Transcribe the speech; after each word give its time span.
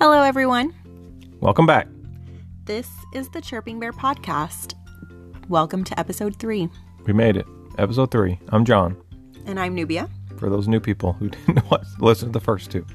Hello, 0.00 0.22
everyone. 0.22 0.72
Welcome 1.40 1.66
back. 1.66 1.88
This 2.66 2.88
is 3.12 3.28
the 3.30 3.40
Chirping 3.40 3.80
Bear 3.80 3.92
podcast. 3.92 4.74
Welcome 5.48 5.82
to 5.82 5.98
episode 5.98 6.36
three. 6.36 6.68
We 7.04 7.12
made 7.12 7.36
it. 7.36 7.48
Episode 7.78 8.12
three. 8.12 8.38
I'm 8.50 8.64
John. 8.64 8.96
And 9.44 9.58
I'm 9.58 9.74
Nubia. 9.74 10.08
For 10.36 10.48
those 10.50 10.68
new 10.68 10.78
people 10.78 11.14
who 11.14 11.28
didn't 11.46 11.64
listen 11.98 12.28
to 12.28 12.32
the 12.32 12.40
first 12.40 12.70
two. 12.70 12.86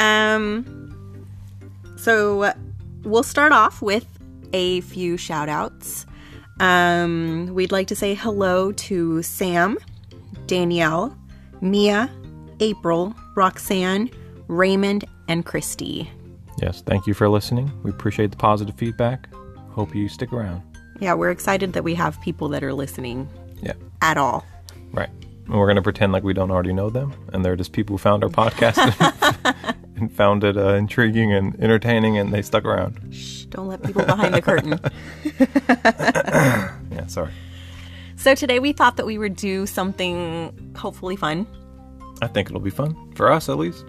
Um, 0.00 1.28
so 1.96 2.52
we'll 3.04 3.22
start 3.22 3.52
off 3.52 3.80
with 3.80 4.06
a 4.52 4.80
few 4.80 5.16
shout 5.16 5.48
outs. 5.48 6.06
Um, 6.58 7.50
we'd 7.54 7.70
like 7.70 7.86
to 7.86 7.94
say 7.94 8.14
hello 8.14 8.72
to 8.72 9.22
Sam, 9.22 9.78
Danielle, 10.46 11.16
Mia, 11.60 12.10
April, 12.58 13.14
Roxanne, 13.36 14.10
Raymond, 14.48 15.04
and 15.28 15.44
Christy. 15.44 16.10
Yes, 16.60 16.82
thank 16.82 17.06
you 17.06 17.14
for 17.14 17.28
listening. 17.28 17.70
We 17.82 17.90
appreciate 17.90 18.30
the 18.30 18.36
positive 18.36 18.74
feedback. 18.76 19.28
Hope 19.70 19.94
you 19.94 20.08
stick 20.08 20.32
around. 20.32 20.62
Yeah, 21.00 21.14
we're 21.14 21.30
excited 21.30 21.72
that 21.72 21.82
we 21.84 21.94
have 21.94 22.20
people 22.20 22.48
that 22.50 22.62
are 22.62 22.74
listening 22.74 23.28
Yeah, 23.62 23.72
at 24.02 24.16
all. 24.18 24.44
right. 24.92 25.08
And 25.46 25.54
we're 25.58 25.66
going 25.66 25.76
to 25.76 25.82
pretend 25.82 26.12
like 26.12 26.22
we 26.22 26.32
don't 26.34 26.50
already 26.52 26.72
know 26.72 26.88
them, 26.90 27.12
and 27.32 27.44
they're 27.44 27.56
just 27.56 27.72
people 27.72 27.94
who 27.94 27.98
found 27.98 28.22
our 28.22 28.30
podcast 28.30 28.78
and, 28.78 29.76
and 29.96 30.12
found 30.12 30.44
it 30.44 30.56
uh, 30.56 30.74
intriguing 30.74 31.32
and 31.32 31.58
entertaining, 31.60 32.16
and 32.18 32.32
they 32.32 32.42
stuck 32.42 32.64
around. 32.64 33.12
Shh, 33.12 33.44
don't 33.46 33.66
let 33.66 33.82
people 33.82 34.04
behind 34.04 34.34
the 34.34 34.40
curtain. 34.42 34.78
Yeah, 36.92 37.06
sorry. 37.06 37.32
So 38.16 38.34
today 38.34 38.58
we 38.58 38.72
thought 38.72 38.96
that 38.98 39.06
we 39.06 39.16
would 39.18 39.34
do 39.34 39.66
something 39.66 40.74
hopefully 40.76 41.16
fun. 41.16 41.46
I 42.20 42.26
think 42.28 42.48
it'll 42.48 42.60
be 42.60 42.70
fun 42.70 43.12
for 43.14 43.32
us, 43.32 43.48
at 43.48 43.56
least. 43.58 43.84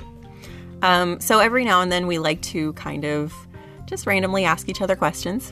Um, 0.84 1.20
so 1.22 1.40
every 1.40 1.64
now 1.64 1.82
and 1.82 1.92
then 1.92 2.06
we 2.06 2.20
like 2.20 2.42
to 2.44 2.74
kind 2.74 3.06
of 3.06 3.34
just 3.86 4.06
randomly 4.06 4.44
ask 4.44 4.70
each 4.70 4.82
other 4.82 4.96
questions. 4.96 5.52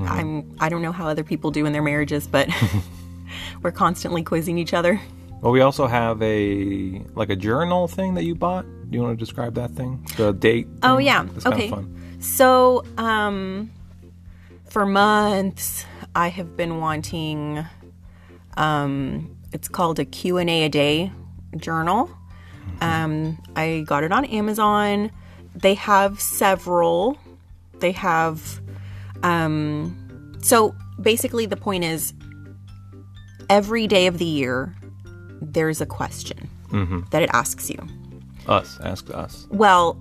I'm 0.00 0.56
I 0.60 0.68
don't 0.68 0.82
know 0.82 0.92
how 0.92 1.08
other 1.08 1.24
people 1.24 1.50
do 1.50 1.66
in 1.66 1.72
their 1.72 1.82
marriages, 1.82 2.28
but 2.28 2.48
we're 3.62 3.72
constantly 3.72 4.22
quizzing 4.22 4.56
each 4.56 4.72
other. 4.72 5.00
Well, 5.40 5.52
we 5.52 5.60
also 5.60 5.86
have 5.86 6.22
a 6.22 7.02
like 7.14 7.30
a 7.30 7.36
journal 7.36 7.88
thing 7.88 8.14
that 8.14 8.24
you 8.24 8.36
bought. 8.36 8.64
Do 8.64 8.96
you 8.96 9.02
want 9.02 9.18
to 9.18 9.24
describe 9.24 9.54
that 9.54 9.72
thing? 9.72 10.06
The 10.16 10.32
date. 10.32 10.68
Oh 10.82 10.96
thing? 10.96 11.06
yeah. 11.06 11.26
It's 11.34 11.44
kind 11.44 11.54
okay. 11.54 11.84
So 12.20 12.84
um 12.96 13.70
for 14.66 14.86
months 14.86 15.84
I 16.14 16.28
have 16.28 16.56
been 16.56 16.78
wanting 16.78 17.64
um 18.56 19.36
it's 19.52 19.68
called 19.68 19.98
a 19.98 20.04
Q&A 20.04 20.64
a 20.64 20.68
day 20.68 21.12
journal. 21.56 22.10
Um 22.80 23.38
I 23.56 23.84
got 23.86 24.04
it 24.04 24.12
on 24.12 24.24
Amazon. 24.26 25.10
They 25.54 25.74
have 25.74 26.20
several. 26.20 27.18
They 27.80 27.92
have 27.92 28.60
um 29.22 30.36
so 30.40 30.74
basically 31.00 31.46
the 31.46 31.56
point 31.56 31.84
is 31.84 32.12
every 33.50 33.86
day 33.86 34.06
of 34.06 34.18
the 34.18 34.24
year 34.24 34.74
there's 35.40 35.80
a 35.80 35.86
question 35.86 36.48
that 37.10 37.22
it 37.22 37.30
asks 37.32 37.70
you. 37.70 37.78
Us. 38.46 38.78
Ask 38.82 39.10
us. 39.14 39.46
Well, 39.50 40.00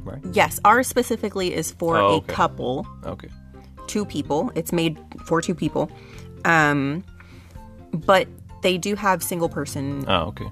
Right. 0.00 0.22
yes, 0.32 0.58
ours 0.64 0.86
specifically 0.86 1.54
is 1.54 1.72
for 1.72 1.96
Oh, 1.96 2.06
a 2.08 2.16
okay. 2.16 2.32
couple. 2.34 2.86
Okay. 3.04 3.28
two 3.86 4.04
people. 4.04 4.52
It's 4.54 4.70
made 4.72 4.98
for 5.24 5.40
two 5.40 5.54
people. 5.54 5.90
Um, 6.44 7.02
but 7.92 8.28
they 8.62 8.76
do 8.76 8.94
have 8.94 9.22
single 9.22 9.48
person 9.48 10.04
Oh, 10.06 10.26
okay. 10.28 10.46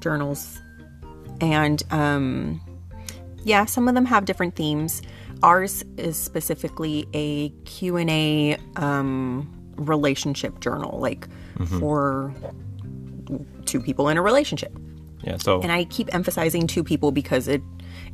Journals. 0.00 0.60
And 1.40 1.82
um, 1.90 2.60
yeah, 3.44 3.64
some 3.64 3.88
of 3.88 3.94
them 3.94 4.04
have 4.04 4.24
different 4.24 4.56
themes. 4.56 5.02
Ours 5.42 5.84
is 5.96 6.16
specifically 6.16 7.06
a 7.14 7.50
Q&A 7.64 8.56
um, 8.76 9.48
relationship 9.76 10.60
journal, 10.60 10.98
like 10.98 11.28
for 11.78 12.34
two 13.66 13.80
people 13.80 14.08
in 14.08 14.16
a 14.16 14.22
relationship. 14.22 14.76
Yeah. 15.22 15.36
So. 15.36 15.60
And 15.60 15.70
I 15.70 15.84
keep 15.84 16.12
emphasizing 16.14 16.66
two 16.66 16.82
people 16.82 17.12
because 17.12 17.48
it 17.48 17.62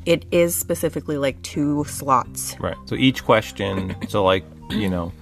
it 0.07 0.25
is 0.31 0.55
specifically 0.55 1.17
like 1.17 1.41
two 1.43 1.85
slots. 1.85 2.59
Right. 2.61 2.77
So 2.87 2.95
each 2.95 3.25
question, 3.25 3.97
so 4.09 4.25
like, 4.25 4.45
you 4.71 4.89
know, 4.89 5.13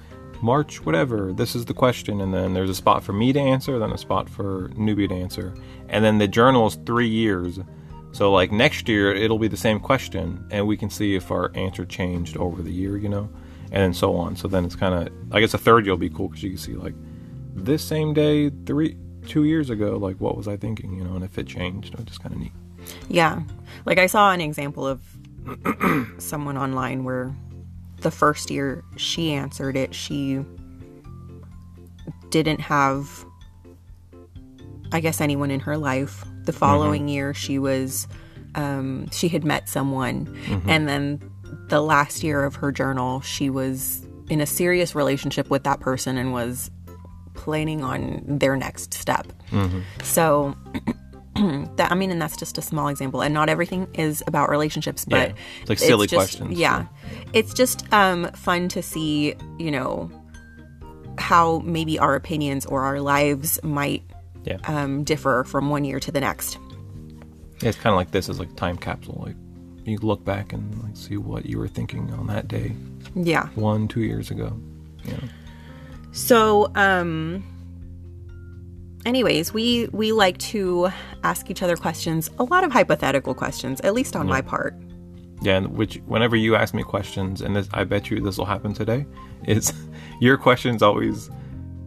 March, 0.42 0.84
whatever, 0.84 1.32
this 1.32 1.54
is 1.54 1.64
the 1.64 1.75
question. 1.75 2.20
And 2.20 2.34
then 2.34 2.54
there's 2.54 2.70
a 2.70 2.75
spot 2.75 3.03
for 3.03 3.12
me 3.12 3.32
to 3.32 3.41
answer, 3.41 3.78
then 3.78 3.92
a 3.92 3.98
spot 3.98 4.28
for 4.28 4.69
newbie 4.70 5.08
to 5.08 5.14
answer. 5.14 5.54
And 5.88 6.04
then 6.04 6.19
the 6.19 6.28
journal 6.28 6.66
is 6.66 6.76
three 6.86 7.08
years. 7.08 7.58
So, 8.12 8.30
like, 8.30 8.53
next 8.53 8.88
year, 8.88 9.14
it'll 9.14 9.38
be 9.38 9.48
the 9.48 9.56
same 9.56 9.80
question, 9.80 10.44
and 10.50 10.66
we 10.66 10.76
can 10.76 10.91
see 10.91 11.14
if 11.14 11.30
our 11.30 11.50
answer 11.54 11.86
changed 11.86 12.36
over 12.36 12.60
the 12.60 12.70
year, 12.70 12.98
you 12.98 13.08
know, 13.08 13.30
and 13.70 13.82
then 13.82 13.94
so 13.94 14.14
on. 14.16 14.36
So 14.36 14.48
then 14.48 14.66
it's 14.66 14.76
kind 14.76 14.94
of, 14.94 15.14
I 15.30 15.41
guess 15.41 15.54
a 15.54 15.58
third 15.58 15.86
year 15.86 15.94
will 15.94 15.98
be 15.98 16.10
cool 16.10 16.28
because 16.28 16.42
you 16.42 16.50
can 16.50 16.59
see, 16.59 16.74
like, 16.74 16.94
this 17.54 17.82
same 17.82 18.12
day, 18.12 18.50
three, 18.66 18.98
two 19.26 19.44
years 19.44 19.70
ago, 19.70 19.97
like, 19.97 20.20
what 20.20 20.36
was 20.36 20.47
I 20.47 20.59
thinking, 20.59 20.94
you 20.94 21.04
know, 21.04 21.14
and 21.14 21.24
if 21.24 21.38
it 21.38 21.47
changed, 21.47 21.94
it's 21.94 22.04
just 22.04 22.22
kind 22.22 22.34
of 22.34 22.41
neat. 22.41 22.53
Yeah. 23.09 23.42
Like 23.86 23.98
I 23.98 24.06
saw 24.06 24.32
an 24.32 24.41
example 24.41 24.86
of 24.86 25.00
someone 26.19 26.56
online 26.56 27.04
where 27.04 27.34
the 28.02 28.10
first 28.10 28.50
year 28.50 28.84
she 28.96 29.32
answered 29.32 29.76
it, 29.76 29.94
she 29.94 30.44
didn't 32.30 32.60
have 32.60 33.24
I 34.94 35.00
guess 35.00 35.20
anyone 35.20 35.50
in 35.50 35.60
her 35.60 35.78
life. 35.78 36.24
The 36.44 36.52
mm-hmm. 36.52 36.58
following 36.58 37.08
year 37.08 37.34
she 37.34 37.58
was 37.58 38.06
um 38.54 39.08
she 39.10 39.28
had 39.28 39.44
met 39.44 39.68
someone 39.68 40.26
mm-hmm. 40.26 40.68
and 40.68 40.88
then 40.88 41.30
the 41.68 41.80
last 41.80 42.22
year 42.22 42.44
of 42.44 42.56
her 42.56 42.70
journal 42.70 43.20
she 43.22 43.48
was 43.48 44.06
in 44.28 44.41
a 44.41 44.46
serious 44.46 44.94
relationship 44.94 45.48
with 45.50 45.64
that 45.64 45.80
person 45.80 46.18
and 46.18 46.32
was 46.32 46.70
planning 47.34 47.82
on 47.82 48.22
their 48.26 48.56
next 48.56 48.94
step. 48.94 49.26
Mm-hmm. 49.50 49.80
So 50.02 50.54
that 51.76 51.91
I 51.92 51.94
mean, 51.94 52.10
and 52.10 52.20
that's 52.20 52.36
just 52.36 52.58
a 52.58 52.62
small 52.62 52.88
example, 52.88 53.22
and 53.22 53.32
not 53.34 53.48
everything 53.48 53.88
is 53.94 54.22
about 54.26 54.48
relationships, 54.50 55.04
but 55.04 55.30
Yeah. 55.30 55.34
It's 55.62 55.69
like 55.70 55.78
silly 55.78 56.06
just- 56.06 56.19
questions, 56.38 56.58
Yeah, 56.58 56.86
it's 57.32 57.53
just 57.54 57.91
um, 57.92 58.30
fun 58.32 58.69
to 58.69 58.82
see, 58.82 59.34
you 59.58 59.70
know, 59.70 60.10
how 61.19 61.58
maybe 61.64 61.98
our 61.98 62.14
opinions 62.14 62.64
or 62.66 62.82
our 62.82 63.00
lives 63.00 63.58
might 63.62 64.03
Yeah. 64.44 64.58
um, 64.64 65.04
differ 65.04 65.44
from 65.44 65.69
one 65.70 65.84
year 65.84 66.00
to 66.00 66.10
the 66.12 66.20
next. 66.20 66.58
Yeah, 67.60 67.69
it's 67.69 67.78
kind 67.78 67.92
of 67.92 67.97
like 67.97 68.10
this 68.10 68.28
is 68.28 68.38
like 68.41 68.54
time 68.56 68.76
capsule. 68.76 69.22
Like 69.24 69.36
you 69.84 69.98
look 69.98 70.24
back 70.24 70.53
and 70.53 70.82
like 70.82 70.97
see 70.97 71.16
what 71.16 71.47
you 71.47 71.59
were 71.59 71.69
thinking 71.69 72.12
on 72.14 72.26
that 72.28 72.48
day, 72.48 72.72
Yeah. 73.14 73.48
one, 73.54 73.88
two 73.88 74.00
years 74.00 74.30
ago. 74.30 74.53
Yeah. 75.04 75.14
So, 76.12 76.70
um, 76.74 77.42
anyways, 79.06 79.52
we 79.52 79.88
we 79.92 80.12
like 80.12 80.38
to 80.38 80.90
ask 81.24 81.50
each 81.50 81.62
other 81.62 81.76
questions, 81.76 82.30
a 82.38 82.44
lot 82.44 82.64
of 82.64 82.72
hypothetical 82.72 83.34
questions, 83.34 83.80
at 83.82 83.94
least 83.94 84.16
on 84.16 84.26
my 84.26 84.40
part. 84.40 84.74
Yeah, 85.42 85.56
and 85.56 85.76
which 85.76 85.96
whenever 86.06 86.36
you 86.36 86.54
ask 86.54 86.72
me 86.72 86.82
questions, 86.84 87.41
and 87.41 87.56
this, 87.56 87.68
I 87.72 87.84
bet 87.84 88.10
you 88.10 88.20
this 88.20 88.38
will 88.38 88.44
happen 88.44 88.74
today, 88.74 89.06
is 89.46 89.72
your 90.20 90.36
questions 90.36 90.82
always 90.82 91.30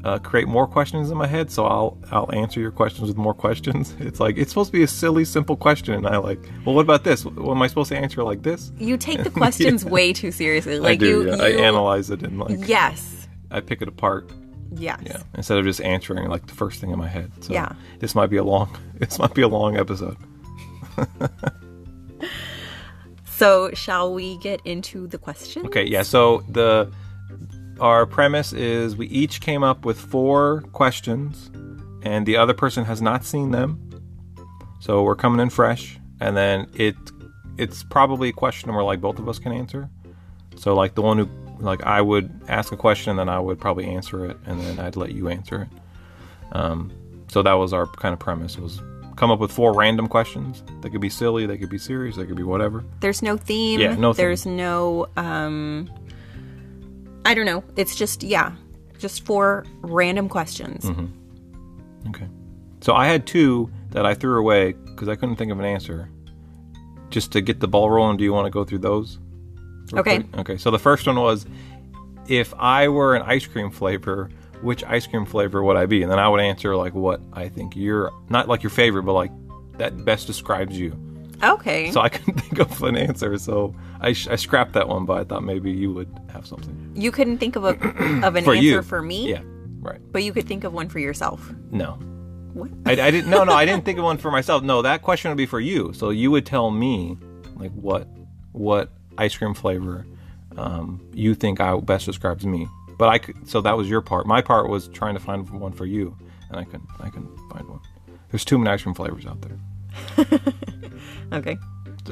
uh, 0.03 0.19
create 0.19 0.47
more 0.47 0.67
questions 0.67 1.09
in 1.09 1.17
my 1.17 1.25
head. 1.25 1.49
So 1.49 1.65
I'll 1.65 1.97
I'll 2.11 2.29
answer 2.33 2.59
your 2.59 2.71
questions 2.71 3.07
with 3.07 3.17
more 3.17 3.33
questions. 3.33 3.95
It's 3.99 4.19
like 4.19 4.37
it's 4.37 4.51
supposed 4.51 4.71
to 4.71 4.77
be 4.77 4.83
a 4.83 4.87
silly, 4.87 5.23
simple 5.25 5.55
question, 5.55 5.93
and 5.95 6.05
I 6.05 6.17
like, 6.17 6.39
well, 6.65 6.75
what 6.75 6.81
about 6.81 7.03
this? 7.05 7.25
Am 7.25 7.61
I 7.61 7.67
supposed 7.67 7.89
to 7.89 7.97
answer 7.97 8.23
like 8.23 8.43
this? 8.43 8.71
You 8.77 8.97
take 8.97 9.23
the 9.23 9.29
questions 9.41 9.85
way 9.85 10.11
too 10.13 10.31
seriously. 10.31 10.79
Like 10.79 10.93
I 10.93 10.95
do. 10.97 11.05
you, 11.23 11.27
yeah. 11.29 11.41
I 11.41 11.49
analyze 11.51 12.09
it 12.09 12.23
and 12.23 12.37
like 12.39 12.67
Yes. 12.67 13.27
I 13.51 13.61
pick 13.61 13.81
it 13.81 13.87
apart. 13.87 14.31
Yes. 14.77 15.01
Yeah, 15.05 15.21
instead 15.35 15.57
of 15.57 15.65
just 15.65 15.81
answering 15.81 16.29
like 16.29 16.47
the 16.47 16.53
first 16.53 16.79
thing 16.81 16.91
in 16.91 16.99
my 16.99 17.07
head. 17.07 17.31
So 17.41 17.53
Yeah. 17.53 17.73
this 17.99 18.13
might 18.15 18.27
be 18.29 18.37
a 18.37 18.43
long. 18.43 18.75
This 18.99 19.19
might 19.19 19.33
be 19.33 19.41
a 19.41 19.47
long 19.47 19.77
episode. 19.77 20.17
So, 23.37 23.69
shall 23.73 24.13
we 24.13 24.37
get 24.37 24.61
into 24.63 25.07
the 25.07 25.17
question? 25.17 25.65
Okay, 25.65 25.83
yeah. 25.83 26.03
So 26.03 26.43
the 26.47 26.89
our 27.81 28.05
premise 28.05 28.53
is 28.53 28.95
we 28.95 29.07
each 29.07 29.41
came 29.41 29.61
up 29.61 29.83
with 29.83 29.99
four 29.99 30.61
questions, 30.71 31.51
and 32.03 32.25
the 32.25 32.37
other 32.37 32.53
person 32.53 32.85
has 32.85 33.01
not 33.01 33.25
seen 33.25 33.51
them. 33.51 33.81
So 34.79 35.03
we're 35.03 35.15
coming 35.17 35.41
in 35.41 35.49
fresh, 35.49 35.99
and 36.21 36.37
then 36.37 36.67
it 36.75 36.95
it's 37.57 37.83
probably 37.83 38.29
a 38.29 38.31
question 38.33 38.73
where 38.73 38.85
like 38.85 39.01
both 39.01 39.19
of 39.19 39.27
us 39.27 39.37
can 39.37 39.51
answer. 39.51 39.89
So 40.55 40.73
like 40.73 40.95
the 40.95 41.01
one 41.01 41.17
who 41.17 41.27
like 41.59 41.83
I 41.83 42.01
would 42.01 42.29
ask 42.47 42.71
a 42.71 42.77
question, 42.77 43.11
and 43.11 43.19
then 43.19 43.29
I 43.29 43.39
would 43.39 43.59
probably 43.59 43.85
answer 43.85 44.25
it, 44.25 44.37
and 44.45 44.59
then 44.61 44.79
I'd 44.79 44.95
let 44.95 45.11
you 45.11 45.29
answer 45.29 45.63
it. 45.63 45.69
Um, 46.55 46.91
so 47.29 47.41
that 47.41 47.53
was 47.53 47.73
our 47.73 47.85
kind 47.87 48.13
of 48.13 48.19
premise. 48.19 48.57
Was 48.57 48.81
come 49.15 49.31
up 49.31 49.39
with 49.39 49.51
four 49.51 49.73
random 49.73 50.07
questions. 50.07 50.63
They 50.81 50.89
could 50.89 51.01
be 51.01 51.09
silly, 51.09 51.45
they 51.45 51.57
could 51.57 51.69
be 51.69 51.77
serious, 51.77 52.15
they 52.17 52.25
could 52.25 52.35
be 52.35 52.43
whatever. 52.43 52.83
There's 52.99 53.21
no 53.21 53.37
theme. 53.37 53.79
Yeah, 53.79 53.95
no 53.95 54.13
theme. 54.13 54.17
There's 54.25 54.45
no 54.45 55.07
um 55.17 55.89
I 57.25 57.33
don't 57.33 57.45
know. 57.45 57.63
It's 57.75 57.95
just 57.95 58.23
yeah, 58.23 58.51
just 58.99 59.25
four 59.25 59.65
random 59.81 60.29
questions. 60.29 60.85
Okay. 62.09 62.27
So 62.81 62.93
I 62.93 63.07
had 63.07 63.25
two 63.25 63.71
that 63.91 64.05
I 64.05 64.13
threw 64.13 64.37
away 64.37 64.73
because 64.73 65.07
I 65.09 65.15
couldn't 65.15 65.37
think 65.37 65.51
of 65.51 65.59
an 65.59 65.65
answer. 65.65 66.09
just 67.09 67.31
to 67.31 67.41
get 67.41 67.59
the 67.61 67.67
ball 67.67 67.89
rolling, 67.89 68.17
do 68.17 68.23
you 68.23 68.33
want 68.33 68.45
to 68.45 68.51
go 68.51 68.63
through 68.65 68.79
those? 68.79 69.19
Okay. 69.93 70.23
quick? 70.23 70.37
Okay. 70.39 70.57
So 70.57 70.71
the 70.71 70.79
first 70.79 71.05
one 71.07 71.17
was, 71.19 71.45
if 72.27 72.53
I 72.57 72.87
were 72.87 73.15
an 73.15 73.21
ice 73.23 73.45
cream 73.45 73.69
flavor, 73.71 74.29
which 74.61 74.83
ice 74.83 75.05
cream 75.07 75.25
flavor 75.25 75.63
would 75.63 75.77
I 75.77 75.85
be? 75.85 76.01
And 76.01 76.11
then 76.11 76.19
I 76.19 76.27
would 76.27 76.41
answer 76.41 76.75
like 76.75 76.93
what 76.95 77.21
I 77.33 77.49
think 77.49 77.75
you're 77.75 78.11
not 78.29 78.47
like 78.47 78.63
your 78.63 78.69
favorite, 78.71 79.03
but 79.03 79.13
like 79.13 79.31
that 79.77 80.03
best 80.05 80.25
describes 80.27 80.77
you. 80.79 80.97
Okay. 81.43 81.91
So 81.91 82.01
I 82.01 82.09
couldn't 82.15 82.39
think 82.39 82.59
of 82.59 82.81
an 82.83 82.95
answer, 82.95 83.37
so 83.37 83.75
I, 83.99 84.13
sh- 84.13 84.27
I 84.29 84.37
scrapped 84.37 84.73
that 84.73 84.87
one. 84.87 85.05
But 85.05 85.17
I 85.19 85.23
thought 85.25 85.43
maybe 85.43 85.71
you 85.71 85.91
would 85.93 86.09
have 86.31 86.47
something 86.47 86.91
you 86.95 87.11
couldn't 87.11 87.37
think 87.39 87.55
of 87.55 87.65
a 87.65 87.69
of 88.25 88.35
an 88.35 88.43
for 88.45 88.53
answer 88.53 88.61
you. 88.63 88.81
for 88.81 89.01
me, 89.01 89.29
Yeah. 89.29 89.41
Right. 89.81 89.99
but 90.11 90.23
you 90.23 90.31
could 90.33 90.47
think 90.47 90.63
of 90.63 90.73
one 90.73 90.87
for 90.89 90.99
yourself. 90.99 91.53
No. 91.71 91.99
What? 92.53 92.71
I, 92.85 92.93
I 92.93 93.11
didn't. 93.11 93.29
No, 93.29 93.43
no, 93.43 93.51
I 93.51 93.65
didn't 93.65 93.83
think 93.85 93.99
of 93.99 94.05
one 94.05 94.17
for 94.17 94.31
myself. 94.31 94.63
No, 94.63 94.81
that 94.81 95.01
question 95.01 95.29
would 95.29 95.37
be 95.37 95.45
for 95.45 95.59
you. 95.59 95.91
So 95.93 96.09
you 96.09 96.31
would 96.31 96.45
tell 96.45 96.71
me, 96.71 97.17
like, 97.57 97.71
what 97.73 98.07
what 98.53 98.93
ice 99.17 99.35
cream 99.37 99.53
flavor 99.53 100.05
um, 100.57 101.01
you 101.13 101.35
think 101.35 101.59
I 101.59 101.77
best 101.79 102.05
describes 102.05 102.45
me. 102.45 102.67
But 102.97 103.09
I 103.09 103.17
could. 103.17 103.47
So 103.47 103.61
that 103.61 103.75
was 103.75 103.89
your 103.89 104.01
part. 104.01 104.25
My 104.25 104.41
part 104.41 104.69
was 104.69 104.87
trying 104.89 105.15
to 105.15 105.19
find 105.19 105.49
one 105.49 105.73
for 105.73 105.85
you, 105.85 106.15
and 106.49 106.57
I 106.57 106.63
couldn't. 106.63 106.89
I 106.99 107.09
couldn't 107.09 107.35
find 107.51 107.67
one. 107.67 107.81
There's 108.31 108.45
too 108.45 108.57
many 108.57 108.69
ice 108.69 108.83
cream 108.83 108.95
flavors 108.95 109.25
out 109.25 109.41
there. 109.41 109.59
Okay. 111.33 111.57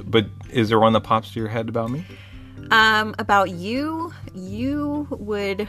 But 0.06 0.26
is 0.50 0.70
there 0.70 0.80
one 0.80 0.94
that 0.94 1.02
pops 1.02 1.34
to 1.34 1.40
your 1.40 1.48
head 1.48 1.70
about 1.70 1.92
me? 1.92 2.04
Um, 2.72 3.14
about 3.20 3.52
you, 3.52 4.12
you 4.34 5.08
would. 5.12 5.68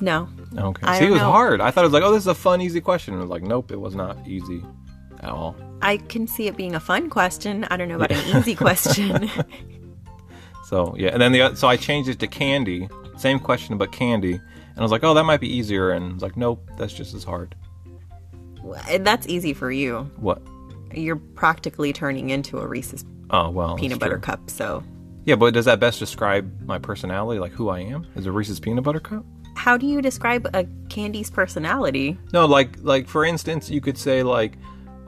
No. 0.00 0.26
Okay. 0.56 0.86
I 0.86 0.98
See, 0.98 1.04
it 1.04 1.10
was 1.10 1.20
know. 1.20 1.30
hard. 1.30 1.60
I 1.60 1.70
thought 1.70 1.84
it 1.84 1.88
was 1.88 1.92
like, 1.92 2.02
oh, 2.02 2.12
this 2.12 2.22
is 2.22 2.28
a 2.28 2.34
fun, 2.34 2.62
easy 2.62 2.80
question. 2.80 3.12
And 3.12 3.20
it 3.20 3.24
was 3.24 3.30
like, 3.30 3.42
nope, 3.42 3.70
it 3.70 3.78
was 3.78 3.94
not 3.94 4.26
easy 4.26 4.64
at 5.20 5.30
all. 5.30 5.56
I 5.82 5.96
can 5.98 6.26
see 6.26 6.46
it 6.46 6.56
being 6.56 6.74
a 6.74 6.80
fun 6.80 7.08
question. 7.08 7.64
I 7.64 7.76
don't 7.76 7.88
know 7.88 7.96
about 7.96 8.12
an 8.12 8.36
easy 8.36 8.54
question. 8.54 9.30
So 10.70 10.94
yeah, 10.96 11.08
and 11.08 11.20
then 11.20 11.32
the 11.32 11.56
so 11.56 11.66
I 11.66 11.76
changed 11.76 12.08
it 12.08 12.20
to 12.20 12.28
candy. 12.28 12.88
Same 13.16 13.40
question, 13.40 13.76
but 13.76 13.90
candy. 13.90 14.34
And 14.34 14.78
I 14.78 14.82
was 14.82 14.92
like, 14.92 15.02
oh, 15.02 15.14
that 15.14 15.24
might 15.24 15.40
be 15.40 15.52
easier. 15.52 15.90
And 15.90 16.10
I 16.12 16.14
was 16.14 16.22
like, 16.22 16.36
nope, 16.36 16.64
that's 16.78 16.92
just 16.92 17.12
as 17.12 17.24
hard. 17.24 17.56
That's 19.00 19.26
easy 19.26 19.52
for 19.52 19.72
you. 19.72 20.08
What? 20.16 20.40
You're 20.94 21.16
practically 21.16 21.92
turning 21.92 22.30
into 22.30 22.58
a 22.58 22.66
Reese's 22.68 23.04
Oh 23.30 23.50
well, 23.50 23.76
peanut 23.76 23.98
butter 23.98 24.14
true. 24.14 24.20
cup. 24.20 24.48
So, 24.48 24.84
Yeah, 25.24 25.34
but 25.34 25.54
does 25.54 25.64
that 25.64 25.80
best 25.80 25.98
describe 25.98 26.60
my 26.62 26.78
personality, 26.78 27.40
like 27.40 27.52
who 27.52 27.68
I 27.68 27.80
am? 27.80 28.06
Is 28.14 28.26
a 28.26 28.32
Reese's 28.32 28.60
peanut 28.60 28.84
butter 28.84 29.00
cup? 29.00 29.24
how 29.56 29.76
do 29.76 29.86
you 29.86 30.00
describe 30.00 30.48
a 30.54 30.64
candy's 30.88 31.30
personality? 31.30 32.16
No, 32.32 32.46
like 32.46 32.76
like 32.80 33.08
for 33.08 33.24
instance, 33.24 33.68
you 33.68 33.80
could 33.80 33.98
say 33.98 34.22
like, 34.22 34.52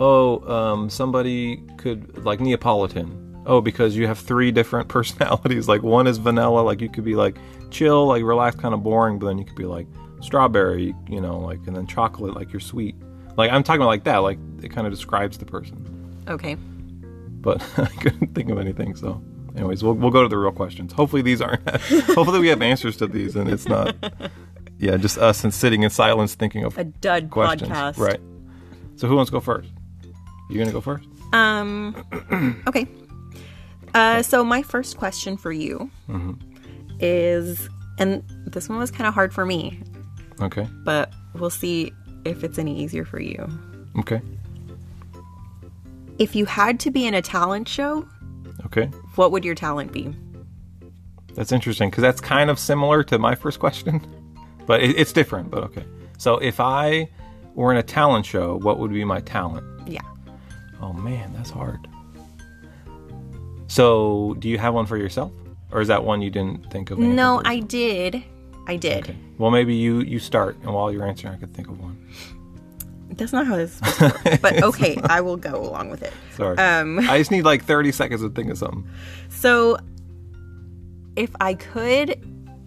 oh, 0.03 0.53
um, 0.53 0.91
somebody 0.91 1.63
could 1.77 2.25
like 2.25 2.41
Neapolitan. 2.41 3.19
Oh, 3.47 3.61
because 3.61 3.97
you 3.97 4.07
have 4.07 4.19
three 4.19 4.51
different 4.53 4.89
personalities. 4.97 5.69
Like 5.69 5.83
one 5.83 6.07
is 6.07 6.19
vanilla, 6.19 6.61
like 6.61 6.81
you 6.81 6.89
could 6.89 7.05
be 7.05 7.15
like 7.15 7.37
chill, 7.71 8.07
like 8.07 8.23
relaxed, 8.25 8.61
kind 8.61 8.75
of 8.75 8.83
boring, 8.83 9.19
but 9.19 9.27
then 9.27 9.39
you 9.39 9.45
could 9.45 9.57
be 9.57 9.65
like 9.65 9.87
strawberry, 10.21 10.95
you 11.09 11.21
know, 11.21 11.39
like 11.39 11.61
and 11.67 11.77
then 11.77 11.87
chocolate, 11.87 12.35
like 12.35 12.53
you're 12.53 12.61
sweet. 12.61 12.95
Like 13.37 13.51
I'm 13.51 13.63
talking 13.63 13.81
about 13.81 13.89
like 13.89 14.05
that. 14.05 14.19
Like 14.19 14.39
it 14.63 14.71
kind 14.71 14.87
of 14.87 14.93
describes 14.93 15.39
the 15.39 15.45
person. 15.47 15.77
Okay. 16.29 16.55
But 16.55 17.63
I 17.79 17.87
couldn't 17.87 18.35
think 18.35 18.51
of 18.51 18.59
anything. 18.59 18.95
So, 18.95 19.21
anyways, 19.57 19.83
we'll 19.83 19.95
we'll 19.95 20.11
go 20.13 20.23
to 20.23 20.29
the 20.29 20.39
real 20.39 20.53
questions. 20.53 20.93
Hopefully 20.93 21.23
these 21.23 21.41
aren't. 21.41 21.69
hopefully 22.17 22.41
we 22.41 22.49
have 22.49 22.63
answers 22.63 22.97
to 22.99 23.07
these, 23.07 23.35
and 23.37 23.49
it's 23.49 23.67
not. 23.67 23.97
Yeah, 24.79 24.97
just 24.97 25.17
us 25.19 25.45
and 25.45 25.55
sitting 25.55 25.83
in 25.85 25.91
silence 25.91 26.35
thinking 26.35 26.65
of 26.65 26.77
A 26.79 26.85
dud 26.85 27.31
questions. 27.31 27.71
podcast. 27.71 27.99
Right. 27.99 28.21
So 28.97 29.09
who 29.09 29.17
wants 29.17 29.31
to 29.31 29.33
go 29.33 29.41
first? 29.41 29.71
You 30.51 30.59
gonna 30.59 30.73
go 30.73 30.81
first? 30.81 31.09
Um. 31.33 31.95
okay. 32.69 32.87
Uh, 33.95 34.23
so 34.23 34.43
my 34.45 34.63
first 34.63 34.97
question 34.97 35.37
for 35.37 35.53
you 35.53 35.91
Mm-hmm. 36.09 36.33
is, 37.01 37.69
and 37.99 38.23
this 38.47 38.69
one 38.69 38.79
was 38.79 38.91
kind 38.91 39.07
of 39.07 39.13
hard 39.15 39.35
for 39.35 39.45
me, 39.45 39.79
Okay. 40.41 40.67
but 40.85 41.13
we'll 41.35 41.51
see 41.51 41.93
if 42.25 42.43
it's 42.43 42.59
any 42.59 42.79
easier 42.83 43.05
for 43.05 43.21
you. 43.21 43.47
Okay. 43.99 44.23
If 46.19 46.35
you 46.37 46.45
had 46.47 46.79
to 46.81 46.91
be 46.91 47.07
in 47.07 47.15
a 47.15 47.23
talent 47.23 47.69
show, 47.69 48.07
Okay. 48.67 48.87
what 49.17 49.31
would 49.33 49.45
your 49.45 49.55
talent 49.55 49.93
be? 49.93 50.15
That's 51.35 51.53
interesting 51.53 51.91
because 51.91 52.03
that's 52.03 52.21
kind 52.21 52.49
of 52.51 52.59
similar 52.59 53.03
to 53.05 53.19
my 53.19 53.35
first 53.35 53.59
question, 53.59 54.01
but 54.67 54.83
it, 54.83 54.97
it's 54.99 55.13
different. 55.13 55.51
But 55.51 55.65
okay. 55.65 55.85
So 56.19 56.39
if 56.39 56.61
I 56.61 57.09
were 57.55 57.73
in 57.73 57.79
a 57.79 57.83
talent 57.83 58.25
show, 58.27 58.57
what 58.59 58.79
would 58.79 58.93
be 58.93 59.05
my 59.05 59.21
talent? 59.21 59.67
Yeah. 59.89 60.01
Oh 60.83 60.93
man, 60.93 61.33
that's 61.35 61.51
hard. 61.51 61.89
So 63.69 64.37
do 64.39 64.49
you 64.49 64.59
have 64.59 64.75
one 64.75 64.85
for 64.87 64.97
yourself, 64.97 65.33
or 65.71 65.81
is 65.81 65.89
that 65.89 66.05
one 66.05 66.21
you 66.21 66.31
didn't 66.31 66.71
think 66.71 66.91
of? 66.91 66.99
No. 66.99 67.41
I 67.45 67.61
did. 67.61 68.23
I 68.67 68.77
did. 68.77 69.05
Okay. 69.05 69.17
Well, 69.39 69.51
maybe 69.51 69.75
you 69.75 70.01
you 70.01 70.19
start, 70.19 70.57
and 70.63 70.75
while 70.75 70.93
you're 70.93 71.07
answering, 71.07 71.35
I 71.35 71.37
could 71.37 71.55
think 71.55 71.69
of 71.69 71.81
one. 71.81 71.97
That's 73.11 73.33
not 73.33 73.47
how 73.47 73.57
this 73.57 73.71
is 73.71 73.77
supposed 73.77 73.99
to 73.99 74.31
work. 74.31 74.41
But 74.43 74.63
okay, 74.63 74.99
I 75.05 75.21
will 75.21 75.37
go 75.37 75.55
along 75.63 75.91
with 75.91 76.03
it. 76.03 76.13
Sorry. 76.35 76.57
Um, 76.59 76.99
I 76.99 77.19
just 77.19 77.31
need 77.31 77.43
like 77.43 77.65
30 77.65 77.93
seconds 77.93 78.23
to 78.23 78.31
think 78.31 78.51
of 78.51 78.59
something. 78.59 78.89
So 79.29 79.79
if 81.17 81.31
I 81.41 81.55
could 81.55 82.19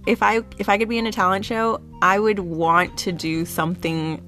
if 0.06 0.22
I 0.22 0.42
if 0.58 0.70
I 0.70 0.78
could 0.78 0.90
be 0.90 0.98
in 0.98 1.08
a 1.08 1.12
talent 1.12 1.46
show, 1.46 1.82
I 2.02 2.20
would 2.20 2.40
want 2.40 2.98
to 3.00 3.12
do 3.12 3.46
something 3.46 4.22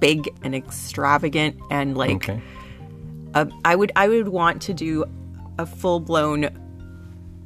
big 0.00 0.28
and 0.42 0.54
extravagant 0.54 1.56
and 1.70 1.96
like 1.96 2.16
Okay. 2.28 2.40
a, 3.34 3.48
I 3.64 3.74
would 3.76 3.92
I 3.96 4.08
would 4.08 4.28
want 4.28 4.62
to 4.62 4.74
do 4.74 5.04
a 5.58 5.66
full-blown 5.66 6.50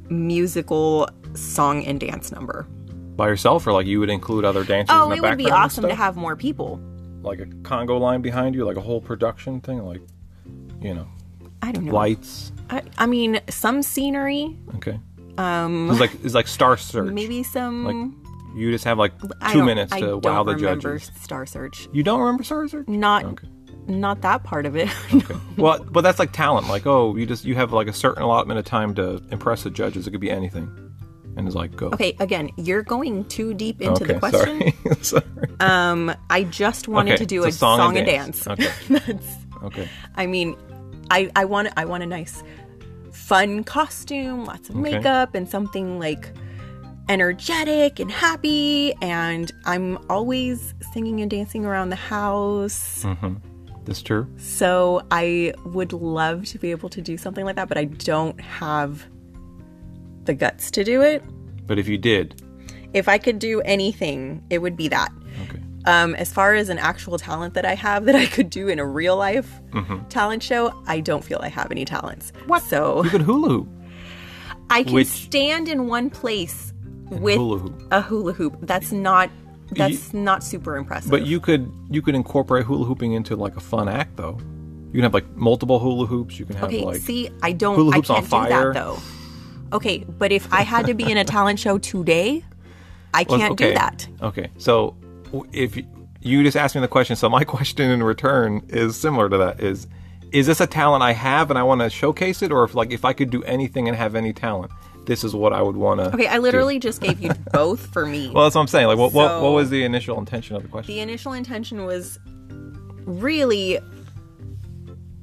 musical 0.09 1.07
song 1.33 1.83
and 1.85 1.99
dance 1.99 2.31
number. 2.31 2.63
By 3.15 3.27
yourself, 3.27 3.67
or 3.67 3.73
like 3.73 3.85
you 3.87 3.99
would 3.99 4.09
include 4.09 4.45
other 4.45 4.63
dancers? 4.63 4.95
Oh, 4.97 5.05
in 5.05 5.09
the 5.11 5.15
it 5.17 5.29
would 5.29 5.37
be 5.37 5.49
awesome 5.51 5.87
to 5.87 5.95
have 5.95 6.15
more 6.15 6.35
people. 6.35 6.79
like 7.21 7.39
a 7.39 7.45
conga 7.45 7.99
line 7.99 8.21
behind 8.21 8.55
you, 8.55 8.65
like 8.65 8.77
a 8.77 8.81
whole 8.81 8.99
production 9.01 9.61
thing, 9.61 9.83
like 9.85 10.01
you 10.81 10.93
know, 10.95 11.07
I 11.61 11.71
don't 11.71 11.85
know. 11.85 11.93
lights. 11.93 12.51
I, 12.69 12.81
I 12.97 13.05
mean, 13.05 13.39
some 13.49 13.83
scenery, 13.83 14.57
Okay. 14.75 14.99
Um, 15.37 15.89
it's 15.91 15.99
like 15.99 16.11
it's 16.23 16.33
like 16.33 16.47
Star 16.47 16.75
Search. 16.77 17.13
maybe 17.13 17.43
some 17.43 17.85
Like 17.85 18.30
you 18.55 18.71
just 18.71 18.85
have 18.85 18.97
like 18.97 19.13
two 19.51 19.63
minutes 19.63 19.93
to 19.95 20.17
wow 20.17 20.43
the 20.43 20.55
remember 20.55 20.97
judges. 20.97 21.11
Star 21.21 21.45
Search. 21.45 21.87
You 21.91 22.03
don't 22.03 22.19
remember 22.19 22.43
Star 22.43 22.67
Search? 22.67 22.87
Not 22.87 23.23
Okay. 23.23 23.47
not 23.87 24.21
that 24.21 24.43
part 24.43 24.65
of 24.65 24.75
it. 24.75 24.89
Okay. 25.13 25.35
well, 25.57 25.83
but 25.89 26.01
that's 26.01 26.19
like 26.19 26.31
talent. 26.31 26.67
Like, 26.67 26.85
oh, 26.85 27.15
you 27.15 27.25
just 27.25 27.45
you 27.45 27.55
have 27.55 27.71
like 27.73 27.87
a 27.87 27.93
certain 27.93 28.23
allotment 28.23 28.59
of 28.59 28.65
time 28.65 28.93
to 28.95 29.21
impress 29.31 29.63
the 29.63 29.69
judges. 29.69 30.07
It 30.07 30.11
could 30.11 30.21
be 30.21 30.31
anything, 30.31 30.69
and 31.37 31.47
it's 31.47 31.55
like 31.55 31.75
go. 31.75 31.87
okay, 31.87 32.15
again, 32.19 32.49
you're 32.57 32.83
going 32.83 33.25
too 33.25 33.53
deep 33.53 33.81
into 33.81 34.03
Okay, 34.03 34.13
the 34.13 34.19
question. 34.19 34.73
Sorry. 35.01 35.01
sorry. 35.01 35.25
Um, 35.59 36.13
I 36.29 36.43
just 36.43 36.87
wanted 36.87 37.13
Okay, 37.13 37.17
to 37.19 37.25
do 37.25 37.43
it's 37.43 37.55
a, 37.57 37.59
song, 37.59 37.97
and 37.97 38.05
dance. 38.05 38.47
Okay. 38.47 38.69
That's, 38.89 39.37
Okay. 39.63 39.87
I 40.15 40.25
mean, 40.25 40.55
I 41.11 41.29
I 41.35 41.45
want 41.45 41.69
I 41.77 41.85
want 41.85 42.01
a 42.03 42.07
nice, 42.07 42.43
fun 43.11 43.63
costume, 43.63 44.45
lots 44.45 44.69
of 44.69 44.75
Okay. 44.75 44.91
makeup, 44.95 45.35
and 45.35 45.47
something 45.47 45.99
like 45.99 46.33
energetic 47.11 47.99
and 47.99 48.09
happy. 48.09 48.93
And 49.01 49.51
I'm 49.65 49.97
always 50.09 50.73
singing 50.93 51.19
and 51.21 51.29
dancing 51.29 51.65
around 51.65 51.89
the 51.89 51.95
house. 51.97 53.05
That's 53.85 54.01
true. 54.01 54.27
So 54.37 55.01
I 55.11 55.53
would 55.65 55.91
love 55.91 56.45
to 56.45 56.57
be 56.59 56.71
able 56.71 56.89
to 56.89 57.01
do 57.01 57.17
something 57.17 57.43
like 57.45 57.55
that, 57.57 57.67
but 57.67 57.77
I 57.77 57.85
don't 57.85 58.39
have 58.39 59.05
the 60.23 60.33
guts 60.33 60.71
to 60.71 60.83
do 60.83 61.01
it. 61.01 61.23
But 61.67 61.77
if 61.79 61.87
you 61.87 61.97
did, 61.97 62.41
If 62.93 63.07
I 63.07 63.17
could 63.17 63.39
do 63.39 63.61
anything, 63.61 64.43
it 64.49 64.59
would 64.59 64.75
be 64.77 64.87
that. 64.89 65.11
okay. 65.43 65.59
Um, 65.85 66.13
as 66.15 66.31
far 66.31 66.53
as 66.53 66.69
an 66.69 66.77
actual 66.77 67.17
talent 67.17 67.53
that 67.55 67.65
I 67.65 67.73
have 67.73 68.05
that 68.05 68.15
I 68.15 68.27
could 68.27 68.49
do 68.51 68.67
in 68.67 68.77
a 68.79 68.85
real 68.85 69.17
life 69.17 69.49
talent 70.09 70.43
show, 70.43 70.73
I 70.85 70.99
don't 70.99 71.23
feel 71.23 71.39
I 71.41 71.47
have 71.49 71.71
any 71.71 71.85
talents. 71.85 72.31
What? 72.47 72.61
So 72.63 73.03
You 73.03 73.09
could 73.09 73.21
hula 73.23 73.49
hoop. 73.49 73.67
I 74.69 74.83
can 74.83 74.93
Which- 74.93 75.07
stand 75.07 75.67
in 75.67 75.87
one 75.87 76.09
place 76.11 76.70
with 77.19 77.35
hula 77.37 77.57
hoop. 77.59 77.83
a 77.91 78.01
hula 78.01 78.33
hoop. 78.33 78.57
That's 78.61 78.91
not 78.91 79.29
that's 79.71 80.13
not 80.13 80.43
super 80.43 80.75
impressive. 80.75 81.11
But 81.11 81.25
you 81.25 81.39
could 81.39 81.71
you 81.89 82.01
could 82.01 82.15
incorporate 82.15 82.65
hula 82.65 82.85
hooping 82.85 83.13
into 83.13 83.35
like 83.35 83.55
a 83.55 83.61
fun 83.61 83.87
act 83.87 84.17
though. 84.17 84.37
You 84.87 84.97
can 84.97 85.03
have 85.03 85.13
like 85.13 85.29
multiple 85.35 85.79
hula 85.79 86.05
hoops. 86.05 86.37
You 86.39 86.45
can 86.45 86.55
have 86.57 86.65
okay, 86.65 86.83
like 86.83 86.97
see, 86.97 87.29
I 87.41 87.53
don't 87.53 87.75
hula 87.75 87.93
I 87.93 87.95
hoops 87.95 88.09
on 88.09 88.15
can't 88.17 88.25
do 88.25 88.29
fire. 88.29 88.73
that 88.73 88.79
though. 88.79 88.99
Okay, 89.73 89.99
but 89.99 90.31
if 90.31 90.51
I 90.51 90.61
had 90.61 90.85
to 90.87 90.93
be 90.93 91.09
in 91.09 91.17
a 91.17 91.23
talent 91.23 91.59
show 91.59 91.77
today, 91.77 92.43
I 93.13 93.23
can't 93.23 93.57
do 93.57 93.65
okay. 93.65 93.73
that. 93.73 94.07
Okay, 94.21 94.49
so 94.57 94.97
if 95.53 95.77
y- 95.77 95.87
you 96.19 96.43
just 96.43 96.57
asked 96.57 96.75
me 96.75 96.81
the 96.81 96.89
question, 96.89 97.15
so 97.15 97.29
my 97.29 97.43
question 97.45 97.89
in 97.89 98.03
return 98.03 98.65
is 98.67 98.97
similar 98.97 99.29
to 99.29 99.37
that: 99.37 99.61
is 99.61 99.87
is 100.33 100.47
this 100.47 100.59
a 100.59 100.67
talent 100.67 101.03
I 101.03 101.13
have 101.13 101.49
and 101.49 101.59
I 101.59 101.63
want 101.63 101.81
to 101.81 101.89
showcase 101.89 102.41
it, 102.41 102.51
or 102.51 102.63
if 102.65 102.75
like 102.75 102.91
if 102.91 103.05
I 103.05 103.13
could 103.13 103.29
do 103.29 103.43
anything 103.43 103.87
and 103.87 103.95
have 103.95 104.15
any 104.15 104.33
talent, 104.33 104.71
this 105.05 105.23
is 105.23 105.35
what 105.35 105.53
I 105.53 105.61
would 105.61 105.75
want 105.75 105.99
to. 105.99 106.13
Okay, 106.13 106.27
I 106.27 106.37
literally 106.37 106.79
just 106.79 107.01
gave 107.01 107.19
you 107.21 107.31
both 107.53 107.87
for 107.87 108.05
me. 108.05 108.29
Well, 108.29 108.43
that's 108.43 108.55
what 108.55 108.61
I'm 108.61 108.67
saying. 108.67 108.87
Like, 108.87 108.97
what 108.97 109.13
what, 109.13 109.41
what 109.41 109.51
was 109.51 109.69
the 109.69 109.83
initial 109.83 110.19
intention 110.19 110.55
of 110.55 110.63
the 110.63 110.69
question? 110.69 110.93
the 110.93 111.01
initial 111.01 111.33
intention 111.33 111.85
was 111.85 112.19
really 113.05 113.79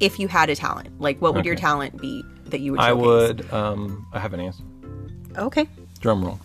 if 0.00 0.18
you 0.18 0.28
had 0.28 0.50
a 0.50 0.56
talent, 0.56 1.00
like 1.00 1.20
what 1.20 1.34
would 1.34 1.44
your 1.44 1.56
talent 1.56 2.00
be 2.00 2.24
that 2.46 2.60
you 2.60 2.72
would? 2.72 2.80
Showcase? 2.80 2.90
I 2.90 2.92
would. 2.92 3.52
Um, 3.52 4.06
I 4.12 4.18
have 4.18 4.32
an 4.32 4.40
answer. 4.40 4.62
Okay. 5.36 5.68
Drum 6.00 6.24
roll. 6.24 6.40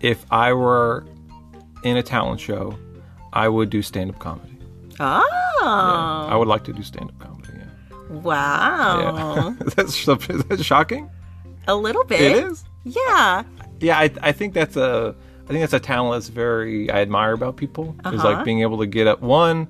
If 0.00 0.24
I 0.30 0.52
were 0.52 1.06
in 1.82 1.96
a 1.96 2.02
talent 2.02 2.40
show, 2.40 2.78
I 3.32 3.48
would 3.48 3.70
do 3.70 3.82
stand 3.82 4.10
up 4.10 4.18
comedy. 4.18 4.58
Oh. 5.00 6.26
I 6.28 6.36
would 6.36 6.48
like 6.48 6.64
to 6.64 6.72
do 6.72 6.82
stand 6.82 7.10
up 7.10 7.18
comedy. 7.18 7.48
Yeah. 7.58 8.16
Wow. 8.18 9.54
Yeah. 9.58 9.66
is, 9.66 9.74
that, 9.74 9.90
sh- 9.90 10.30
is 10.30 10.44
that 10.44 10.64
shocking? 10.64 11.10
A 11.66 11.74
little 11.74 12.04
bit. 12.04 12.20
It 12.20 12.44
is. 12.44 12.64
Yeah. 12.84 13.42
Yeah, 13.80 13.98
I, 13.98 14.10
I 14.22 14.32
think 14.32 14.54
that's 14.54 14.76
a 14.76 15.14
I 15.44 15.48
think 15.48 15.60
that's 15.60 15.72
a 15.72 15.80
talent 15.80 16.14
that's 16.20 16.28
very 16.28 16.90
I 16.90 17.00
admire 17.00 17.32
about 17.32 17.56
people 17.56 17.94
is 18.06 18.20
Uh-huh. 18.20 18.32
like 18.32 18.44
being 18.44 18.60
able 18.62 18.78
to 18.78 18.86
get 18.86 19.06
up. 19.06 19.20
One, 19.20 19.68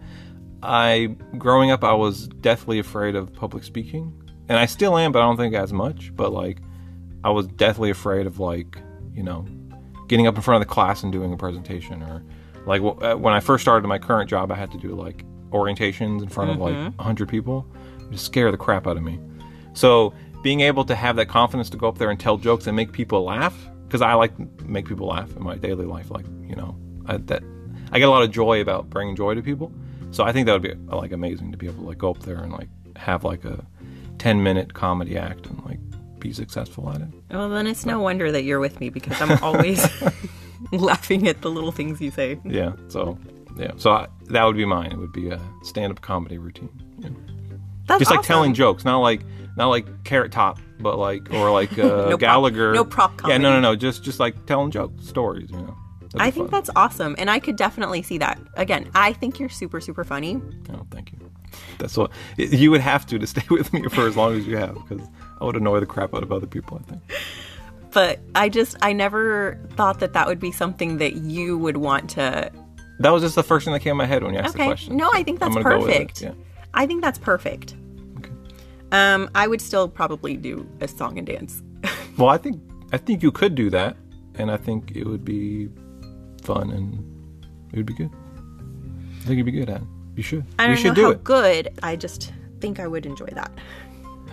I 0.62 1.16
growing 1.38 1.70
up 1.70 1.84
I 1.84 1.92
was 1.92 2.28
deathly 2.28 2.78
afraid 2.78 3.14
of 3.14 3.32
public 3.34 3.64
speaking, 3.64 4.12
and 4.48 4.58
I 4.58 4.66
still 4.66 4.96
am, 4.96 5.12
but 5.12 5.20
I 5.20 5.22
don't 5.22 5.36
think 5.36 5.54
as 5.54 5.72
much. 5.72 6.14
But 6.14 6.32
like, 6.32 6.58
I 7.24 7.30
was 7.30 7.46
deathly 7.46 7.90
afraid 7.90 8.26
of 8.26 8.38
like 8.38 8.78
you 9.14 9.22
know 9.22 9.44
getting 10.08 10.26
up 10.26 10.36
in 10.36 10.42
front 10.42 10.62
of 10.62 10.68
the 10.68 10.72
class 10.72 11.02
and 11.02 11.12
doing 11.12 11.32
a 11.32 11.36
presentation 11.36 12.02
or 12.02 12.22
like 12.66 12.80
wh- 12.82 13.02
uh, 13.02 13.14
when 13.16 13.34
I 13.34 13.40
first 13.40 13.62
started 13.62 13.86
my 13.88 13.98
current 13.98 14.30
job, 14.30 14.50
I 14.52 14.54
had 14.54 14.70
to 14.72 14.78
do 14.78 14.94
like 14.94 15.24
orientations 15.50 16.22
in 16.22 16.28
front 16.28 16.50
of 16.50 16.58
like 16.58 16.74
a 16.98 17.02
hundred 17.02 17.28
people. 17.28 17.66
It 18.00 18.12
just 18.12 18.26
scare 18.26 18.50
the 18.50 18.56
crap 18.58 18.86
out 18.86 18.96
of 18.96 19.02
me. 19.02 19.18
So 19.74 20.14
being 20.42 20.60
able 20.60 20.84
to 20.84 20.94
have 20.94 21.16
that 21.16 21.26
confidence 21.28 21.70
to 21.70 21.76
go 21.76 21.88
up 21.88 21.98
there 21.98 22.10
and 22.10 22.18
tell 22.18 22.36
jokes 22.36 22.66
and 22.66 22.76
make 22.76 22.92
people 22.92 23.24
laugh, 23.24 23.54
because 23.86 24.02
I 24.02 24.14
like 24.14 24.38
make 24.66 24.86
people 24.86 25.08
laugh 25.08 25.34
in 25.36 25.42
my 25.42 25.56
daily 25.56 25.86
life. 25.86 26.10
Like 26.10 26.26
you 26.42 26.56
know, 26.56 26.76
I, 27.06 27.16
that 27.18 27.42
I 27.92 27.98
get 27.98 28.08
a 28.08 28.10
lot 28.10 28.22
of 28.22 28.30
joy 28.30 28.60
about 28.60 28.90
bringing 28.90 29.16
joy 29.16 29.34
to 29.34 29.42
people. 29.42 29.72
So 30.10 30.24
I 30.24 30.32
think 30.32 30.46
that 30.46 30.52
would 30.52 30.62
be 30.62 30.74
like 30.94 31.12
amazing 31.12 31.52
to 31.52 31.58
be 31.58 31.66
able 31.66 31.82
to 31.82 31.88
like 31.88 31.98
go 31.98 32.10
up 32.10 32.20
there 32.20 32.42
and 32.42 32.52
like 32.52 32.68
have 32.96 33.24
like 33.24 33.44
a 33.44 33.64
ten 34.18 34.42
minute 34.42 34.74
comedy 34.74 35.18
act 35.18 35.46
and 35.46 35.64
like 35.64 35.78
be 36.18 36.32
successful 36.32 36.88
at 36.90 37.00
it. 37.00 37.08
Well, 37.30 37.48
then 37.50 37.66
it's 37.66 37.84
no 37.84 38.00
wonder 38.00 38.32
that 38.32 38.44
you're 38.44 38.60
with 38.60 38.80
me 38.80 38.88
because 38.90 39.20
I'm 39.20 39.38
always 39.42 39.86
laughing 40.72 41.28
at 41.28 41.42
the 41.42 41.50
little 41.50 41.72
things 41.72 42.00
you 42.00 42.10
say. 42.10 42.38
Yeah. 42.44 42.72
So 42.88 43.18
yeah. 43.56 43.72
So 43.76 43.90
I, 43.92 44.08
that 44.26 44.44
would 44.44 44.56
be 44.56 44.64
mine. 44.64 44.92
It 44.92 44.98
would 44.98 45.12
be 45.12 45.30
a 45.30 45.40
stand 45.62 45.92
up 45.92 46.00
comedy 46.00 46.38
routine. 46.38 46.70
Yeah. 46.98 47.10
That's 47.86 48.00
Just 48.00 48.10
like 48.10 48.20
awesome. 48.20 48.26
telling 48.28 48.54
jokes, 48.54 48.84
not 48.84 48.98
like 48.98 49.20
not 49.56 49.68
like 49.68 50.04
Carrot 50.04 50.32
Top, 50.32 50.58
but 50.78 50.98
like 50.98 51.32
or 51.32 51.50
like 51.50 51.78
uh, 51.78 52.06
prop- 52.08 52.20
Gallagher. 52.20 52.72
no 52.74 52.84
prop 52.84 53.16
comedy. 53.16 53.32
Yeah, 53.34 53.38
no, 53.38 53.52
no, 53.54 53.60
no. 53.60 53.76
Just 53.76 54.02
just 54.04 54.20
like 54.20 54.46
telling 54.46 54.70
jokes, 54.70 55.06
stories. 55.06 55.50
You 55.50 55.58
know. 55.58 55.76
That'd 56.02 56.20
I 56.20 56.30
think 56.30 56.50
fun. 56.50 56.58
that's 56.60 56.70
awesome, 56.76 57.14
and 57.18 57.28
I 57.30 57.38
could 57.40 57.56
definitely 57.56 58.02
see 58.02 58.18
that. 58.18 58.40
Again, 58.54 58.88
I 58.94 59.12
think 59.12 59.38
you're 59.40 59.48
super, 59.48 59.80
super 59.80 60.04
funny. 60.04 60.40
Oh, 60.72 60.86
thank 60.90 61.12
you. 61.12 61.18
That's 61.78 61.96
what 61.96 62.10
you 62.36 62.70
would 62.70 62.80
have 62.80 63.06
to 63.06 63.18
to 63.18 63.26
stay 63.34 63.42
with 63.50 63.72
me 63.72 63.82
for 63.88 64.06
as 64.06 64.16
long 64.16 64.34
as 64.36 64.46
you 64.46 64.56
have, 64.56 64.74
because 64.88 65.06
I 65.40 65.44
would 65.44 65.56
annoy 65.56 65.80
the 65.80 65.86
crap 65.86 66.14
out 66.14 66.22
of 66.22 66.30
other 66.32 66.46
people. 66.46 66.80
I 66.82 66.90
think. 66.90 67.02
But 67.92 68.20
I 68.34 68.48
just, 68.50 68.76
I 68.82 68.92
never 68.92 69.58
thought 69.70 70.00
that 70.00 70.12
that 70.12 70.26
would 70.26 70.38
be 70.38 70.52
something 70.52 70.98
that 70.98 71.16
you 71.16 71.56
would 71.58 71.78
want 71.78 72.10
to. 72.10 72.50
That 72.98 73.10
was 73.10 73.22
just 73.22 73.34
the 73.36 73.42
first 73.42 73.64
thing 73.64 73.72
that 73.72 73.80
came 73.80 73.92
in 73.92 73.96
my 73.96 74.06
head 74.06 74.22
when 74.22 74.32
you 74.34 74.38
asked 74.40 74.54
the 74.54 74.60
Okay. 74.60 74.68
question. 74.68 74.96
No, 74.96 75.10
I 75.12 75.22
think 75.22 75.40
that's 75.40 75.54
with 75.56 75.66
it, 75.66 75.70
perfect. 75.70 76.20
yeah. 76.22 76.32
I 76.74 76.86
think 76.86 77.02
that's 77.02 77.18
perfect. 77.18 77.74
Um, 78.92 79.28
I 79.34 79.46
would 79.46 79.60
still 79.60 79.88
probably 79.88 80.36
do 80.36 80.66
a 80.80 80.88
song 80.88 81.18
and 81.18 81.26
dance. 81.26 81.62
Well, 82.18 82.30
I 82.30 82.38
think 82.38 82.62
I 82.92 82.96
think 82.96 83.22
you 83.22 83.30
could 83.30 83.54
do 83.54 83.68
that, 83.70 83.94
and 84.36 84.50
I 84.50 84.56
think 84.56 84.92
it 84.96 85.04
would 85.06 85.22
be 85.22 85.68
fun 86.42 86.70
and 86.70 86.94
it 87.72 87.76
would 87.76 87.84
be 87.84 87.92
good. 87.92 88.10
I 89.20 89.24
think 89.26 89.36
you'd 89.36 89.44
be 89.44 89.52
good 89.52 89.68
at 89.68 89.82
it. 89.82 89.86
You 90.16 90.22
should. 90.22 90.44
I 90.58 90.66
don't 90.66 90.76
should 90.78 90.88
know 90.88 90.94
do 90.94 91.02
how 91.04 91.10
it. 91.10 91.24
good. 91.24 91.68
I 91.82 91.94
just 91.94 92.32
think 92.60 92.80
I 92.80 92.86
would 92.86 93.04
enjoy 93.04 93.26
that. 93.34 93.52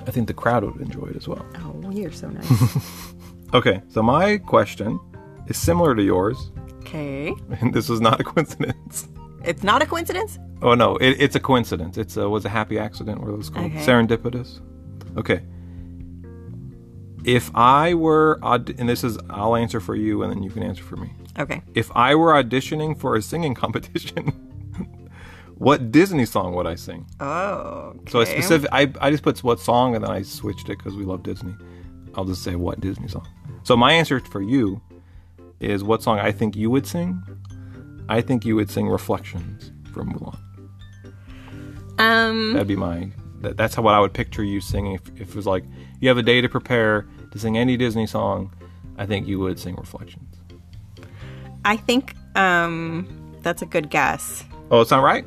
I 0.07 0.11
think 0.11 0.27
the 0.27 0.33
crowd 0.33 0.63
would 0.63 0.79
enjoy 0.81 1.07
it 1.07 1.17
as 1.17 1.27
well. 1.27 1.45
Oh, 1.57 1.89
you're 1.91 2.11
so 2.11 2.29
nice. 2.29 2.77
Okay, 3.53 3.81
so 3.87 4.01
my 4.01 4.37
question 4.39 4.99
is 5.47 5.57
similar 5.57 5.93
to 5.93 6.01
yours, 6.01 6.51
okay. 6.79 7.35
and 7.61 7.71
this 7.71 7.87
was 7.87 8.01
not 8.01 8.19
a 8.19 8.23
coincidence. 8.23 9.07
It's 9.43 9.63
not 9.63 9.81
a 9.81 9.85
coincidence? 9.85 10.39
Oh 10.61 10.73
no, 10.75 10.95
it, 10.97 11.17
it's 11.19 11.35
a 11.35 11.39
coincidence. 11.39 11.97
It's 11.97 12.15
a 12.17 12.29
was 12.29 12.45
a 12.45 12.49
happy 12.49 12.79
accident. 12.79 13.19
What 13.21 13.29
it 13.29 13.37
was 13.37 13.49
called 13.49 13.65
Okay. 13.71 13.85
serendipitous. 13.85 14.61
Okay. 15.17 15.41
If 17.25 17.51
I 17.55 17.93
were, 17.93 18.37
aud- 18.43 18.75
and 18.77 18.87
this 18.89 19.03
is, 19.03 19.17
I'll 19.29 19.55
answer 19.55 19.79
for 19.79 19.95
you, 19.95 20.23
and 20.23 20.31
then 20.31 20.43
you 20.43 20.49
can 20.49 20.61
answer 20.61 20.83
for 20.83 20.97
me. 20.97 21.13
Okay. 21.39 21.61
If 21.73 21.89
I 21.95 22.15
were 22.15 22.33
auditioning 22.33 22.97
for 22.99 23.15
a 23.15 23.21
singing 23.21 23.53
competition, 23.63 24.27
what 25.55 25.89
Disney 25.91 26.25
song 26.25 26.53
would 26.55 26.67
I 26.67 26.75
sing? 26.75 27.05
Oh. 27.21 27.93
Okay. 27.95 28.11
So 28.11 28.19
okay. 28.19 28.31
specific, 28.31 28.69
I, 28.73 28.91
I 28.99 29.09
just 29.09 29.23
put 29.23 29.41
what 29.43 29.59
song, 29.61 29.95
and 29.95 30.03
then 30.03 30.11
I 30.11 30.21
switched 30.21 30.67
it 30.69 30.77
because 30.79 30.95
we 30.95 31.05
love 31.05 31.23
Disney. 31.23 31.55
I'll 32.15 32.25
just 32.25 32.43
say 32.43 32.55
what 32.55 32.81
Disney 32.81 33.07
song. 33.07 33.27
So 33.63 33.77
my 33.77 33.93
answer 33.93 34.19
for 34.19 34.41
you 34.41 34.81
is 35.61 35.81
what 35.83 36.03
song 36.03 36.19
I 36.19 36.31
think 36.33 36.55
you 36.57 36.69
would 36.69 36.85
sing. 36.85 37.21
I 38.09 38.21
think 38.21 38.45
you 38.45 38.55
would 38.55 38.69
sing 38.69 38.87
Reflections 38.89 39.71
from 39.93 40.13
Mulan. 40.13 40.37
Um, 41.99 42.53
That'd 42.53 42.67
be 42.67 42.75
my. 42.75 43.09
That, 43.41 43.57
that's 43.57 43.75
how 43.75 43.81
what 43.81 43.93
I 43.93 43.99
would 43.99 44.13
picture 44.13 44.43
you 44.43 44.61
singing. 44.61 44.93
If, 44.95 45.01
if 45.21 45.29
it 45.29 45.35
was 45.35 45.45
like 45.45 45.63
you 45.99 46.07
have 46.09 46.17
a 46.17 46.23
day 46.23 46.41
to 46.41 46.49
prepare 46.49 47.07
to 47.31 47.39
sing 47.39 47.57
any 47.57 47.77
Disney 47.77 48.07
song, 48.07 48.53
I 48.97 49.05
think 49.05 49.27
you 49.27 49.39
would 49.39 49.59
sing 49.59 49.75
Reflections. 49.75 50.35
I 51.65 51.77
think 51.77 52.15
um, 52.35 53.07
that's 53.41 53.61
a 53.61 53.65
good 53.65 53.89
guess. 53.89 54.43
Oh, 54.71 54.81
it's 54.81 54.91
not 54.91 55.03
right. 55.03 55.25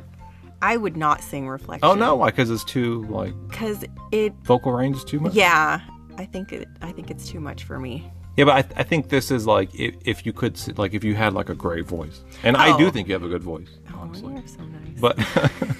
I 0.61 0.77
would 0.77 0.97
not 0.97 1.21
sing 1.21 1.47
Reflections. 1.47 1.89
Oh 1.89 1.95
no, 1.95 2.15
why? 2.15 2.31
Because 2.31 2.49
it's 2.49 2.63
too 2.63 3.05
like 3.09 3.33
Because 3.49 3.83
it, 4.11 4.33
vocal 4.43 4.71
range 4.71 4.97
is 4.97 5.03
too 5.03 5.19
much. 5.19 5.33
yeah, 5.33 5.79
I 6.17 6.25
think 6.25 6.51
it, 6.51 6.67
I 6.81 6.91
think 6.91 7.09
it's 7.11 7.27
too 7.29 7.39
much 7.39 7.63
for 7.63 7.79
me. 7.79 8.11
Yeah, 8.37 8.45
but 8.45 8.53
I, 8.77 8.79
I 8.81 8.83
think 8.83 9.09
this 9.09 9.31
is 9.31 9.45
like 9.47 9.73
if, 9.73 9.95
if 10.05 10.25
you 10.25 10.31
could 10.31 10.53
s- 10.53 10.69
like 10.77 10.93
if 10.93 11.03
you 11.03 11.15
had 11.15 11.33
like 11.33 11.49
a 11.49 11.55
great 11.55 11.85
voice, 11.87 12.21
and 12.43 12.55
I 12.55 12.77
do 12.77 12.87
Oh. 12.87 12.91
think 12.91 13.07
you 13.07 13.13
have 13.15 13.23
a 13.23 13.27
good 13.27 13.43
voice, 13.43 13.67
honestly. 13.93 14.31
Oh, 14.31 14.37
you're 14.37 14.47
so 14.47 14.63
nice. 14.63 14.99
But 15.01 15.17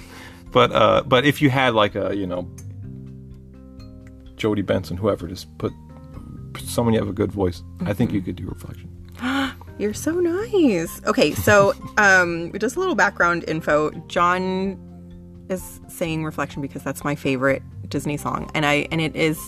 but 0.52 0.72
uh 0.72 1.02
but 1.06 1.24
if 1.24 1.40
you 1.40 1.50
had 1.50 1.74
like 1.74 1.94
a 1.94 2.14
you 2.16 2.26
know 2.26 2.50
Jodi 4.36 4.62
Benson, 4.62 4.96
whoever, 4.96 5.26
just 5.26 5.46
put 5.58 5.72
someone 6.58 6.94
you 6.94 7.00
have 7.00 7.08
a 7.08 7.12
good 7.12 7.32
voice, 7.32 7.62
I 7.86 7.92
think 7.92 8.12
you 8.12 8.20
could 8.20 8.36
do 8.36 8.46
reflection. 8.46 8.90
You're 9.78 9.94
so 9.94 10.12
nice. 10.18 11.00
Okay, 11.06 11.34
so 11.34 11.74
um, 11.98 12.52
just 12.58 12.76
a 12.76 12.80
little 12.80 12.94
background 12.96 13.44
info. 13.48 13.90
John 14.08 14.76
is 15.48 15.80
saying 15.88 16.24
"Reflection" 16.24 16.60
because 16.62 16.82
that's 16.82 17.04
my 17.04 17.14
favorite 17.14 17.62
Disney 17.88 18.16
song, 18.16 18.50
and 18.54 18.66
I 18.66 18.88
and 18.90 19.00
it 19.00 19.14
is 19.16 19.38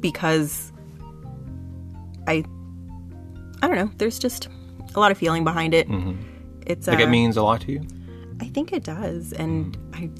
because 0.00 0.71
I 2.26 2.44
I 3.62 3.68
don't 3.68 3.76
know. 3.76 3.90
There's 3.98 4.18
just 4.18 4.48
a 4.94 5.00
lot 5.00 5.10
of 5.12 5.18
feeling 5.18 5.44
behind 5.44 5.74
it. 5.74 5.88
It's 6.66 6.86
Like 6.86 6.98
uh, 7.00 7.02
it 7.02 7.08
means 7.08 7.36
a 7.36 7.42
lot 7.42 7.60
to 7.62 7.72
you. 7.72 7.86
I 8.40 8.46
think 8.48 8.72
it 8.72 8.84
does, 8.84 9.32
and 9.32 9.76
I 9.94 10.10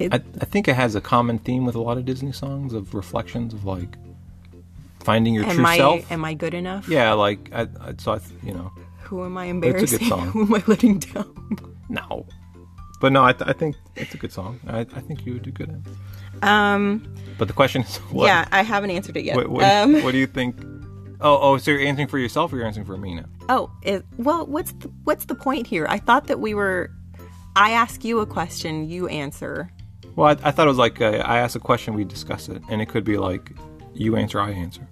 I, 0.00 0.16
I 0.40 0.44
think 0.44 0.68
it 0.68 0.74
has 0.74 0.94
a 0.94 1.00
common 1.00 1.38
theme 1.38 1.64
with 1.64 1.74
a 1.76 1.80
lot 1.80 1.96
of 1.96 2.04
Disney 2.04 2.32
songs 2.32 2.72
of 2.74 2.94
reflections 2.94 3.54
of 3.54 3.64
like 3.64 3.96
finding 5.00 5.34
your 5.34 5.44
am 5.44 5.56
true 5.56 5.64
I 5.64 5.76
self. 5.76 6.12
am 6.12 6.24
I 6.24 6.34
good 6.34 6.52
enough? 6.54 6.88
yeah, 6.88 7.12
like 7.12 7.50
I, 7.52 7.62
I 7.80 7.94
so 7.98 8.12
I, 8.12 8.20
you 8.42 8.52
know, 8.52 8.72
Who 9.02 9.24
am 9.24 9.38
I 9.38 9.46
It's 9.46 9.52
a 9.54 9.60
good 9.60 9.66
embarrassing? 10.02 10.08
song. 10.08 10.26
Who 10.32 10.42
am 10.42 10.54
I 10.54 10.62
letting 10.66 10.98
down? 10.98 11.58
no, 11.88 12.26
but 13.00 13.12
no, 13.12 13.24
I, 13.24 13.32
th- 13.32 13.48
I 13.48 13.52
think 13.52 13.76
it's 13.96 14.14
a 14.14 14.18
good 14.18 14.32
song. 14.32 14.60
I, 14.66 14.80
I 14.80 14.84
think 14.84 15.24
you 15.24 15.34
would 15.34 15.42
do 15.42 15.52
good 15.52 15.70
at. 15.70 15.76
it. 15.76 16.44
Um, 16.44 17.14
But 17.38 17.48
the 17.48 17.54
question 17.54 17.82
is, 17.82 17.96
what? 18.10 18.26
yeah, 18.26 18.48
I 18.50 18.62
haven't 18.62 18.90
answered 18.90 19.16
it 19.16 19.24
yet. 19.24 19.36
What, 19.36 19.48
what, 19.48 19.64
um, 19.64 20.02
what 20.02 20.12
do 20.12 20.18
you 20.18 20.26
think? 20.26 20.56
Oh, 21.20 21.38
oh, 21.40 21.58
so 21.58 21.70
you're 21.70 21.80
answering 21.80 22.08
for 22.08 22.18
yourself, 22.18 22.52
or 22.52 22.56
you're 22.56 22.66
answering 22.66 22.86
for 22.86 22.96
me? 22.96 23.20
Oh, 23.48 23.70
it, 23.82 24.04
well, 24.18 24.46
what's 24.46 24.72
the, 24.72 24.88
what's 25.04 25.24
the 25.24 25.34
point 25.34 25.66
here? 25.66 25.86
I 25.88 25.98
thought 25.98 26.26
that 26.26 26.40
we 26.40 26.54
were. 26.54 26.90
I 27.56 27.70
ask 27.70 28.04
you 28.04 28.18
a 28.18 28.26
question, 28.26 28.88
you 28.88 29.06
answer. 29.08 29.70
Well, 30.16 30.28
I, 30.28 30.48
I 30.48 30.50
thought 30.50 30.66
it 30.66 30.70
was 30.70 30.78
like 30.78 31.00
uh, 31.00 31.22
I 31.24 31.38
ask 31.38 31.56
a 31.56 31.60
question, 31.60 31.94
we 31.94 32.04
discuss 32.04 32.48
it, 32.48 32.62
and 32.68 32.82
it 32.82 32.88
could 32.88 33.04
be 33.04 33.16
like 33.16 33.52
you 33.94 34.16
answer, 34.16 34.40
I 34.40 34.50
answer. 34.50 34.86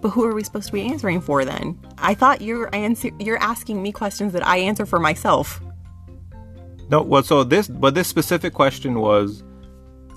But 0.00 0.10
who 0.10 0.24
are 0.24 0.34
we 0.34 0.44
supposed 0.44 0.66
to 0.66 0.72
be 0.72 0.82
answering 0.82 1.22
for 1.22 1.44
then? 1.46 1.78
I 1.96 2.12
thought 2.12 2.42
you're 2.42 2.72
answer, 2.74 3.08
you're 3.18 3.38
asking 3.38 3.82
me 3.82 3.90
questions 3.90 4.34
that 4.34 4.46
I 4.46 4.58
answer 4.58 4.84
for 4.84 4.98
myself. 4.98 5.62
No, 6.90 7.00
well, 7.00 7.22
so 7.22 7.44
this, 7.44 7.68
but 7.68 7.94
this 7.94 8.06
specific 8.06 8.52
question 8.52 9.00
was 9.00 9.42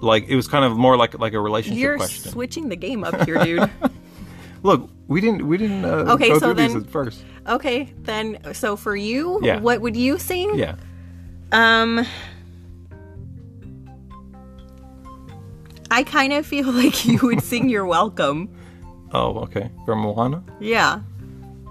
like 0.01 0.27
it 0.27 0.35
was 0.35 0.47
kind 0.47 0.63
of 0.65 0.77
more 0.77 0.95
like 0.97 1.17
like 1.19 1.33
a 1.33 1.39
relationship 1.39 1.79
You're 1.79 1.97
question. 1.97 2.31
switching 2.31 2.69
the 2.69 2.75
game 2.75 3.03
up 3.03 3.25
here, 3.25 3.43
dude. 3.43 3.69
Look, 4.63 4.89
we 5.07 5.21
didn't 5.21 5.47
we 5.47 5.57
didn't 5.57 5.85
uh, 5.85 6.13
Okay, 6.13 6.29
go 6.29 6.39
so 6.39 6.53
through 6.53 6.65
these 6.67 6.75
at 6.75 6.89
first. 6.89 7.23
okay, 7.47 7.93
then 7.99 8.37
so 8.53 8.75
for 8.75 8.95
you, 8.95 9.39
Yeah. 9.43 9.59
what 9.59 9.81
would 9.81 9.95
you 9.95 10.17
sing? 10.17 10.57
Yeah, 10.57 10.75
Um 11.51 12.05
I 15.89 16.03
kind 16.03 16.33
of 16.33 16.45
feel 16.45 16.71
like 16.71 17.05
you 17.05 17.19
would 17.23 17.41
sing 17.41 17.69
You're 17.69 17.85
Welcome. 17.85 18.49
Oh, 19.13 19.39
okay. 19.39 19.71
From 19.85 19.99
Moana. 19.99 20.43
Yeah. 20.59 20.99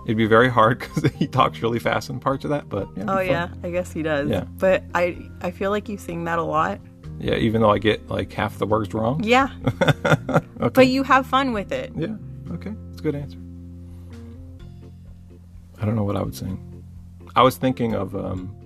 It'd 0.06 0.16
be 0.16 0.26
very 0.26 0.48
hard 0.48 0.78
because 0.94 1.10
he 1.12 1.26
talks 1.26 1.60
really 1.60 1.78
fast 1.78 2.08
in 2.08 2.18
parts 2.20 2.44
of 2.44 2.50
that. 2.50 2.68
But 2.68 2.88
yeah, 2.96 3.04
Oh 3.08 3.20
yeah, 3.20 3.48
I 3.62 3.70
guess 3.70 3.92
he 3.92 4.02
does. 4.02 4.30
Yeah. 4.30 4.44
But 4.58 4.84
I 4.94 5.18
I 5.42 5.50
feel 5.50 5.70
like 5.70 5.88
you 5.88 5.98
sing 5.98 6.24
that 6.24 6.38
a 6.38 6.42
lot. 6.42 6.80
Yeah. 7.18 7.34
Even 7.36 7.60
though 7.60 7.70
I 7.70 7.78
get 7.78 8.08
like 8.08 8.32
half 8.32 8.58
the 8.58 8.66
words 8.66 8.92
wrong. 8.94 9.22
Yeah. 9.22 9.48
Okay. 10.58 10.70
But 10.72 10.86
you 10.88 11.02
have 11.02 11.26
fun 11.26 11.52
with 11.52 11.70
it. 11.70 11.92
Yeah. 11.94 12.16
Okay. 12.50 12.72
It's 12.90 13.00
a 13.00 13.02
good 13.02 13.14
answer. 13.14 13.36
I 15.78 15.84
don't 15.84 15.94
know 15.96 16.02
what 16.04 16.16
I 16.16 16.22
would 16.22 16.34
sing. 16.34 16.82
I 17.34 17.42
was 17.42 17.58
thinking 17.58 17.94
of 17.94 18.16
um, 18.16 18.56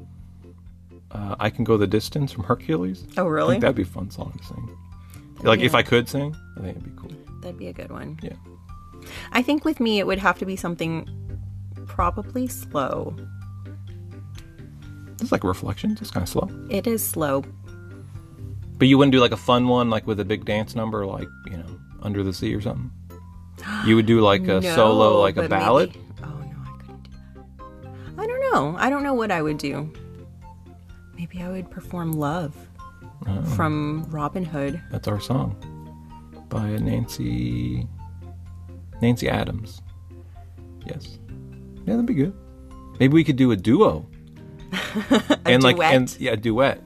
uh, 1.11 1.35
"I 1.41 1.51
Can 1.51 1.65
Go 1.65 1.77
the 1.77 1.89
Distance" 1.89 2.31
from 2.31 2.45
Hercules. 2.45 3.05
Oh 3.17 3.25
I 3.25 3.29
really? 3.29 3.55
think 3.55 3.63
that'd 3.63 3.75
be 3.75 3.83
a 3.83 3.87
fun 3.87 4.09
song 4.11 4.33
to 4.39 4.45
sing. 4.45 4.79
Like 5.43 5.61
if. 5.61 5.75
I 5.75 5.83
could 5.83 6.09
sing, 6.09 6.37
I 6.57 6.61
think 6.61 6.77
it'd 6.77 6.85
be 6.97 7.01
cool. 7.01 7.11
That'd 7.41 7.59
be 7.59 7.67
a 7.67 7.73
good 7.73 7.91
one. 7.91 8.21
Yeah. 8.23 8.35
I 9.33 9.43
think 9.43 9.65
with 9.65 9.81
me 9.81 9.99
it 9.99 10.07
would 10.07 10.19
have 10.21 10.39
to 10.39 10.47
be 10.47 10.55
something 10.55 11.09
probably 11.87 12.47
slow. 12.47 13.17
It's 15.21 15.33
like 15.33 15.43
reflections. 15.43 16.01
It's 16.01 16.11
kind 16.13 16.23
of 16.23 16.29
slow. 16.29 16.49
It 16.71 16.87
is 16.87 17.05
slow. 17.05 17.43
But 18.81 18.89
you 18.89 18.99
wouldn't 18.99 19.13
do 19.13 19.21
like 19.21 19.31
a 19.33 19.37
fun 19.37 19.69
one, 19.69 19.91
like 19.91 20.07
with 20.09 20.19
a 20.19 20.25
big 20.25 20.45
dance 20.45 20.75
number, 20.75 21.07
like 21.07 21.29
you 21.51 21.57
know, 21.59 21.79
"Under 22.03 22.25
the 22.25 22.33
Sea" 22.33 22.53
or 22.55 22.61
something. 22.61 22.91
You 23.87 23.95
would 23.95 24.07
do 24.07 24.21
like 24.23 24.41
a 24.49 24.61
No, 24.61 24.75
solo, 24.75 25.21
like 25.21 25.37
a 25.37 25.47
ballad. 25.49 25.91
maybe- 25.95 26.07
oh 26.25 26.29
no, 26.29 26.57
I 26.65 26.81
couldn't 26.81 27.03
do 27.03 27.11
that. 28.17 28.23
I 28.23 28.27
don't 28.27 28.41
know. 28.53 28.75
I 28.79 28.89
don't 28.91 29.03
know 29.03 29.13
what 29.15 29.31
I 29.31 29.43
would 29.43 29.59
do. 29.59 29.93
Maybe 31.17 31.43
I 31.43 31.49
would 31.51 31.71
perform 31.71 32.13
"Love" 32.13 32.57
Oh. 33.29 33.43
from 33.55 34.07
Robin 34.09 34.45
Hood. 34.47 34.81
That's 34.91 35.07
our 35.09 35.21
song 35.21 35.55
by 36.49 36.71
Nancy 36.79 37.87
Nancy 39.03 39.29
Adams. 39.29 39.83
Yes. 40.87 41.19
Yeah, 41.85 41.95
that'd 41.97 42.07
be 42.07 42.15
good. 42.15 42.33
Maybe 42.99 43.13
we 43.13 43.25
could 43.25 43.37
do 43.37 43.51
a 43.53 43.57
duo. 43.57 44.09
and 45.45 45.63
like 45.63 45.77
duet? 45.77 45.95
and 45.95 46.17
yeah, 46.19 46.33
a 46.33 46.37
duet. 46.39 46.81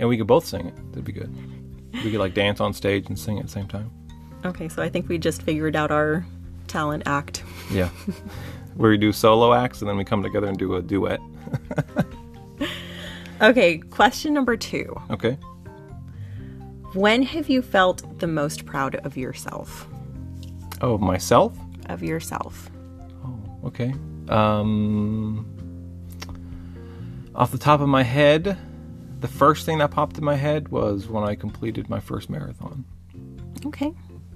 And 0.00 0.08
we 0.08 0.16
could 0.16 0.26
both 0.26 0.44
sing 0.44 0.66
it. 0.66 0.74
That'd 0.90 1.04
be 1.04 1.12
good. 1.12 1.32
We 1.92 2.10
could 2.10 2.18
like 2.20 2.34
dance 2.34 2.60
on 2.60 2.72
stage 2.72 3.06
and 3.08 3.16
sing 3.16 3.38
at 3.38 3.44
the 3.44 3.50
same 3.50 3.68
time. 3.68 3.92
Okay, 4.44 4.68
so 4.68 4.82
I 4.82 4.88
think 4.88 5.08
we 5.08 5.18
just 5.18 5.42
figured 5.42 5.76
out 5.76 5.92
our 5.92 6.26
talent 6.66 7.04
act. 7.06 7.44
Yeah. 7.70 7.90
Where 8.74 8.90
we 8.90 8.98
do 8.98 9.12
solo 9.12 9.52
acts 9.52 9.80
and 9.82 9.88
then 9.88 9.96
we 9.96 10.04
come 10.04 10.22
together 10.22 10.48
and 10.48 10.58
do 10.58 10.74
a 10.74 10.82
duet. 10.82 11.20
Okay, 13.40 13.78
question 13.78 14.34
number 14.34 14.54
two. 14.54 14.94
Okay. 15.10 15.38
When 16.92 17.22
have 17.22 17.48
you 17.48 17.62
felt 17.62 18.18
the 18.18 18.26
most 18.26 18.66
proud 18.66 18.96
of 18.96 19.16
yourself? 19.16 19.88
Oh, 20.82 20.98
myself? 20.98 21.56
Of 21.88 22.02
yourself. 22.02 22.70
Oh, 23.24 23.40
okay. 23.64 23.94
Um, 24.28 25.46
off 27.34 27.50
the 27.50 27.58
top 27.58 27.80
of 27.80 27.88
my 27.88 28.02
head, 28.02 28.58
the 29.20 29.28
first 29.28 29.66
thing 29.66 29.78
that 29.78 29.90
popped 29.90 30.18
in 30.18 30.24
my 30.24 30.34
head 30.34 30.68
was 30.68 31.08
when 31.08 31.24
I 31.24 31.34
completed 31.34 31.88
my 31.88 32.00
first 32.00 32.30
marathon. 32.30 32.84
Okay. 33.66 33.92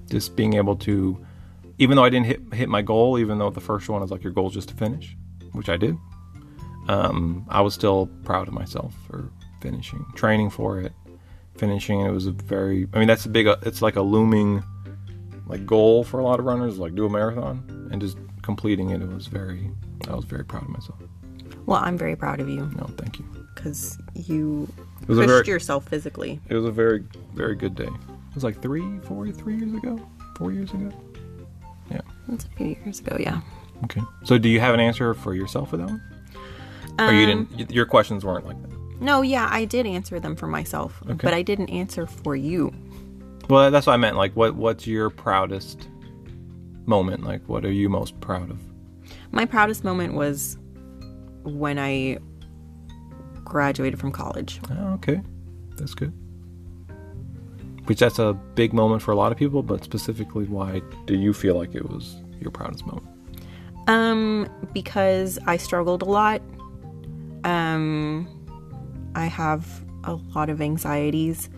Just 0.09 0.35
being 0.35 0.53
able 0.53 0.75
to, 0.77 1.23
even 1.79 1.97
though 1.97 2.03
I 2.03 2.09
didn't 2.09 2.27
hit 2.27 2.53
hit 2.53 2.69
my 2.69 2.81
goal, 2.81 3.17
even 3.17 3.39
though 3.39 3.49
the 3.49 3.61
first 3.61 3.89
one 3.89 4.03
is 4.03 4.11
like 4.11 4.23
your 4.23 4.33
goal 4.33 4.47
is 4.47 4.53
just 4.53 4.69
to 4.69 4.75
finish, 4.75 5.17
which 5.53 5.69
I 5.69 5.77
did. 5.77 5.97
Um, 6.87 7.45
I 7.49 7.61
was 7.61 7.73
still 7.73 8.07
proud 8.23 8.47
of 8.47 8.53
myself 8.53 8.93
for 9.07 9.31
finishing, 9.59 10.05
training 10.15 10.51
for 10.51 10.79
it, 10.79 10.93
finishing. 11.57 12.01
It 12.01 12.11
was 12.11 12.27
a 12.27 12.31
very, 12.31 12.87
I 12.93 12.99
mean, 12.99 13.07
that's 13.07 13.25
a 13.25 13.29
big, 13.29 13.47
it's 13.63 13.81
like 13.81 13.95
a 13.95 14.03
looming, 14.03 14.63
like 15.47 15.65
goal 15.65 16.03
for 16.03 16.19
a 16.19 16.23
lot 16.23 16.39
of 16.39 16.45
runners, 16.45 16.77
like 16.77 16.93
do 16.93 17.05
a 17.05 17.09
marathon, 17.09 17.89
and 17.91 17.99
just 17.99 18.17
completing 18.43 18.91
it. 18.91 19.01
It 19.01 19.09
was 19.09 19.25
very, 19.25 19.71
I 20.07 20.13
was 20.13 20.25
very 20.25 20.45
proud 20.45 20.63
of 20.63 20.69
myself. 20.69 20.99
Well, 21.65 21.81
I'm 21.83 21.97
very 21.97 22.15
proud 22.15 22.39
of 22.39 22.47
you 22.47 22.69
No, 22.77 22.85
thank 22.97 23.17
you. 23.17 23.25
Because 23.55 23.97
you 24.13 24.67
It 25.01 25.07
pushed 25.07 25.27
very, 25.27 25.47
yourself 25.47 25.87
physically. 25.87 26.39
it 26.49 26.53
was 26.55 26.65
a 26.65 26.71
very, 26.71 27.03
very 27.33 27.55
good 27.55 27.73
day. 27.75 27.85
It 27.85 28.35
was 28.35 28.43
like 28.43 28.61
three, 28.61 28.99
four, 29.03 29.29
three 29.31 29.55
years 29.55 29.73
ago, 29.73 29.99
four 30.35 30.51
years 30.51 30.71
ago. 30.71 30.91
Yeah. 31.89 32.01
That's 32.27 32.45
a 32.45 32.49
few 32.49 32.75
years 32.83 32.99
ago, 32.99 33.17
yeah. 33.19 33.41
Okay. 33.85 34.01
So, 34.23 34.37
do 34.37 34.49
you 34.49 34.59
have 34.59 34.73
an 34.73 34.79
answer 34.79 35.13
for 35.13 35.33
yourself 35.33 35.69
for 35.69 35.77
that 35.77 35.87
one? 35.87 36.01
or 36.99 37.11
you 37.11 37.25
didn't? 37.25 37.51
Um, 37.61 37.67
your 37.69 37.85
questions 37.85 38.23
weren't 38.23 38.45
like 38.45 38.61
that. 38.61 39.01
No, 39.01 39.21
yeah, 39.21 39.49
I 39.51 39.65
did 39.65 39.85
answer 39.85 40.19
them 40.19 40.35
for 40.35 40.47
myself, 40.47 41.01
Okay. 41.03 41.13
but 41.21 41.33
I 41.33 41.41
didn't 41.41 41.69
answer 41.69 42.07
for 42.07 42.35
you. 42.35 42.73
Well, 43.49 43.69
that's 43.69 43.85
what 43.87 43.93
I 43.93 43.97
meant. 43.97 44.15
Like, 44.15 44.33
what 44.35 44.55
what's 44.55 44.87
your 44.87 45.09
proudest 45.09 45.89
moment? 46.85 47.23
Like, 47.23 47.41
what 47.47 47.65
are 47.65 47.71
you 47.71 47.89
most 47.89 48.19
proud 48.21 48.49
of? 48.49 48.59
My 49.31 49.45
proudest 49.45 49.83
moment 49.83 50.13
was 50.13 50.57
when 51.43 51.77
I 51.77 52.17
graduated 53.45 53.99
from 53.99 54.11
college. 54.11 54.59
Oh, 54.71 54.93
okay, 54.95 55.21
that's 55.77 55.93
good. 55.93 56.11
Which 57.85 57.99
that's 57.99 58.19
a 58.19 58.33
big 58.33 58.73
moment 58.73 59.03
for 59.03 59.11
a 59.11 59.15
lot 59.15 59.31
of 59.31 59.37
people, 59.37 59.63
but 59.63 59.83
specifically, 59.83 60.45
why 60.45 60.81
do 61.05 61.15
you 61.15 61.33
feel 61.33 61.55
like 61.55 61.75
it 61.75 61.87
was 61.89 62.17
your 62.41 62.51
proudest 62.51 62.85
moment? 62.85 63.07
Um, 63.87 64.49
because 64.73 65.37
I 65.45 65.57
struggled 65.57 66.01
a 66.01 66.05
lot. 66.05 66.41
Um, 67.43 68.27
I 69.13 69.25
have 69.27 69.85
a 70.03 70.15
lot 70.35 70.49
of 70.49 70.61
anxieties, 70.61 71.49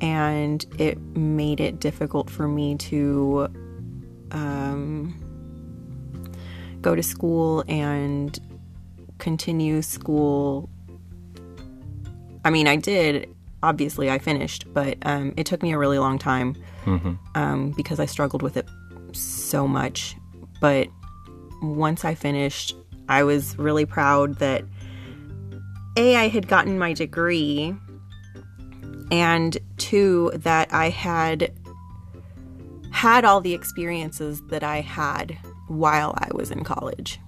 and 0.00 0.64
it 0.78 0.98
made 1.16 1.60
it 1.60 1.80
difficult 1.80 2.30
for 2.30 2.48
me 2.48 2.76
to 2.76 3.48
um, 4.30 5.14
go 6.80 6.94
to 6.94 7.02
school 7.02 7.62
and 7.68 8.38
continue 9.18 9.82
school. 9.82 10.70
I 12.44 12.50
mean, 12.50 12.68
I 12.68 12.76
did. 12.76 13.34
Obviously, 13.62 14.10
I 14.10 14.18
finished, 14.18 14.66
but 14.74 14.98
um, 15.02 15.32
it 15.36 15.46
took 15.46 15.62
me 15.62 15.72
a 15.72 15.78
really 15.78 15.98
long 15.98 16.18
time 16.18 16.54
um, 17.34 17.72
because 17.76 17.98
I 17.98 18.04
struggled 18.04 18.42
with 18.42 18.56
it 18.58 18.68
so 19.12 19.66
much. 19.66 20.16
But 20.60 20.88
once 21.62 22.04
I 22.04 22.14
finished, 22.14 22.76
I 23.08 23.22
was 23.22 23.56
really 23.58 23.86
proud 23.86 24.38
that 24.38 24.64
A, 25.96 26.16
I 26.16 26.28
had 26.28 26.46
gotten 26.46 26.78
my 26.78 26.92
degree, 26.92 27.74
and 29.10 29.56
two, 29.78 30.30
that 30.34 30.72
I 30.72 30.90
had 30.90 31.52
had 32.90 33.24
all 33.24 33.40
the 33.40 33.54
experiences 33.54 34.42
that 34.48 34.62
I 34.62 34.80
had 34.80 35.38
while 35.68 36.14
I 36.18 36.28
was 36.34 36.50
in 36.50 36.64
college. 36.64 37.18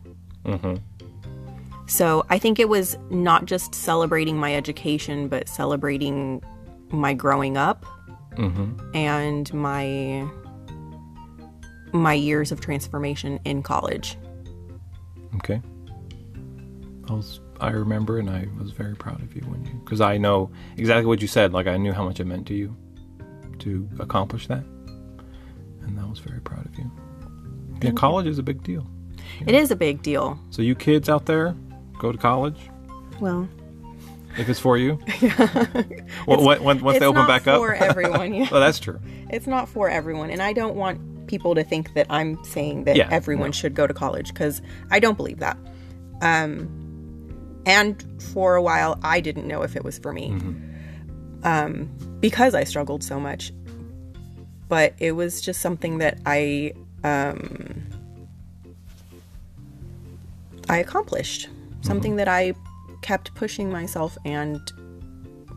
So 1.86 2.24
I 2.28 2.38
think 2.38 2.58
it 2.58 2.68
was 2.68 2.98
not 3.10 3.44
just 3.44 3.74
celebrating 3.74 4.36
my 4.36 4.54
education, 4.54 5.28
but 5.28 5.48
celebrating 5.48 6.42
my 6.90 7.14
growing 7.14 7.56
up 7.56 7.84
mm-hmm. 8.34 8.78
and 8.94 9.52
my 9.54 10.28
my 11.92 12.12
years 12.12 12.52
of 12.52 12.60
transformation 12.60 13.38
in 13.44 13.62
college. 13.62 14.16
Okay. 15.36 15.60
I 17.08 17.12
was. 17.12 17.40
I 17.58 17.70
remember, 17.70 18.18
and 18.18 18.28
I 18.28 18.48
was 18.58 18.72
very 18.72 18.94
proud 18.94 19.22
of 19.22 19.34
you 19.34 19.40
when 19.42 19.64
you, 19.64 19.80
because 19.82 20.02
I 20.02 20.18
know 20.18 20.50
exactly 20.76 21.06
what 21.06 21.22
you 21.22 21.28
said. 21.28 21.54
Like 21.54 21.66
I 21.66 21.78
knew 21.78 21.92
how 21.92 22.04
much 22.04 22.20
it 22.20 22.26
meant 22.26 22.46
to 22.48 22.54
you 22.54 22.76
to 23.60 23.88
accomplish 23.98 24.46
that, 24.48 24.62
and 25.82 25.98
I 25.98 26.04
was 26.04 26.18
very 26.18 26.40
proud 26.40 26.66
of 26.66 26.78
you. 26.78 26.90
Yeah, 27.80 27.92
college 27.92 28.26
is 28.26 28.38
a 28.38 28.42
big 28.42 28.62
deal. 28.62 28.86
It 29.46 29.54
is 29.54 29.70
a 29.70 29.76
big 29.76 30.02
deal. 30.02 30.38
So 30.50 30.60
you 30.60 30.74
kids 30.74 31.08
out 31.08 31.24
there, 31.24 31.56
go 31.98 32.12
to 32.12 32.18
college 32.18 32.58
Well, 33.20 33.48
if 34.38 34.48
it's 34.48 34.60
for 34.60 34.76
you. 34.76 34.98
yeah. 35.20 35.66
well, 36.26 36.42
what, 36.44 36.60
when, 36.60 36.80
once 36.82 36.96
it's 36.96 37.00
they 37.00 37.06
open 37.06 37.22
not 37.22 37.28
back 37.28 37.46
up. 37.46 37.58
for 37.58 37.74
everyone. 37.74 38.34
Yeah. 38.34 38.48
well, 38.50 38.60
that's 38.60 38.78
true. 38.78 39.00
it's 39.30 39.46
not 39.46 39.68
for 39.68 39.88
everyone, 39.88 40.30
and 40.30 40.42
I 40.42 40.52
don't 40.52 40.74
want 40.76 41.26
people 41.26 41.54
to 41.54 41.64
think 41.64 41.94
that 41.94 42.06
I'm 42.10 42.42
saying 42.44 42.84
that 42.84 42.96
Yeah, 42.96 43.08
everyone 43.10 43.48
no. 43.48 43.52
should 43.52 43.74
go 43.74 43.86
to 43.86 43.94
college 43.94 44.28
because 44.28 44.60
I 44.90 45.00
don't 45.00 45.16
believe 45.16 45.38
that. 45.40 45.56
Um, 46.22 46.68
and 47.66 48.04
for 48.34 48.54
a 48.56 48.62
while, 48.62 48.98
I 49.02 49.20
didn't 49.20 49.46
know 49.48 49.62
if 49.62 49.74
it 49.74 49.84
was 49.84 49.98
for 49.98 50.12
me 50.12 50.30
Mm-hmm. 50.30 51.46
um, 51.46 51.90
because 52.20 52.54
I 52.54 52.64
struggled 52.64 53.02
so 53.02 53.18
much. 53.18 53.52
But 54.68 54.94
it 54.98 55.12
was 55.12 55.40
just 55.40 55.60
something 55.60 55.98
that 55.98 56.18
I 56.26 56.72
um, 57.04 57.84
I 60.68 60.78
accomplished, 60.78 61.48
something 61.82 62.12
Mm-hmm. 62.12 62.16
that 62.18 62.28
I 62.28 62.54
kept 63.02 63.34
pushing 63.34 63.70
myself 63.70 64.16
and 64.24 64.60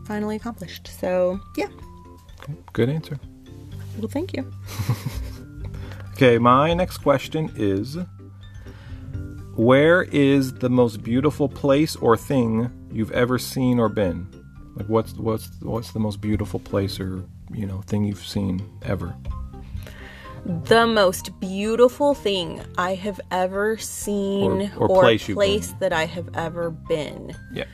finally 0.06 0.36
accomplished. 0.36 0.88
So 0.88 1.38
yeah, 1.56 1.68
Good 2.72 2.88
answer. 2.88 3.18
well, 3.98 4.08
thank 4.08 4.32
you. 4.36 4.50
Okay, 6.14 6.36
my 6.36 6.74
next 6.74 6.98
question 6.98 7.50
is 7.56 7.96
Where 9.56 10.02
is 10.02 10.52
the 10.52 10.68
most 10.68 11.02
beautiful 11.02 11.48
place 11.48 11.96
or 11.96 12.14
thing 12.16 12.70
you've 12.92 13.10
ever 13.12 13.38
seen 13.38 13.78
or 13.78 13.88
been? 13.88 14.26
Like 14.76 14.86
what's 14.88 15.14
what's 15.14 15.48
what's 15.62 15.92
the 15.92 15.98
most 15.98 16.20
beautiful 16.20 16.60
place 16.60 17.00
or, 17.00 17.24
you 17.52 17.64
know, 17.66 17.80
thing 17.86 18.04
you've 18.04 18.24
seen 18.26 18.60
ever? 18.82 19.14
The 20.46 20.86
most 20.86 21.38
beautiful 21.40 22.14
thing 22.14 22.60
I 22.78 22.94
have 22.94 23.20
ever 23.30 23.76
seen 23.76 24.70
Or- 24.76 24.88
or 24.88 25.00
place 25.02 25.26
place 25.26 25.74
that 25.80 25.92
I 25.92 26.06
have 26.06 26.28
ever 26.34 26.70
been. 26.70 27.32
Yeah. 27.52 27.64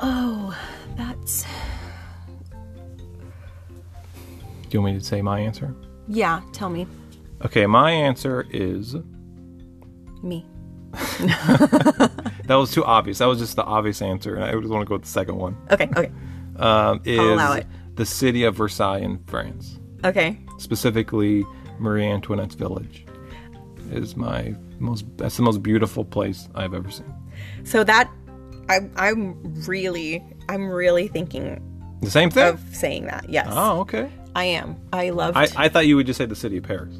Oh, 0.00 0.56
that's 0.96 1.44
Do 4.62 4.68
you 4.70 4.80
want 4.82 4.94
me 4.94 4.98
to 5.00 5.04
say 5.04 5.22
my 5.22 5.40
answer? 5.40 5.74
yeah. 6.08 6.40
Tell 6.52 6.68
me, 6.70 6.86
Okay, 7.44 7.66
my 7.66 7.90
answer 7.90 8.46
is 8.50 8.96
me. 10.22 10.46
that 10.92 12.10
was 12.48 12.70
too 12.72 12.84
obvious. 12.84 13.18
That 13.18 13.26
was 13.26 13.38
just 13.38 13.56
the 13.56 13.64
obvious 13.64 14.00
answer, 14.00 14.34
and 14.36 14.44
I 14.44 14.52
just 14.52 14.68
want 14.68 14.82
to 14.84 14.88
go 14.88 14.94
with 14.94 15.02
the 15.02 15.08
second 15.08 15.36
one. 15.36 15.56
Okay, 15.70 15.88
okay, 15.96 16.10
Um, 16.56 17.00
is 17.04 17.18
allow 17.18 17.52
it. 17.54 17.66
the 17.96 18.06
city 18.06 18.44
of 18.44 18.54
Versailles 18.56 18.98
in 18.98 19.18
France, 19.26 19.78
okay. 20.04 20.38
specifically 20.58 21.44
Marie 21.78 22.06
Antoinette's 22.06 22.54
village, 22.54 23.04
is 23.90 24.16
my 24.16 24.54
most. 24.78 25.04
That's 25.16 25.36
the 25.36 25.42
most 25.42 25.62
beautiful 25.62 26.04
place 26.04 26.48
I've 26.54 26.74
ever 26.74 26.90
seen. 26.90 27.12
So 27.64 27.84
that 27.84 28.10
I, 28.68 28.80
I'm 28.96 29.36
really, 29.66 30.22
I'm 30.48 30.68
really 30.68 31.08
thinking 31.08 31.60
The 32.02 32.10
same 32.10 32.30
thing. 32.30 32.46
of 32.54 32.60
saying 32.74 33.06
that. 33.06 33.28
Yes, 33.28 33.48
oh, 33.50 33.80
okay. 33.80 34.10
I 34.34 34.44
am. 34.44 34.76
I 34.92 35.10
love. 35.10 35.36
I, 35.36 35.48
I 35.56 35.68
thought 35.68 35.86
you 35.86 35.96
would 35.96 36.06
just 36.06 36.18
say 36.18 36.26
the 36.26 36.36
city 36.36 36.56
of 36.56 36.64
Paris. 36.64 36.94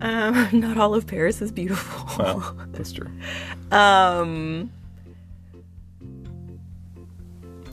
um, 0.00 0.48
not 0.60 0.76
all 0.78 0.94
of 0.94 1.06
Paris 1.06 1.40
is 1.42 1.52
beautiful. 1.52 2.08
Well, 2.18 2.56
that's 2.72 2.92
true. 2.92 3.10
um, 3.70 4.70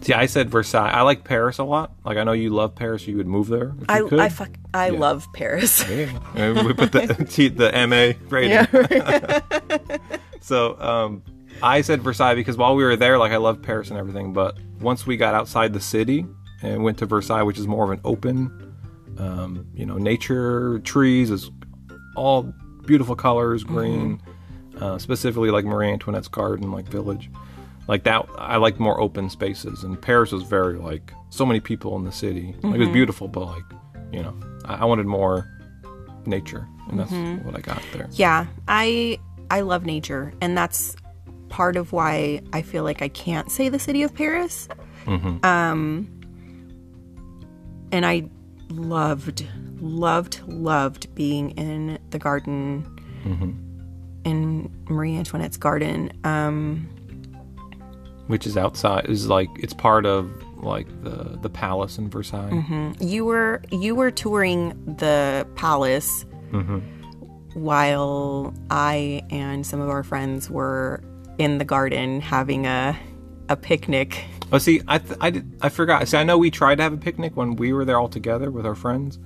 See, 0.10 0.16
I 0.16 0.26
said 0.26 0.50
Versailles. 0.50 0.90
I 0.90 1.04
like 1.04 1.24
Paris 1.24 1.60
a 1.60 1.64
lot. 1.64 1.92
Like 2.04 2.18
I 2.18 2.24
know 2.24 2.32
you 2.32 2.50
love 2.50 2.74
Paris. 2.74 3.06
You 3.08 3.18
would 3.18 3.28
move 3.28 3.48
there. 3.48 3.76
If 3.80 3.90
I, 3.92 4.00
you 4.00 4.08
could. 4.08 4.20
I 4.20 4.30
fuck, 4.30 4.50
I 4.74 4.90
love 4.90 5.28
Paris. 5.36 5.88
Yeah. 5.88 6.64
We 6.64 6.74
put 6.74 6.92
the 6.92 7.06
the 7.56 7.72
MA 7.88 8.18
rating. 8.28 10.00
so 10.42 10.82
um, 10.82 11.22
I 11.62 11.82
said 11.82 12.02
Versailles 12.02 12.34
because 12.34 12.58
while 12.58 12.76
we 12.76 12.84
were 12.84 12.96
there, 12.96 13.20
like 13.20 13.32
I 13.32 13.38
love 13.38 13.62
Paris 13.62 13.92
and 13.92 14.00
everything, 14.00 14.34
but 14.34 14.58
once 14.82 15.06
we 15.06 15.16
got 15.16 15.36
outside 15.36 15.74
the 15.74 15.80
city 15.80 16.26
and 16.64 16.84
went 16.84 16.98
to 16.98 17.06
Versailles, 17.06 17.44
which 17.44 17.60
is 17.60 17.68
more 17.68 17.84
of 17.84 17.92
an 17.92 18.02
open, 18.04 18.74
um, 19.20 19.68
you 19.76 19.86
know, 19.86 19.98
nature, 19.98 20.80
trees, 20.80 21.30
is 21.30 21.52
all 22.16 22.52
beautiful 22.88 23.16
colors, 23.16 23.64
green, 23.64 24.20
uh, 24.82 24.98
specifically 24.98 25.52
like 25.52 25.66
Marie 25.66 25.92
Antoinette's 25.92 26.28
garden, 26.28 26.72
like 26.72 26.88
village. 26.88 27.30
Like 27.90 28.04
that, 28.04 28.28
I 28.38 28.58
like 28.58 28.80
more 28.80 29.02
open 29.02 29.32
spaces, 29.32 29.84
and 29.84 30.00
Paris 30.00 30.32
was 30.32 30.44
very 30.44 30.78
like 30.78 31.12
so 31.32 31.44
many 31.44 31.60
people 31.60 31.96
in 31.96 32.04
the 32.04 32.12
city. 32.12 32.54
Like, 32.62 32.76
it 32.76 32.80
was 32.82 32.90
beautiful, 32.90 33.28
but 33.28 33.46
like 33.46 33.64
you 34.12 34.22
know, 34.22 34.40
I, 34.66 34.76
I 34.76 34.86
wanted 34.86 35.08
more 35.08 35.50
nature, 36.28 36.68
and 36.88 37.00
that's 37.00 37.12
what 37.44 37.56
I 37.56 37.62
got 37.62 37.82
there. 37.92 38.08
Yeah, 38.12 38.46
I 38.68 39.18
I 39.50 39.62
love 39.62 39.88
nature, 39.88 40.36
and 40.40 40.56
that's 40.56 40.96
part 41.50 41.76
of 41.76 41.92
why 41.92 42.44
I 42.54 42.62
feel 42.62 42.84
like 42.84 43.02
I 43.02 43.08
can't 43.08 43.50
say 43.50 43.70
the 43.70 43.80
city 43.80 44.04
of 44.04 44.14
Paris. 44.14 44.68
Um, 45.44 46.08
and 47.92 48.06
I 48.06 48.30
loved, 48.70 49.48
loved, 49.82 50.42
loved 50.48 51.16
being 51.16 51.50
in 51.58 51.98
the 52.12 52.20
garden, 52.20 52.86
in 54.26 54.72
Marie 54.88 55.18
Antoinette's 55.18 55.58
garden. 55.58 56.12
Um, 56.24 56.88
Which 58.30 58.46
is 58.46 58.56
outside 58.56 59.08
is 59.10 59.28
like 59.28 59.50
it's 59.56 59.74
part 59.74 60.06
of 60.06 60.32
like 60.64 60.88
the 61.04 61.40
the 61.42 61.50
palace 61.50 61.98
in 61.98 62.10
Versailles. 62.10 62.52
Mm-hmm. 62.52 62.92
you 63.02 63.26
were 63.26 63.64
you 63.72 63.96
were 63.96 64.12
touring 64.12 64.70
the 64.86 65.48
palace 65.56 66.26
mm-hmm. 66.52 66.80
while 67.60 68.54
I 68.70 69.24
and 69.32 69.66
some 69.66 69.82
of 69.82 69.90
our 69.90 70.04
friends 70.04 70.48
were 70.48 71.02
in 71.40 71.58
the 71.58 71.66
garden 71.66 72.22
having 72.22 72.68
a 72.68 72.96
a 73.50 73.56
picnic. 73.56 74.24
Oh, 74.52 74.60
see, 74.60 74.82
I 74.88 75.00
th- 75.00 75.18
I 75.20 75.32
did 75.32 75.58
I 75.62 75.70
forgot. 75.70 76.08
See, 76.08 76.18
I 76.18 76.24
know 76.24 76.38
we 76.38 76.52
tried 76.52 76.76
to 76.76 76.84
have 76.84 76.94
a 76.94 76.98
picnic 76.98 77.36
when 77.36 77.56
we 77.56 77.74
were 77.74 77.84
there 77.84 77.98
all 77.98 78.10
together 78.10 78.52
with 78.52 78.66
our 78.66 78.76
friends, 78.76 79.18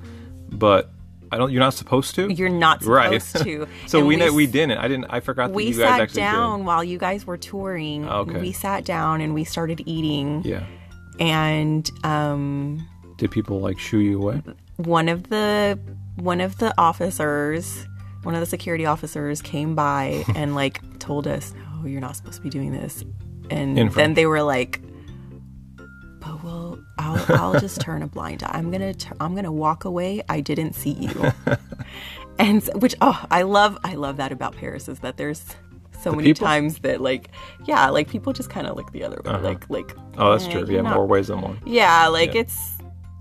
but 0.49 0.92
I 1.33 1.37
don't. 1.37 1.51
You're 1.51 1.59
not 1.59 1.73
supposed 1.73 2.15
to. 2.15 2.31
You're 2.31 2.49
not 2.49 2.83
right. 2.85 3.21
supposed 3.21 3.45
to. 3.45 3.67
so 3.87 3.99
And 3.99 4.07
we 4.07 4.15
know 4.15 4.31
we 4.33 4.47
didn't. 4.47 4.77
I 4.77 4.87
didn't. 4.87 5.05
I 5.09 5.19
forgot 5.19 5.47
that 5.47 5.53
we 5.55 5.65
you 5.65 5.71
guys 5.71 5.89
sat 5.89 6.01
actually 6.01 6.21
down 6.21 6.65
while 6.65 6.83
you 6.83 6.97
guys 6.97 7.25
were 7.25 7.37
touring. 7.37 8.07
Okay. 8.07 8.39
We 8.39 8.51
sat 8.51 8.85
down 8.85 9.21
and 9.21 9.33
we 9.33 9.43
started 9.43 9.81
eating. 9.85 10.41
Yeah. 10.45 10.63
And 11.19 11.89
um, 12.03 12.87
Did 13.17 13.31
people 13.31 13.59
like 13.59 13.79
shoo 13.79 13.99
you 13.99 14.21
away? 14.21 14.41
one 14.77 15.07
of 15.09 15.29
the 15.29 15.79
one 16.15 16.41
of 16.41 16.57
the 16.57 16.73
officers, 16.79 17.85
one 18.23 18.35
of 18.35 18.41
the 18.41 18.47
security 18.47 18.85
officers, 18.85 19.41
came 19.41 19.75
by 19.75 20.23
and 20.35 20.55
like 20.55 20.81
told 20.99 21.27
us, 21.27 21.53
"No, 21.53 21.85
you're 21.87 22.01
not 22.01 22.15
supposed 22.15 22.37
to 22.37 22.41
be 22.41 22.49
doing 22.49 22.71
this." 22.71 23.03
And 23.49 23.77
then 23.91 24.13
they 24.13 24.25
were 24.25 24.41
like, 24.41 24.79
"But 26.23 26.43
well, 26.43 26.79
I'll 26.97 27.25
I'll 27.37 27.59
just 27.59 27.81
turn 27.81 28.01
a 28.01 28.07
blind 28.07 28.43
eye. 28.43 28.51
I'm 28.53 28.71
gonna 28.71 28.93
tur- 28.93 29.15
I'm 29.19 29.35
gonna 29.35 29.51
walk 29.51 29.85
away. 29.85 30.21
I 30.29 30.41
didn't 30.41 30.73
see 30.73 30.91
you." 30.91 31.31
and 32.39 32.63
which 32.75 32.95
oh, 33.01 33.25
I 33.31 33.41
love 33.43 33.77
I 33.83 33.95
love 33.95 34.17
that 34.17 34.31
about 34.31 34.55
Paris 34.55 34.87
is 34.87 34.99
that 34.99 35.17
there's 35.17 35.43
so 36.01 36.11
many 36.11 36.29
people? 36.33 36.45
times 36.47 36.79
that 36.79 36.99
like 37.01 37.29
yeah 37.65 37.89
like 37.89 38.09
people 38.09 38.33
just 38.33 38.49
kind 38.49 38.67
of 38.67 38.75
look 38.75 38.91
the 38.91 39.03
other 39.03 39.21
way 39.23 39.31
like 39.37 39.69
like 39.69 39.95
Oh, 40.17 40.31
that's 40.31 40.45
eh, 40.47 40.51
true. 40.51 40.65
Yeah, 40.67 40.81
not- 40.81 40.95
more 40.95 41.05
ways 41.07 41.27
than 41.27 41.41
one. 41.41 41.61
yeah 41.65 42.07
like 42.07 42.33
Yeah. 42.33 42.41
it's 42.41 42.57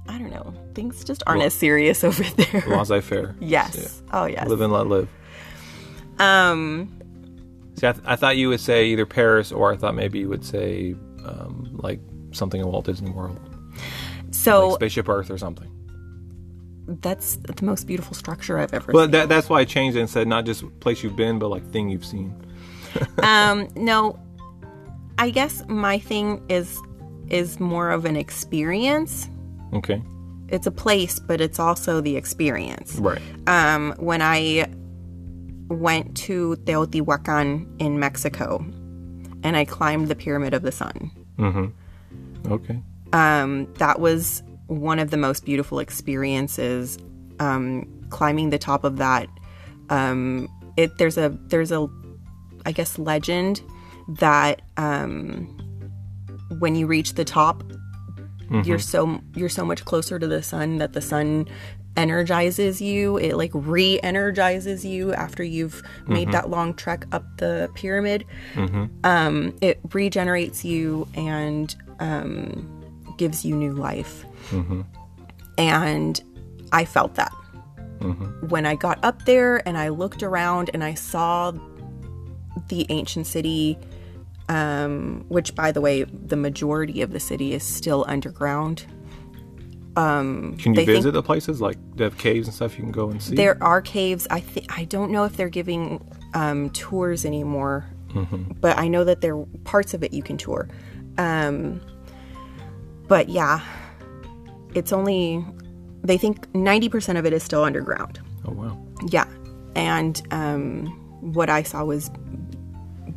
I 0.09 0.19
don't 0.19 0.31
know 0.31 0.53
things 0.75 1.05
just 1.05 1.23
aren't 1.27 1.43
as 1.43 1.55
serious 1.55 2.03
over 2.09 2.23
there. 2.25 2.65
Laissez 2.67 3.01
faire. 3.03 3.37
Yes. 3.41 4.03
Oh 4.13 4.25
yes. 4.27 4.49
Live 4.49 4.61
and 4.61 4.73
let 4.73 4.87
live. 4.87 5.09
Um. 6.19 6.89
See, 7.79 7.87
I, 7.87 7.93
th- 7.93 8.05
I 8.07 8.17
thought 8.17 8.37
you 8.37 8.49
would 8.49 8.61
say 8.61 8.87
either 8.87 9.07
Paris 9.07 9.51
or 9.53 9.73
I 9.73 9.77
thought 9.77 9.95
maybe 9.95 10.19
you 10.21 10.29
would 10.29 10.45
say 10.45 10.95
um, 11.25 11.71
like 11.73 12.01
something 12.33 12.61
in 12.61 12.67
Walt 12.67 12.85
Disney 12.87 13.11
World, 13.11 13.39
So 14.31 14.69
like 14.71 14.77
Spaceship 14.81 15.09
Earth 15.09 15.31
or 15.31 15.39
something. 15.39 15.69
that's 17.01 17.37
the 17.37 17.65
most 17.65 17.87
beautiful 17.87 18.15
structure 18.15 18.59
I've 18.59 18.75
ever 18.75 18.93
Well, 18.93 19.05
seen. 19.05 19.13
that, 19.13 19.29
that's 19.29 19.49
why 19.49 19.61
I 19.61 19.65
changed 19.65 19.97
it 19.97 20.01
and 20.01 20.11
said 20.11 20.27
not 20.27 20.45
just 20.45 20.65
place 20.81 21.03
you've 21.03 21.17
been, 21.17 21.39
but 21.39 21.49
like 21.49 21.65
thing 21.71 21.89
you've 21.89 22.05
seen. 22.05 22.35
um. 23.23 23.69
No. 23.77 24.19
I 25.19 25.31
guess 25.31 25.63
my 25.69 25.99
thing 25.99 26.43
is 26.49 26.79
is 27.29 27.61
more 27.61 27.91
of 27.91 28.05
an 28.05 28.17
experience. 28.17 29.29
Okay. 29.73 30.03
It's 30.49 30.67
a 30.67 30.71
place, 30.71 31.19
but 31.19 31.41
it's 31.41 31.59
also 31.59 32.01
the 32.03 32.17
experience. 32.17 32.97
Right. 32.97 33.23
Um. 33.47 33.95
When 33.99 34.21
I 34.21 34.67
went 35.69 36.15
to 36.19 36.57
Teotihuacan 36.65 37.81
in 37.81 37.99
Mexico, 37.99 38.59
and 39.43 39.57
I 39.57 39.65
climbed 39.65 40.09
the 40.09 40.15
Pyramid 40.15 40.53
of 40.53 40.61
the 40.63 40.73
Sun. 40.73 41.11
Okay. 42.51 42.81
um, 43.13 43.73
that 43.75 44.01
was 44.01 44.43
one 44.67 44.99
of 44.99 45.11
the 45.11 45.17
most 45.17 45.45
beautiful 45.45 45.79
experiences 45.79 46.99
um, 47.41 47.87
climbing 48.11 48.51
the 48.51 48.59
top 48.59 48.85
of 48.85 48.97
that 48.99 49.29
um, 49.91 50.49
it 50.77 50.97
there's 50.99 51.19
a 51.19 51.29
there's 51.47 51.73
a 51.73 51.87
i 52.67 52.73
guess 52.73 52.99
legend 52.99 53.61
that 54.09 54.63
um, 54.77 55.47
when 56.59 56.75
you 56.75 56.87
reach 56.87 57.15
the 57.15 57.25
top 57.25 57.63
you're 58.65 58.79
so 58.79 59.19
you're 59.35 59.49
so 59.49 59.65
much 59.65 59.83
closer 59.87 60.19
to 60.19 60.27
the 60.27 60.43
sun 60.43 60.77
that 60.77 60.93
the 60.93 61.01
sun 61.01 61.49
energizes 61.97 62.83
you. 62.83 63.17
It 63.17 63.37
like 63.37 63.51
re-energizes 63.55 64.85
you 64.85 65.15
after 65.15 65.43
you've 65.43 65.83
made 66.07 66.33
that 66.33 66.51
long 66.51 66.75
trek 66.75 67.07
up 67.13 67.25
the 67.39 67.71
pyramid. 67.75 68.27
Um, 69.05 69.57
it 69.61 69.81
regenerates 69.93 70.65
you 70.65 71.09
and 71.15 71.75
um, 72.03 72.69
gives 73.17 73.45
you 73.45 73.55
new 73.57 73.73
life. 73.73 74.25
And 75.59 76.23
I 76.73 76.85
felt 76.85 77.15
that. 77.15 77.33
When 78.49 78.67
I 78.67 78.75
got 78.75 78.99
up 79.05 79.25
there 79.27 79.67
and 79.67 79.79
I 79.79 79.89
looked 79.89 80.25
around 80.25 80.71
and 80.75 80.83
I 80.83 80.95
saw 80.95 81.53
the 82.67 82.85
ancient 82.89 83.29
city, 83.29 83.79
um, 84.49 85.25
which, 85.29 85.55
by 85.55 85.71
the 85.71 85.81
way, 85.81 86.03
the 86.03 86.37
majority 86.37 87.01
of 87.01 87.13
the 87.13 87.21
city 87.21 87.53
is 87.53 87.63
still 87.63 88.05
underground. 88.09 88.85
Um, 89.95 90.57
Can 90.57 90.75
you 90.75 90.85
visit 90.85 91.13
the 91.13 91.23
places 91.23 91.61
like 91.61 91.77
they 91.95 92.03
have 92.03 92.19
caves 92.19 92.49
and 92.49 92.55
stuff 92.55 92.77
you 92.77 92.83
can 92.83 92.91
go 92.93 93.09
and 93.09 93.23
see? 93.23 93.37
There 93.37 93.63
are 93.63 93.81
caves. 93.81 94.27
I 94.31 94.41
think 94.41 94.67
I 94.77 94.85
don't 94.85 95.13
know 95.13 95.23
if 95.25 95.37
they're 95.37 95.49
giving 95.49 96.05
um, 96.35 96.71
tours 96.71 97.25
anymore, 97.25 97.87
but 98.61 98.77
I 98.79 98.89
know 98.89 99.05
that 99.05 99.21
there 99.21 99.37
are 99.37 99.47
parts 99.63 99.95
of 99.95 100.03
it 100.03 100.13
you 100.13 100.25
can 100.25 100.37
tour. 100.37 100.69
Um, 101.19 101.81
but 103.13 103.29
yeah, 103.29 103.61
it's 104.75 104.91
only 104.91 105.45
they 106.03 106.17
think 106.17 106.35
ninety 106.55 106.89
percent 106.89 107.19
of 107.19 107.27
it 107.27 107.35
is 107.35 107.43
still 107.43 107.63
underground. 107.63 108.19
Oh 108.47 108.53
wow. 108.53 108.79
Yeah, 109.11 109.27
and 109.77 110.15
um, 110.31 110.87
what 111.21 111.51
I 111.51 111.63
saw 111.63 111.85
was 111.85 112.11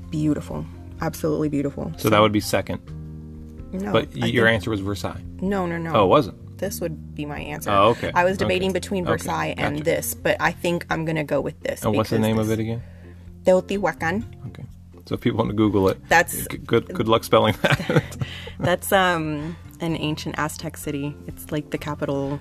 beautiful, 0.10 0.66
absolutely 1.00 1.48
beautiful. 1.48 1.94
So 1.98 2.10
that 2.10 2.20
would 2.20 2.34
be 2.34 2.42
second. 2.42 2.82
No, 3.72 3.94
But 3.94 4.10
I 4.22 4.26
your 4.28 4.48
answer 4.48 4.70
was 4.70 4.82
Versailles. 4.82 5.22
no, 5.40 5.66
no, 5.66 5.78
no. 5.78 5.94
Oh, 5.96 6.04
it 6.04 6.08
wasn't. 6.08 6.58
this 6.58 6.82
would 6.82 7.16
be 7.16 7.26
my 7.26 7.40
answer. 7.40 7.70
Oh, 7.72 7.92
okay. 7.92 8.12
I 8.14 8.26
was 8.26 8.38
debating 8.38 8.72
Okay. 8.72 8.80
between 8.80 9.04
Okay, 9.08 9.14
Versailles 9.14 9.56
and 9.58 9.78
gotcha. 9.78 9.84
this, 9.92 10.14
but 10.14 10.36
I 10.42 10.52
think 10.52 10.86
I'm 10.90 11.06
gonna 11.06 11.24
go 11.24 11.40
with 11.40 11.58
this. 11.62 11.84
And 11.86 11.96
what's 11.96 12.10
the 12.10 12.20
name 12.20 12.38
of 12.38 12.52
it 12.52 12.60
again? 12.60 12.84
Teotihuacan. 13.46 14.24
Okay. 14.50 14.66
So 15.06 15.16
if 15.16 15.22
people 15.22 15.38
want 15.38 15.52
to 15.52 15.56
Google 15.56 15.88
it, 15.88 15.98
That's- 16.10 16.48
good. 16.48 16.84
Good 16.94 17.08
luck 17.08 17.24
spelling 17.24 17.56
that. 17.62 18.18
That's 18.60 18.92
um 18.92 19.56
an 19.82 19.96
ancient 19.98 20.36
Aztec 20.38 20.78
city. 20.78 21.16
It's 21.28 21.52
like 21.52 21.70
the 21.72 21.78
capital. 21.78 22.40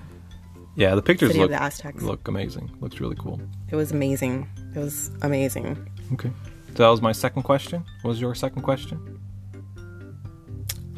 yeah, 0.75 0.95
the 0.95 1.01
pictures 1.01 1.29
City 1.29 1.39
of 1.41 1.49
look 1.49 1.57
the 1.57 1.63
Aztecs. 1.63 2.03
look 2.03 2.27
amazing. 2.27 2.71
Looks 2.81 2.99
really 2.99 3.15
cool. 3.17 3.39
It 3.71 3.75
was 3.75 3.91
amazing. 3.91 4.47
It 4.75 4.79
was 4.79 5.11
amazing. 5.21 5.89
Okay. 6.13 6.31
So 6.75 6.83
that 6.83 6.89
was 6.89 7.01
my 7.01 7.11
second 7.13 7.43
question. 7.43 7.83
What 8.01 8.09
was 8.09 8.21
your 8.21 8.35
second 8.35 8.61
question? 8.63 9.19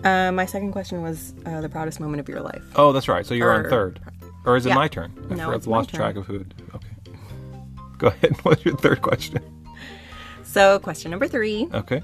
Uh, 0.03 0.31
my 0.31 0.45
second 0.45 0.71
question 0.71 1.01
was 1.01 1.33
uh, 1.45 1.61
the 1.61 1.69
proudest 1.69 1.99
moment 1.99 2.19
of 2.19 2.29
your 2.29 2.39
life. 2.41 2.63
Oh, 2.75 2.91
that's 2.91 3.07
right. 3.07 3.25
So 3.25 3.33
you're 3.33 3.51
on 3.53 3.69
third, 3.69 3.99
or 4.45 4.55
is 4.55 4.65
it 4.65 4.69
Yeah. 4.69 4.75
my 4.75 4.87
turn? 4.87 5.11
I 5.17 5.21
No, 5.33 5.45
forgot- 5.45 5.55
it's 5.55 5.67
lost 5.67 5.93
track 5.93 6.15
of 6.15 6.25
who. 6.27 6.45
Okay. 6.75 6.87
Go 7.97 8.07
ahead. 8.07 8.35
What's 8.43 8.63
your 8.63 8.77
third 8.77 9.01
question? 9.01 9.39
So, 10.43 10.79
question 10.79 11.11
number 11.11 11.27
three: 11.27 11.67
Okay. 11.73 12.01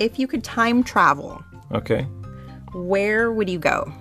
If 0.00 0.18
you 0.18 0.26
could 0.26 0.42
time 0.44 0.82
travel, 0.82 1.42
Okay. 1.72 2.06
Where 2.74 3.32
would 3.32 3.48
you 3.48 3.58
go? 3.58 3.92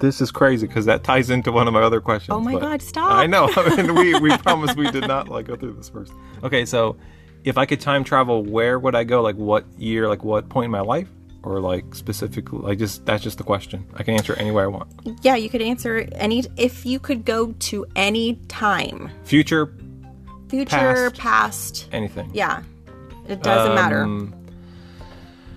This 0.00 0.20
is 0.20 0.30
crazy 0.32 0.66
because 0.66 0.86
that 0.86 1.04
ties 1.04 1.30
into 1.30 1.52
one 1.52 1.68
of 1.68 1.74
my 1.74 1.80
other 1.82 2.00
questions. 2.00 2.34
Oh 2.34 2.40
my 2.40 2.58
God, 2.58 2.82
stop. 2.82 3.12
I 3.12 3.26
know. 3.26 3.48
I 3.56 3.76
mean, 3.76 3.94
we 3.94 4.18
we 4.18 4.36
promised 4.38 4.76
we 4.76 4.90
did 4.90 5.06
not 5.06 5.28
like 5.28 5.46
go 5.46 5.56
through 5.56 5.74
this 5.74 5.88
first. 5.88 6.12
Okay, 6.42 6.64
so 6.64 6.96
if 7.44 7.56
I 7.56 7.64
could 7.66 7.80
time 7.80 8.02
travel, 8.04 8.42
where 8.42 8.78
would 8.78 8.94
I 8.94 9.04
go? 9.04 9.22
Like 9.22 9.36
what 9.36 9.64
year? 9.78 10.08
Like 10.08 10.24
what 10.24 10.48
point 10.48 10.66
in 10.66 10.70
my 10.72 10.80
life? 10.80 11.08
Or 11.44 11.60
like 11.60 11.94
specifically? 11.94 12.58
Like 12.58 12.78
just 12.78 13.04
that's 13.06 13.22
just 13.22 13.38
the 13.38 13.44
question. 13.44 13.86
I 13.94 14.02
can 14.02 14.14
answer 14.14 14.34
anywhere 14.34 14.64
I 14.64 14.68
want. 14.68 14.90
Yeah, 15.22 15.36
you 15.36 15.48
could 15.48 15.62
answer 15.62 16.08
any. 16.14 16.42
If 16.56 16.84
you 16.84 16.98
could 16.98 17.24
go 17.24 17.52
to 17.52 17.86
any 17.94 18.34
time, 18.48 19.10
Future, 19.24 19.72
future, 20.48 21.10
Past. 21.10 21.14
past. 21.20 21.88
anything. 21.92 22.30
Yeah, 22.34 22.62
it 23.28 23.42
doesn't 23.42 23.74
matter. 23.76 24.02
Um, 24.02 24.34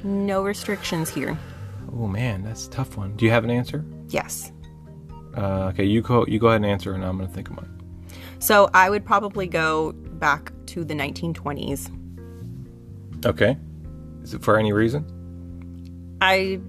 No 0.03 0.43
restrictions 0.43 1.09
here. 1.09 1.37
Oh 1.93 2.07
man, 2.07 2.43
that's 2.43 2.67
a 2.67 2.69
tough 2.69 2.97
one. 2.97 3.15
Do 3.15 3.25
you 3.25 3.31
have 3.31 3.43
an 3.43 3.49
answer? 3.51 3.85
Yes. 4.09 4.51
Uh, 5.35 5.69
okay, 5.73 5.83
you 5.85 6.01
go. 6.01 6.25
You 6.27 6.39
go 6.39 6.47
ahead 6.47 6.57
and 6.57 6.65
answer, 6.65 6.93
and 6.93 7.03
I'm 7.05 7.17
gonna 7.17 7.29
think 7.29 7.49
of 7.49 7.55
mine. 7.55 7.81
So 8.39 8.69
I 8.73 8.89
would 8.89 9.05
probably 9.05 9.47
go 9.47 9.91
back 9.93 10.51
to 10.67 10.83
the 10.83 10.93
1920s. 10.93 11.89
Okay. 13.25 13.57
Is 14.23 14.33
it 14.33 14.43
for 14.43 14.57
any 14.57 14.73
reason? 14.73 15.05
I 16.21 16.59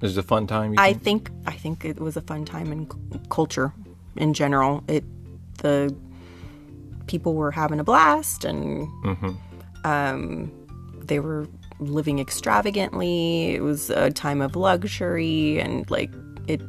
Is 0.00 0.16
it 0.16 0.20
a 0.20 0.22
fun 0.26 0.46
time? 0.46 0.72
You 0.72 0.80
I 0.80 0.92
think? 0.92 1.28
think 1.30 1.46
I 1.46 1.52
think 1.52 1.84
it 1.84 2.00
was 2.00 2.16
a 2.16 2.20
fun 2.22 2.44
time 2.44 2.72
in 2.72 2.90
c- 2.90 2.98
culture 3.28 3.72
in 4.16 4.32
general. 4.34 4.82
It 4.88 5.04
the 5.58 5.94
people 7.06 7.34
were 7.34 7.50
having 7.50 7.78
a 7.80 7.84
blast 7.84 8.44
and 8.44 8.88
um, 9.84 10.50
they 11.04 11.20
were 11.20 11.46
living 11.88 12.18
extravagantly. 12.18 13.54
It 13.54 13.62
was 13.62 13.90
a 13.90 14.10
time 14.10 14.40
of 14.40 14.56
luxury 14.56 15.60
and 15.60 15.88
like 15.90 16.10
it. 16.46 16.60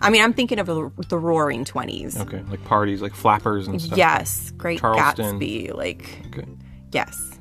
I 0.00 0.10
mean, 0.10 0.22
I'm 0.22 0.32
thinking 0.34 0.58
of 0.58 0.66
the, 0.66 0.90
the 1.08 1.18
Roaring 1.18 1.64
Twenties. 1.64 2.18
Okay, 2.18 2.42
like 2.50 2.62
parties, 2.64 3.00
like 3.00 3.14
flappers 3.14 3.66
and 3.66 3.80
stuff. 3.80 3.96
Yes, 3.96 4.50
Great 4.56 4.80
Charleston. 4.80 5.38
Gatsby. 5.40 5.74
Like 5.74 6.20
Okay. 6.26 6.44
yes, 6.92 7.38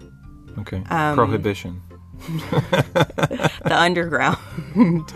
Okay. 0.60 0.84
Um, 0.90 1.16
Prohibition. 1.16 1.82
the 2.20 3.52
underground. 3.70 4.38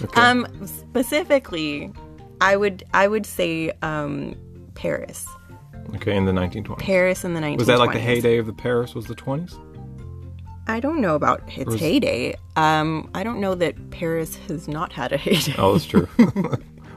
Okay. 0.00 0.20
Um, 0.20 0.46
specifically, 0.64 1.92
I 2.40 2.56
would 2.56 2.84
I 2.94 3.08
would 3.08 3.26
say 3.26 3.72
um, 3.82 4.36
Paris. 4.76 5.26
okay, 5.96 6.14
in 6.16 6.26
the 6.26 6.30
1920s. 6.32 6.78
Paris 6.78 7.24
in 7.24 7.34
the 7.34 7.40
1920s. 7.40 7.58
was 7.58 7.66
that 7.66 7.80
like 7.80 7.92
the 7.92 7.98
heyday 7.98 8.38
of 8.38 8.46
the 8.46 8.52
Paris? 8.52 8.94
Was 8.94 9.06
the 9.06 9.16
20s? 9.16 9.58
I 10.68 10.80
don't 10.80 11.00
know 11.00 11.14
about 11.14 11.42
its 11.56 11.74
heyday. 11.74 12.36
Um, 12.56 13.10
I 13.14 13.22
don't 13.22 13.40
know 13.40 13.54
that 13.54 13.90
Paris 13.90 14.36
has 14.48 14.68
not 14.68 14.92
had 14.92 15.12
a 15.12 15.16
heyday. 15.16 15.54
Oh, 15.58 15.72
that's 15.72 15.86
true. 15.86 16.06
well, 16.18 16.28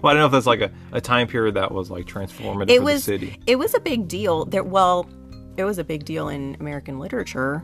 I 0.03 0.13
don't 0.13 0.17
know 0.19 0.25
if 0.25 0.31
that's 0.33 0.45
like 0.45 0.61
a, 0.61 0.71
a 0.91 0.99
time 1.01 1.27
period 1.27 1.55
that 1.55 1.71
was 1.71 1.89
like 1.89 2.05
transformative 2.05 2.69
it 2.69 2.83
was 2.83 3.05
the 3.05 3.13
city. 3.13 3.39
it 3.47 3.55
was 3.57 3.73
a 3.73 3.79
big 3.79 4.07
deal. 4.07 4.45
There, 4.45 4.63
well, 4.63 5.09
it 5.57 5.63
was 5.63 5.77
a 5.77 5.83
big 5.83 6.03
deal 6.05 6.27
in 6.29 6.57
American 6.59 6.99
literature. 6.99 7.63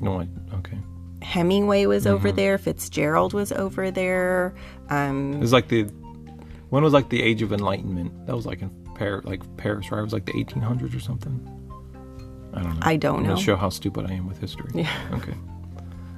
No, 0.00 0.20
I, 0.20 0.28
okay. 0.54 0.78
Hemingway 1.22 1.86
was 1.86 2.06
over 2.06 2.28
Mm-hmm. 2.28 2.36
there. 2.36 2.58
Fitzgerald 2.58 3.32
was 3.32 3.52
over 3.52 3.90
there. 3.90 4.54
Um, 4.90 5.34
It 5.34 5.40
was 5.40 5.52
like 5.52 5.68
the 5.68 5.84
when 6.70 6.82
was 6.82 6.92
like 6.92 7.08
the 7.10 7.22
Age 7.22 7.42
of 7.42 7.52
Enlightenment? 7.52 8.26
That 8.26 8.34
was 8.34 8.46
like 8.46 8.60
in 8.62 8.70
Paris, 8.96 9.24
like 9.24 9.40
Paris, 9.56 9.90
right? 9.92 10.00
It 10.00 10.02
was 10.02 10.12
like 10.12 10.26
the 10.26 10.32
1800s 10.32 10.94
or 10.96 11.00
something. 11.00 11.65
I 12.56 12.62
don't 12.62 12.74
know. 12.74 12.78
I 12.82 12.96
don't 12.96 13.22
know. 13.22 13.28
gonna 13.30 13.40
show 13.40 13.56
how 13.56 13.68
stupid 13.68 14.06
I 14.10 14.14
am 14.14 14.26
with 14.26 14.38
history. 14.38 14.70
Yeah. 14.74 14.90
Okay. 15.12 15.34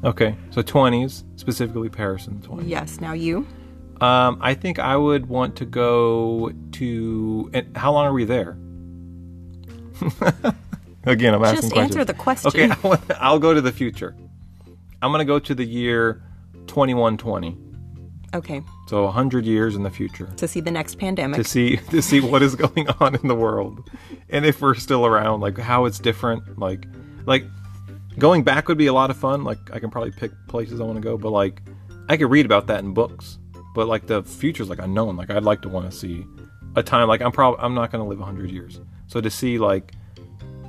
Okay. 0.04 0.36
So 0.50 0.62
20s, 0.62 1.24
specifically 1.36 1.88
Paris 1.88 2.26
in 2.28 2.40
the 2.40 2.46
20s. 2.46 2.62
yes. 2.68 3.00
Now 3.00 3.12
you. 3.12 3.46
Um, 4.00 4.38
I 4.40 4.54
think 4.54 4.78
I 4.78 4.96
would 4.96 5.26
want 5.28 5.56
to 5.56 5.64
go 5.64 6.52
to. 6.72 7.50
And 7.52 7.76
how 7.76 7.92
long 7.92 8.06
are 8.06 8.12
we 8.12 8.24
there? 8.24 8.56
Again, 11.04 11.34
I'm 11.34 11.42
asking 11.42 11.62
Just 11.62 11.72
questions. 11.72 11.96
answer 11.96 12.04
the 12.04 12.14
question. 12.14 12.48
Okay, 12.48 12.70
I 12.70 12.76
want- 12.86 13.00
I'll 13.18 13.38
go 13.38 13.54
to 13.54 13.60
the 13.60 13.72
future. 13.72 14.14
I'm 15.02 15.10
gonna 15.12 15.24
go 15.24 15.38
to 15.38 15.54
the 15.54 15.64
year 15.64 16.22
2120. 16.68 17.56
Okay. 18.34 18.62
So 18.88 19.04
100 19.04 19.44
years 19.46 19.74
in 19.74 19.82
the 19.82 19.90
future 19.90 20.26
To 20.36 20.46
see 20.46 20.60
the 20.60 20.70
next 20.70 20.98
pandemic. 20.98 21.36
to 21.38 21.44
see 21.44 21.76
to 21.90 22.02
see 22.02 22.20
what 22.20 22.42
is 22.42 22.54
going 22.54 22.88
on 23.00 23.14
in 23.14 23.28
the 23.28 23.34
world, 23.34 23.90
and 24.28 24.44
if 24.44 24.60
we're 24.60 24.74
still 24.74 25.06
around, 25.06 25.40
like 25.40 25.56
how 25.58 25.84
it's 25.86 25.98
different. 25.98 26.58
Like, 26.58 26.86
like 27.26 27.44
going 28.18 28.42
back 28.44 28.68
would 28.68 28.78
be 28.78 28.86
a 28.86 28.92
lot 28.92 29.10
of 29.10 29.16
fun. 29.16 29.44
Like 29.44 29.58
I 29.72 29.78
can 29.78 29.90
probably 29.90 30.10
pick 30.10 30.30
places 30.48 30.80
I 30.80 30.84
want 30.84 30.96
to 30.96 31.02
go, 31.02 31.16
but 31.16 31.30
like 31.30 31.62
I 32.08 32.16
could 32.16 32.30
read 32.30 32.46
about 32.46 32.66
that 32.68 32.80
in 32.84 32.92
books. 32.92 33.38
But 33.74 33.88
like 33.88 34.06
the 34.06 34.22
future's 34.22 34.68
like 34.68 34.78
unknown. 34.80 35.16
Like 35.16 35.30
I'd 35.30 35.44
like 35.44 35.62
to 35.62 35.68
want 35.68 35.90
to 35.90 35.96
see 35.96 36.24
a 36.76 36.82
time. 36.82 37.08
Like 37.08 37.22
I'm 37.22 37.32
probably 37.32 37.60
I'm 37.60 37.74
not 37.74 37.90
going 37.92 38.02
to 38.02 38.08
live 38.08 38.18
100 38.18 38.50
years. 38.50 38.80
So 39.06 39.20
to 39.20 39.30
see 39.30 39.58
like 39.58 39.92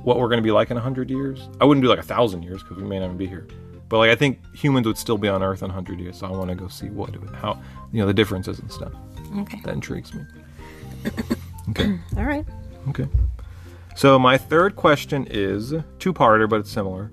what 0.02 0.18
we're 0.18 0.28
going 0.28 0.38
to 0.38 0.42
be 0.42 0.50
like 0.52 0.70
in 0.70 0.76
100 0.76 1.10
years, 1.10 1.48
I 1.60 1.64
wouldn't 1.64 1.82
do 1.84 1.88
like 1.88 1.98
a 1.98 2.02
thousand 2.02 2.42
years 2.42 2.62
because 2.62 2.78
we 2.78 2.84
may 2.88 2.98
not 2.98 3.06
even 3.06 3.16
be 3.18 3.26
here. 3.26 3.46
But 3.90 3.98
like 3.98 4.10
I 4.10 4.14
think 4.14 4.38
humans 4.54 4.86
would 4.86 4.96
still 4.96 5.18
be 5.18 5.28
on 5.28 5.42
Earth 5.42 5.62
in 5.62 5.68
100 5.68 6.00
years. 6.00 6.16
So 6.18 6.26
I 6.26 6.30
want 6.30 6.48
to 6.48 6.54
go 6.54 6.68
see 6.68 6.88
what 6.88 7.14
how 7.34 7.60
you 7.92 8.00
know 8.00 8.06
the 8.06 8.14
differences 8.14 8.58
and 8.58 8.70
stuff. 8.72 8.92
okay. 9.40 9.60
That 9.64 9.74
intrigues 9.74 10.14
me. 10.14 10.22
Okay. 11.70 11.98
All 12.16 12.24
right. 12.24 12.44
Okay. 12.88 13.06
So 13.94 14.18
my 14.18 14.38
third 14.38 14.74
question 14.76 15.26
is 15.30 15.72
two-parter, 16.00 16.48
but 16.48 16.60
it's 16.60 16.70
similar. 16.70 17.12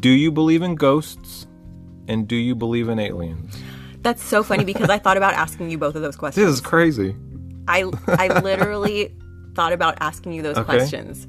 Do 0.00 0.10
you 0.10 0.30
believe 0.32 0.60
in 0.60 0.74
ghosts, 0.74 1.46
and 2.08 2.26
do 2.28 2.36
you 2.36 2.54
believe 2.54 2.88
in 2.90 2.98
aliens? 2.98 3.56
That's 4.02 4.22
so 4.22 4.42
funny 4.42 4.64
because 4.64 4.90
I 4.90 4.98
thought 4.98 5.16
about 5.16 5.32
asking 5.34 5.70
you 5.70 5.78
both 5.78 5.94
of 5.94 6.02
those 6.02 6.16
questions. 6.16 6.44
This 6.46 6.54
is 6.54 6.60
crazy. 6.60 7.16
I 7.68 7.90
I 8.08 8.40
literally 8.42 9.14
thought 9.54 9.72
about 9.72 9.96
asking 10.00 10.32
you 10.32 10.42
those 10.42 10.56
Okay. 10.58 10.64
questions. 10.64 11.26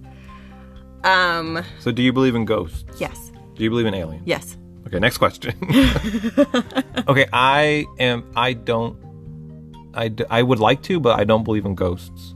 Um. 1.05 1.63
So 1.79 1.91
do 1.91 2.01
you 2.01 2.11
believe 2.11 2.35
in 2.35 2.43
ghosts? 2.45 2.83
Yes. 2.99 3.24
Do 3.55 3.63
you 3.63 3.69
believe 3.69 3.85
in 3.85 3.93
aliens? 3.93 4.23
Yes. 4.25 4.57
Okay, 4.87 4.99
next 4.99 5.17
question. 5.17 5.53
okay, 7.07 7.25
I 7.33 7.85
am. 7.99 8.29
I 8.35 8.53
don't. 8.53 8.97
I, 9.93 10.09
d- 10.09 10.25
I 10.29 10.43
would 10.43 10.59
like 10.59 10.83
to, 10.83 10.99
but 10.99 11.17
I 11.19 11.23
don't 11.23 11.43
believe 11.43 11.65
in 11.65 11.73
ghosts, 11.73 12.35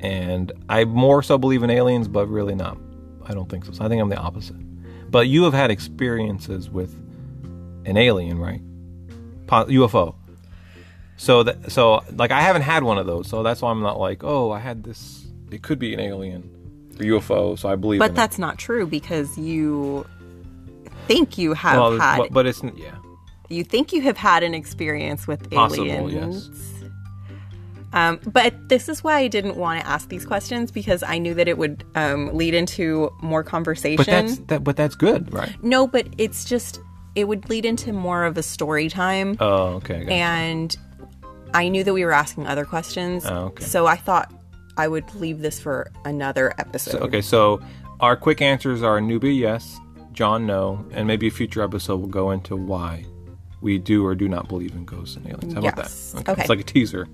and 0.00 0.50
I 0.68 0.84
more 0.84 1.22
so 1.22 1.36
believe 1.38 1.62
in 1.62 1.70
aliens, 1.70 2.08
but 2.08 2.26
really 2.28 2.54
not. 2.54 2.78
I 3.26 3.34
don't 3.34 3.48
think 3.48 3.64
so. 3.66 3.72
So 3.72 3.84
I 3.84 3.88
think 3.88 4.00
I'm 4.02 4.08
the 4.08 4.16
opposite. 4.16 4.56
But 5.10 5.28
you 5.28 5.44
have 5.44 5.52
had 5.52 5.70
experiences 5.70 6.68
with 6.70 6.94
an 7.84 7.96
alien, 7.96 8.38
right? 8.38 8.60
Po- 9.46 9.66
UFO. 9.66 10.16
So 11.16 11.44
that 11.44 11.70
so 11.70 12.02
like 12.12 12.32
I 12.32 12.40
haven't 12.40 12.62
had 12.62 12.82
one 12.82 12.98
of 12.98 13.06
those, 13.06 13.28
so 13.28 13.42
that's 13.42 13.62
why 13.62 13.70
I'm 13.70 13.82
not 13.82 14.00
like, 14.00 14.24
oh, 14.24 14.50
I 14.50 14.58
had 14.58 14.82
this. 14.82 15.26
It 15.52 15.62
could 15.62 15.78
be 15.78 15.94
an 15.94 16.00
alien 16.00 16.50
or 16.98 17.04
UFO, 17.04 17.58
so 17.58 17.68
I 17.68 17.76
believe. 17.76 18.00
But 18.00 18.14
that's 18.16 18.38
not 18.38 18.58
true 18.58 18.86
because 18.86 19.38
you 19.38 20.06
think 21.06 21.38
you 21.38 21.54
have 21.54 21.76
well, 21.78 21.98
had 21.98 22.18
but, 22.18 22.32
but 22.32 22.46
it's 22.46 22.62
yeah. 22.76 22.94
you 23.48 23.64
think 23.64 23.92
you 23.92 24.02
have 24.02 24.16
had 24.16 24.42
an 24.42 24.54
experience 24.54 25.26
with 25.26 25.50
Possible, 25.50 25.86
aliens. 25.86 26.50
yes. 26.52 26.70
Um, 27.92 28.18
but 28.26 28.52
this 28.68 28.88
is 28.88 29.04
why 29.04 29.18
I 29.18 29.28
didn't 29.28 29.56
want 29.56 29.80
to 29.80 29.86
ask 29.86 30.08
these 30.08 30.26
questions 30.26 30.72
because 30.72 31.04
I 31.04 31.18
knew 31.18 31.32
that 31.34 31.46
it 31.46 31.58
would 31.58 31.84
um, 31.94 32.34
lead 32.34 32.52
into 32.52 33.12
more 33.22 33.44
conversation. 33.44 33.96
But 33.98 34.06
that's 34.06 34.38
that. 34.38 34.64
But 34.64 34.76
that's 34.76 34.96
good, 34.96 35.32
right? 35.32 35.54
no, 35.62 35.86
but 35.86 36.08
it's 36.18 36.44
just 36.44 36.80
it 37.14 37.28
would 37.28 37.48
lead 37.48 37.64
into 37.64 37.92
more 37.92 38.24
of 38.24 38.36
a 38.36 38.42
story 38.42 38.88
time, 38.88 39.36
Oh, 39.38 39.74
okay. 39.76 39.94
I 39.94 39.98
got 40.00 40.08
it. 40.08 40.12
and 40.12 40.76
I 41.54 41.68
knew 41.68 41.84
that 41.84 41.92
we 41.94 42.04
were 42.04 42.12
asking 42.12 42.48
other 42.48 42.64
questions. 42.64 43.24
Oh, 43.24 43.46
okay. 43.46 43.64
So 43.64 43.86
I 43.86 43.96
thought 43.96 44.34
I 44.76 44.88
would 44.88 45.14
leave 45.14 45.38
this 45.40 45.60
for 45.60 45.92
another 46.04 46.52
episode. 46.58 47.00
Okay, 47.02 47.20
so 47.22 47.60
our 48.00 48.16
quick 48.16 48.42
answers 48.42 48.82
are 48.82 48.98
newbie 48.98 49.38
yes, 49.38 49.78
John 50.14 50.46
no, 50.46 50.84
and 50.92 51.06
maybe 51.06 51.26
a 51.26 51.30
future 51.30 51.62
episode 51.62 52.00
will 52.00 52.08
go 52.08 52.30
into 52.30 52.56
why 52.56 53.04
we 53.60 53.78
do 53.78 54.04
or 54.06 54.14
do 54.14 54.28
not 54.28 54.48
believe 54.48 54.72
in 54.74 54.84
ghosts 54.84 55.16
and 55.16 55.26
aliens. 55.26 55.54
How 55.54 55.60
Yes. 55.62 56.12
about 56.12 56.24
that? 56.24 56.32
Okay. 56.32 56.40
It's 56.42 56.48
like 56.48 56.60
a 56.60 56.64
teaser. 56.64 57.06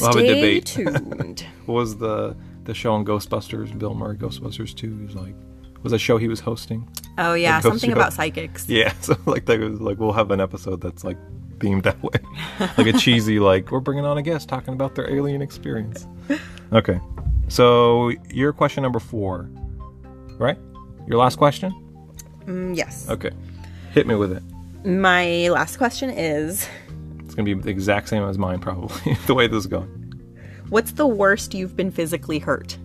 We'll 0.00 0.08
have 0.08 0.16
a 0.16 0.18
Stay 0.20 0.34
debate. 0.34 0.66
tuned. 0.66 1.46
What 1.66 1.74
was 1.74 1.96
the 1.98 2.36
the 2.64 2.74
show 2.74 2.92
on 2.94 3.04
Ghostbusters? 3.04 3.76
Bill 3.78 3.94
Murray 3.94 4.16
Ghostbusters 4.16 4.74
2. 4.74 4.96
He 4.98 5.04
was 5.06 5.14
like 5.14 5.34
was 5.82 5.92
a 5.92 5.98
show 5.98 6.16
he 6.18 6.26
was 6.26 6.40
hosting. 6.40 6.88
Oh 7.18 7.34
yeah, 7.34 7.60
something 7.60 7.90
show. 7.90 7.96
about 7.96 8.12
psychics. 8.12 8.68
Yeah, 8.68 8.92
so 9.00 9.16
like 9.26 9.46
that 9.46 9.60
was 9.60 9.80
like 9.80 9.98
we'll 9.98 10.12
have 10.12 10.30
an 10.32 10.40
episode 10.40 10.80
that's 10.80 11.04
like 11.04 11.16
themed 11.58 11.84
that 11.84 12.02
way, 12.02 12.18
like 12.76 12.86
a 12.88 12.98
cheesy 12.98 13.38
like 13.38 13.70
we're 13.70 13.80
bringing 13.80 14.04
on 14.04 14.18
a 14.18 14.22
guest 14.22 14.48
talking 14.48 14.74
about 14.74 14.94
their 14.96 15.08
alien 15.10 15.40
experience. 15.40 16.06
Okay, 16.72 17.00
so 17.48 18.10
your 18.30 18.52
question 18.52 18.82
number 18.82 18.98
four, 18.98 19.48
right? 20.38 20.58
Your 21.06 21.18
last 21.18 21.36
question. 21.36 21.72
Mm, 22.46 22.76
yes. 22.76 23.08
Okay, 23.08 23.30
hit 23.92 24.06
me 24.06 24.14
with 24.14 24.32
it. 24.32 24.42
My 24.86 25.48
last 25.48 25.76
question 25.78 26.10
is 26.10 26.68
It's 27.20 27.34
gonna 27.34 27.44
be 27.44 27.54
the 27.54 27.70
exact 27.70 28.08
same 28.08 28.22
as 28.22 28.38
mine 28.38 28.60
probably 28.60 29.14
the 29.26 29.34
way 29.34 29.46
this 29.46 29.58
is 29.58 29.66
going. 29.66 29.88
What's 30.68 30.92
the 30.92 31.06
worst 31.06 31.54
you've 31.54 31.76
been 31.76 31.90
physically 31.90 32.38
hurt? 32.38 32.76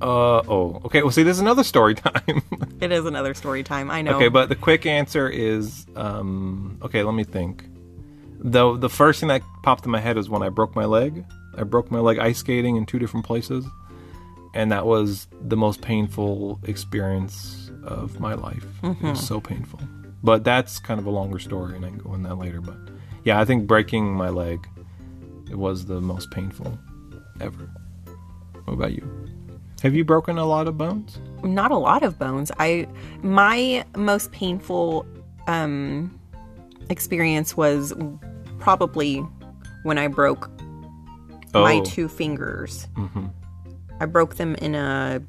Uh 0.00 0.42
oh. 0.48 0.80
Okay. 0.84 1.02
Well, 1.02 1.12
see, 1.12 1.22
this 1.22 1.36
is 1.36 1.40
another 1.40 1.62
story 1.64 1.94
time. 1.94 2.42
It 2.80 2.90
is 2.90 3.06
another 3.06 3.34
story 3.34 3.62
time. 3.62 3.90
I 3.90 4.02
know. 4.02 4.16
okay, 4.16 4.28
but 4.28 4.48
the 4.48 4.56
quick 4.56 4.84
answer 4.86 5.28
is 5.28 5.86
um. 5.96 6.78
Okay, 6.82 7.02
let 7.02 7.14
me 7.14 7.24
think. 7.24 7.64
Though 8.40 8.76
the 8.76 8.88
first 8.88 9.20
thing 9.20 9.28
that 9.28 9.42
popped 9.62 9.84
in 9.84 9.92
my 9.92 10.00
head 10.00 10.18
is 10.18 10.28
when 10.28 10.42
I 10.42 10.48
broke 10.48 10.74
my 10.74 10.84
leg. 10.86 11.24
I 11.56 11.64
broke 11.64 11.90
my 11.90 12.00
leg 12.00 12.18
ice 12.18 12.38
skating 12.38 12.76
in 12.76 12.86
two 12.86 12.98
different 12.98 13.26
places, 13.26 13.64
and 14.54 14.70
that 14.72 14.86
was 14.86 15.28
the 15.40 15.56
most 15.56 15.80
painful 15.80 16.60
experience 16.64 17.70
of 17.84 18.20
my 18.20 18.34
life. 18.34 18.64
It 18.82 19.02
was 19.02 19.26
so 19.26 19.40
painful. 19.40 19.80
But 20.22 20.44
that's 20.44 20.78
kind 20.78 21.00
of 21.00 21.06
a 21.06 21.10
longer 21.10 21.38
story, 21.38 21.74
and 21.76 21.84
I 21.84 21.88
can 21.88 21.98
go 21.98 22.14
in 22.14 22.22
that 22.22 22.36
later. 22.36 22.60
But 22.60 22.76
yeah, 23.24 23.40
I 23.40 23.44
think 23.44 23.66
breaking 23.66 24.12
my 24.14 24.28
leg 24.28 24.66
it 25.50 25.56
was 25.58 25.84
the 25.86 26.00
most 26.00 26.30
painful 26.30 26.78
ever. 27.40 27.68
What 28.64 28.74
about 28.74 28.92
you? 28.92 29.06
Have 29.82 29.94
you 29.94 30.04
broken 30.04 30.38
a 30.38 30.44
lot 30.46 30.68
of 30.68 30.78
bones? 30.78 31.18
not 31.44 31.72
a 31.72 31.76
lot 31.76 32.04
of 32.04 32.18
bones. 32.20 32.52
I 32.60 32.86
my 33.22 33.84
most 33.96 34.30
painful 34.30 35.04
um 35.48 36.16
experience 36.88 37.56
was 37.56 37.92
probably 38.60 39.18
when 39.82 39.98
I 39.98 40.06
broke 40.06 40.48
my 41.52 41.74
Oh. 41.80 41.84
two 41.84 42.06
fingers. 42.08 42.86
Mhm. 42.96 43.30
I 44.02 44.06
broke 44.06 44.34
them 44.34 44.56
in 44.56 44.74
a 44.74 45.22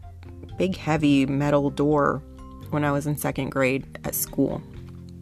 big 0.57 0.75
heavy 0.75 1.27
metal 1.27 1.69
door 1.69 2.23
when 2.71 2.83
I 2.83 2.91
was 2.91 3.05
in 3.05 3.15
second 3.15 3.51
grade 3.51 3.85
at 4.03 4.15
school. 4.15 4.63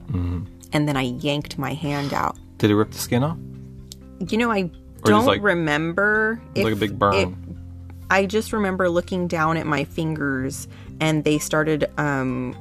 Mm-hmm. 0.06 0.46
And 0.72 0.88
then 0.88 0.96
I 0.96 1.02
yanked 1.02 1.58
my 1.58 1.74
hand 1.74 2.14
out. 2.14 2.38
Did 2.60 2.72
it 2.72 2.76
rip 2.76 2.92
the 2.92 2.98
skin 2.98 3.24
off? 3.24 3.38
You 4.30 4.38
know, 4.38 4.50
I 4.50 4.64
just 4.64 5.04
don't 5.04 5.26
like- 5.26 5.42
remember. 5.44 6.42
Like 6.56 6.72
a 6.74 6.78
big 6.78 6.98
burn. 6.98 7.14
it- 7.14 7.30
I 8.10 8.26
just 8.26 8.54
remember 8.54 8.88
looking 8.90 9.28
down 9.28 9.58
at 9.58 9.66
my 9.66 9.84
fingers 9.84 10.70
and 11.02 11.24
they 11.26 11.38
started 11.38 11.90
um 11.98 12.56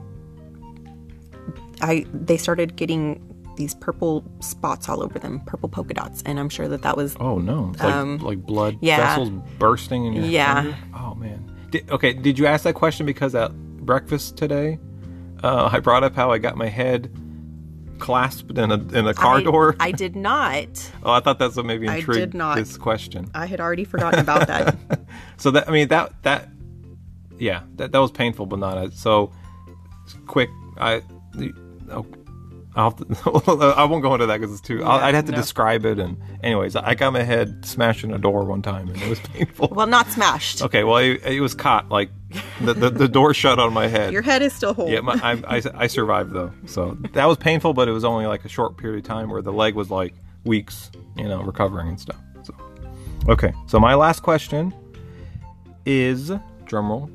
I 1.80 2.04
they 2.12 2.36
started 2.36 2.74
getting 2.76 3.20
these 3.60 3.74
purple 3.74 4.24
spots 4.40 4.88
all 4.88 5.02
over 5.02 5.18
them, 5.18 5.40
purple 5.40 5.68
polka 5.68 5.92
dots, 5.92 6.22
and 6.24 6.40
I'm 6.40 6.48
sure 6.48 6.66
that 6.66 6.80
that 6.82 6.96
was 6.96 7.14
Oh 7.20 7.38
no! 7.38 7.72
Like, 7.78 7.82
Um, 7.82 8.16
like 8.18 8.38
blood 8.38 8.78
yeah. 8.80 8.96
vessels 8.96 9.28
bursting 9.58 10.06
in 10.06 10.14
your 10.14 10.24
Yeah. 10.24 10.62
finger? 10.62 10.78
Oh 10.94 11.14
man. 11.14 11.44
Did, 11.70 11.90
okay, 11.90 12.14
did 12.14 12.38
you 12.38 12.46
ask 12.46 12.64
that 12.64 12.74
question 12.74 13.04
because 13.06 13.34
at 13.34 13.52
breakfast 13.84 14.36
today, 14.38 14.78
uh, 15.44 15.68
I 15.70 15.78
brought 15.80 16.02
up 16.02 16.16
how 16.16 16.32
I 16.32 16.38
got 16.38 16.56
my 16.56 16.68
head 16.68 17.14
clasped 17.98 18.56
in 18.56 18.70
a 18.72 18.78
in 18.98 19.06
a 19.06 19.12
car 19.12 19.36
I, 19.36 19.42
door? 19.42 19.76
I 19.78 19.92
did 19.92 20.16
not. 20.16 20.68
oh, 21.02 21.12
I 21.12 21.20
thought 21.20 21.38
that's 21.38 21.54
what 21.56 21.66
maybe 21.66 21.86
I 21.86 21.96
intrigued 21.96 22.32
did 22.32 22.34
not. 22.34 22.56
this 22.56 22.78
question. 22.78 23.30
I 23.34 23.44
had 23.44 23.60
already 23.60 23.84
forgotten 23.84 24.20
about 24.20 24.46
that. 24.48 24.76
So 25.36 25.50
that 25.52 25.68
I 25.68 25.72
mean 25.72 25.88
that 25.88 26.22
that 26.22 26.48
yeah 27.38 27.62
that 27.76 27.92
that 27.92 27.98
was 27.98 28.10
painful, 28.10 28.46
but 28.46 28.58
not 28.58 28.76
as 28.78 28.94
so 28.98 29.32
quick. 30.26 30.48
I 30.78 31.02
oh, 31.90 32.06
to, 32.88 33.74
I 33.76 33.84
won't 33.84 34.02
go 34.02 34.14
into 34.14 34.26
that 34.26 34.40
because 34.40 34.52
it's 34.52 34.60
too. 34.66 34.82
I'll, 34.82 34.98
Yeah, 34.98 35.06
I'd 35.06 35.14
have 35.14 35.26
to 35.26 35.32
no. 35.32 35.36
describe 35.38 35.84
it. 35.84 35.98
And 35.98 36.16
anyways, 36.42 36.74
I 36.76 36.94
got 36.94 37.12
my 37.12 37.22
head 37.22 37.64
smashed 37.64 38.02
in 38.04 38.12
a 38.14 38.18
door 38.18 38.44
one 38.44 38.62
time, 38.62 38.88
and 38.88 39.00
it 39.02 39.08
was 39.08 39.18
painful. 39.34 39.68
well, 39.72 39.86
not 39.86 40.08
smashed. 40.08 40.62
Okay, 40.62 40.82
well, 40.84 40.96
it, 40.98 41.22
it 41.24 41.40
was 41.40 41.54
caught. 41.54 41.88
Like 41.90 42.10
the, 42.60 42.74
the 42.74 42.90
the 42.90 43.08
door 43.08 43.34
shut 43.34 43.58
on 43.58 43.72
my 43.72 43.86
head. 43.88 44.12
Your 44.12 44.22
head 44.22 44.40
is 44.42 44.52
still 44.52 44.72
whole. 44.74 44.88
yeah, 44.88 45.00
my, 45.00 45.14
I, 45.22 45.56
I 45.58 45.62
I 45.74 45.86
survived 45.86 46.32
though, 46.32 46.52
so 46.66 46.96
that 47.12 47.26
was 47.26 47.36
painful, 47.36 47.74
but 47.74 47.88
it 47.88 47.92
was 47.92 48.04
only 48.04 48.26
like 48.26 48.44
a 48.44 48.48
short 48.48 48.76
period 48.76 48.98
of 48.98 49.04
time 49.08 49.30
where 49.30 49.42
the 49.42 49.52
leg 49.52 49.74
was 49.74 49.90
like 49.90 50.14
weeks, 50.44 50.90
you 51.16 51.28
know, 51.28 51.42
recovering 51.42 51.88
and 51.88 52.00
stuff. 52.00 52.16
So, 52.44 52.54
okay, 53.28 53.52
so 53.66 53.78
my 53.80 53.94
last 53.94 54.22
question 54.22 54.72
is 55.86 56.30
drumroll. 56.66 57.10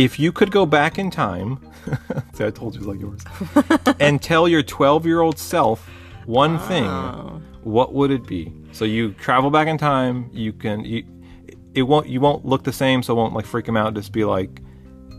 If 0.00 0.18
you 0.18 0.32
could 0.32 0.50
go 0.50 0.64
back 0.66 0.98
in 0.98 1.10
time, 1.10 1.58
see, 2.34 2.44
I 2.44 2.50
told 2.50 2.74
you 2.74 2.80
like 2.82 3.00
yours, 3.00 3.20
and 4.00 4.20
tell 4.22 4.48
your 4.48 4.62
12 4.62 5.04
year 5.06 5.20
old 5.20 5.38
self 5.38 5.88
one 6.26 6.58
thing, 6.60 6.86
what 7.64 7.92
would 7.92 8.10
it 8.10 8.26
be? 8.26 8.52
So 8.72 8.84
you 8.84 9.12
travel 9.14 9.50
back 9.50 9.68
in 9.68 9.76
time. 9.78 10.30
You 10.32 10.52
can. 10.52 10.84
You, 10.84 11.04
it 11.74 11.82
won't. 11.82 12.06
You 12.08 12.20
won't 12.20 12.44
look 12.46 12.64
the 12.64 12.72
same, 12.72 13.02
so 13.02 13.12
it 13.14 13.16
won't 13.16 13.34
like 13.34 13.44
freak 13.46 13.66
him 13.68 13.76
out. 13.76 13.94
Just 13.94 14.12
be 14.12 14.24
like, 14.24 14.60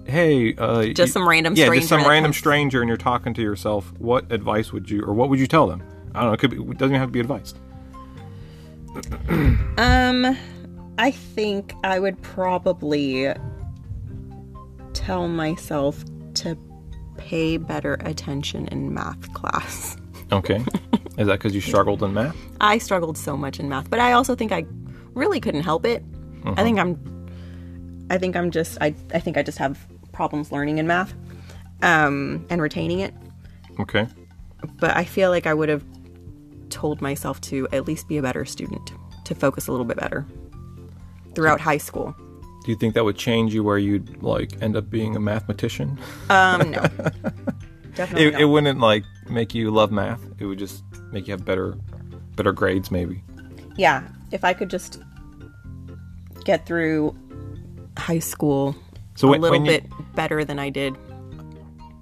hey, 0.06 0.56
uh, 0.56 0.86
Just 0.86 1.00
you- 1.00 1.08
some 1.08 1.28
random 1.28 1.54
yeah, 1.56 1.66
stranger 1.66 1.80
just 1.82 1.90
some 1.90 2.02
random 2.08 2.30
comes- 2.32 2.38
stranger, 2.38 2.82
and 2.82 2.88
you're 2.88 2.98
talking 2.98 3.34
to 3.36 3.42
yourself. 3.42 3.92
What 4.00 4.32
advice 4.32 4.72
would 4.74 4.90
you, 4.90 5.02
or 5.04 5.14
what 5.14 5.30
would 5.30 5.40
you 5.40 5.48
tell 5.48 5.68
them? 5.68 5.84
I 6.16 6.22
don't 6.22 6.30
know. 6.30 6.34
It 6.34 6.40
could 6.40 6.52
be. 6.52 6.58
It 6.58 6.78
doesn't 6.78 6.96
even 6.96 7.00
have 7.00 7.10
to 7.10 7.14
be 7.14 7.20
advice. 7.20 7.54
Um, 9.78 10.38
I 10.98 11.12
think 11.12 11.74
I 11.84 12.00
would 12.00 12.22
probably 12.22 13.28
tell 14.94 15.28
myself 15.28 16.04
to 16.36 16.58
pay 17.18 17.58
better 17.58 17.96
attention 18.02 18.68
in 18.70 18.94
math 18.94 19.34
class. 19.34 19.98
Okay. 20.32 20.64
Is 21.18 21.28
that 21.28 21.40
because 21.40 21.54
you 21.54 21.62
struggled 21.62 22.02
in 22.04 22.14
math? 22.14 22.36
I 22.62 22.78
struggled 22.78 23.18
so 23.18 23.36
much 23.36 23.60
in 23.60 23.68
math, 23.70 23.90
but 23.90 24.00
I 24.00 24.14
also 24.14 24.34
think 24.36 24.52
I 24.52 24.66
really 25.14 25.40
couldn't 25.40 25.64
help 25.64 25.86
it. 25.86 26.04
I 26.46 26.64
think 26.64 26.80
I'm 26.80 26.98
I 28.10 28.18
think 28.18 28.36
I'm 28.36 28.50
just 28.50 28.78
I 28.82 28.96
I 29.14 29.20
think 29.20 29.38
I 29.38 29.44
just 29.44 29.58
have 29.58 29.78
problems 30.12 30.52
learning 30.52 30.78
in 30.80 30.88
math 30.88 31.14
um 31.84 32.46
and 32.50 32.62
retaining 32.62 33.00
it, 33.00 33.14
Okay. 33.80 34.08
but 34.80 34.96
I 34.96 35.04
feel 35.04 35.30
like 35.30 35.46
I 35.46 35.54
would 35.54 35.70
have 35.70 35.84
told 36.70 37.02
myself 37.02 37.40
to 37.42 37.68
at 37.72 37.86
least 37.86 38.08
be 38.08 38.18
a 38.18 38.22
better 38.22 38.46
student, 38.46 38.94
to 39.26 39.36
focus 39.36 39.68
a 39.68 39.72
little 39.72 39.86
bit 39.86 39.98
better 39.98 40.26
throughout 41.36 41.60
high 41.60 41.78
school. 41.78 42.16
Do 42.64 42.72
you 42.72 42.76
think 42.78 42.94
that 42.94 43.04
would 43.04 43.18
change 43.18 43.54
you 43.54 43.64
where 43.64 43.78
you'd 43.78 44.22
like 44.22 44.62
end 44.62 44.76
up 44.76 44.90
being 44.90 45.16
a 45.16 45.20
mathematician? 45.20 45.98
Um 46.30 46.72
no. 46.72 46.82
Definitely 47.96 48.28
It, 48.28 48.32
not. 48.34 48.42
it 48.42 48.46
wouldn't 48.46 48.80
like 48.80 49.04
make 49.30 49.54
you 49.54 49.70
love 49.72 49.92
math. 49.92 50.22
It 50.40 50.46
would 50.46 50.60
just 50.60 50.84
make 51.12 51.28
you 51.28 51.32
have 51.34 51.44
better, 51.44 51.76
better 52.36 52.52
grades, 52.54 52.90
maybe. 52.92 53.22
yeah, 53.76 54.08
if 54.32 54.44
I 54.46 54.54
could 54.54 54.70
just 54.70 55.02
get 56.46 56.66
through 56.66 57.16
high 57.98 58.20
school 58.20 58.76
So 59.16 59.30
a 59.30 59.32
little 59.32 59.52
when 59.52 59.66
you- 59.66 59.72
bit 59.72 60.16
better 60.16 60.46
than 60.46 60.58
I 60.60 60.70
did. 60.70 60.96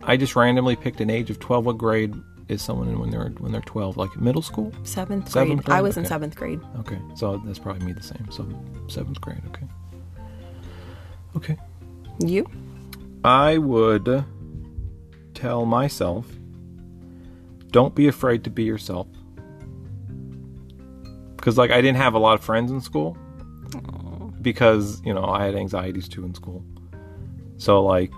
I 0.04 0.16
just 0.18 0.36
randomly 0.36 0.76
picked 0.76 1.02
an 1.02 1.10
age 1.10 1.30
of 1.30 1.40
twelve. 1.40 1.66
What 1.66 1.78
grade 1.78 2.14
is 2.48 2.62
someone 2.62 2.88
in 2.88 3.00
when 3.00 3.10
they're 3.10 3.30
when 3.40 3.52
they're 3.52 3.62
twelve? 3.62 3.98
Like 3.98 4.16
middle 4.20 4.42
school? 4.42 4.72
Seventh 4.84 5.26
grade. 5.26 5.34
Seventh 5.34 5.66
grade? 5.66 5.78
I 5.78 5.82
was 5.82 5.98
in 5.98 6.06
seventh 6.06 6.36
grade. 6.36 6.60
Okay, 6.80 6.98
so 7.16 7.38
that's 7.46 7.60
probably 7.60 7.86
me 7.86 7.92
the 7.94 8.02
same. 8.04 8.26
So 8.32 8.48
seventh 8.88 9.20
grade. 9.22 9.42
Okay. 9.50 9.66
Okay. 11.36 11.58
You? 12.20 12.48
I 13.24 13.58
would 13.58 14.24
tell 15.34 15.66
myself 15.66 16.26
don't 17.72 17.94
be 17.96 18.08
afraid 18.08 18.44
to 18.46 18.50
be 18.50 18.64
yourself. 18.64 19.08
Because, 21.36 21.58
like, 21.58 21.72
I 21.72 21.82
didn't 21.82 21.98
have 21.98 22.14
a 22.16 22.20
lot 22.20 22.34
of 22.34 22.44
friends 22.44 22.72
in 22.72 22.82
school. 22.82 23.16
Because, 24.42 25.02
you 25.06 25.14
know, 25.14 25.26
I 25.26 25.46
had 25.46 25.56
anxieties 25.56 26.08
too 26.10 26.26
in 26.26 26.34
school. 26.34 26.64
So, 27.58 27.84
like, 27.84 28.12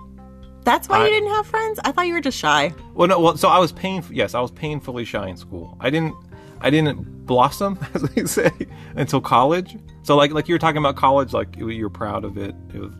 That's 0.64 0.88
why 0.88 1.00
I- 1.00 1.04
you 1.06 1.10
didn't 1.10 1.30
have 1.30 1.46
friends? 1.46 1.80
I 1.84 1.90
thought 1.92 2.06
you 2.06 2.14
were 2.14 2.20
just 2.20 2.38
shy. 2.38 2.72
well, 2.94 3.08
no, 3.08 3.18
well, 3.20 3.36
so 3.36 3.48
I 3.48 3.58
was 3.58 3.72
painful. 3.72 4.14
Yes, 4.14 4.34
I 4.34 4.40
was 4.40 4.50
painfully 4.52 5.04
shy 5.04 5.28
in 5.28 5.36
school. 5.36 5.76
I 5.80 5.90
didn't, 5.90 6.14
I 6.60 6.70
didn't 6.70 7.26
blossom, 7.26 7.78
as 7.94 8.02
they 8.02 8.24
say, 8.24 8.50
until 8.94 9.20
college. 9.20 9.76
So, 10.04 10.16
like, 10.16 10.32
like 10.32 10.48
you 10.48 10.54
were 10.54 10.60
talking 10.60 10.78
about 10.78 10.94
college, 10.96 11.32
like 11.32 11.56
you- 11.56 11.68
you're 11.70 11.90
proud 11.90 12.24
of 12.24 12.38
it. 12.38 12.54
It 12.72 12.80
was 12.80 12.92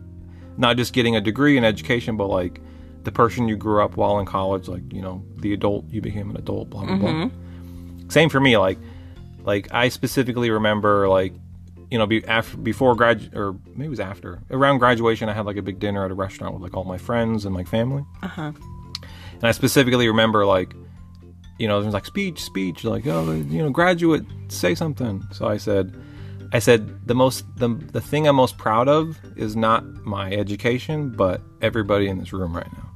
not 0.57 0.77
just 0.77 0.93
getting 0.93 1.15
a 1.15 1.21
degree 1.21 1.57
in 1.57 1.63
education, 1.63 2.17
but 2.17 2.27
like 2.27 2.61
the 3.03 3.11
person 3.11 3.47
you 3.47 3.55
grew 3.55 3.83
up 3.83 3.97
while 3.97 4.19
in 4.19 4.25
college, 4.25 4.67
like 4.67 4.93
you 4.93 5.01
know, 5.01 5.23
the 5.37 5.53
adult 5.53 5.85
you 5.89 6.01
became 6.01 6.29
an 6.29 6.37
adult. 6.37 6.69
Blah 6.69 6.85
blah 6.85 6.97
blah. 6.97 7.09
Mm-hmm. 7.09 8.09
Same 8.09 8.29
for 8.29 8.39
me. 8.39 8.57
Like, 8.57 8.77
like 9.43 9.67
I 9.73 9.89
specifically 9.89 10.49
remember, 10.49 11.07
like, 11.07 11.33
you 11.89 11.97
know, 11.97 12.05
be 12.05 12.25
after 12.25 12.57
before 12.57 12.95
grad 12.95 13.31
or 13.35 13.53
maybe 13.67 13.85
it 13.85 13.89
was 13.89 13.99
after 13.99 14.39
around 14.51 14.77
graduation, 14.79 15.29
I 15.29 15.33
had 15.33 15.45
like 15.45 15.57
a 15.57 15.61
big 15.61 15.79
dinner 15.79 16.05
at 16.05 16.11
a 16.11 16.13
restaurant 16.13 16.53
with 16.53 16.63
like 16.63 16.75
all 16.75 16.83
my 16.83 16.97
friends 16.97 17.45
and 17.45 17.53
my 17.53 17.63
family. 17.63 18.03
And 18.21 19.43
And 19.43 19.49
I 19.49 19.51
specifically 19.51 20.07
remember 20.07 20.45
like, 20.45 20.73
you 21.59 21.67
know, 21.67 21.81
there's 21.81 21.93
like 21.93 22.05
speech, 22.05 22.41
speech, 22.41 22.85
like 22.85 23.05
oh, 23.05 23.29
you 23.33 23.61
know, 23.61 23.69
graduate, 23.69 24.23
say 24.47 24.73
something. 24.73 25.21
So 25.33 25.45
I 25.47 25.57
said, 25.57 25.93
I 26.53 26.59
said 26.59 27.07
the 27.07 27.15
most 27.15 27.43
the 27.57 27.69
the 27.69 27.99
thing 27.99 28.27
I'm 28.27 28.35
most 28.35 28.57
proud 28.57 28.87
of 28.87 29.19
is 29.35 29.55
not 29.55 29.83
my 30.05 30.31
education, 30.31 31.09
but 31.09 31.41
everybody 31.61 32.07
in 32.07 32.19
this 32.19 32.31
room 32.31 32.55
right 32.55 32.71
now. 32.71 32.93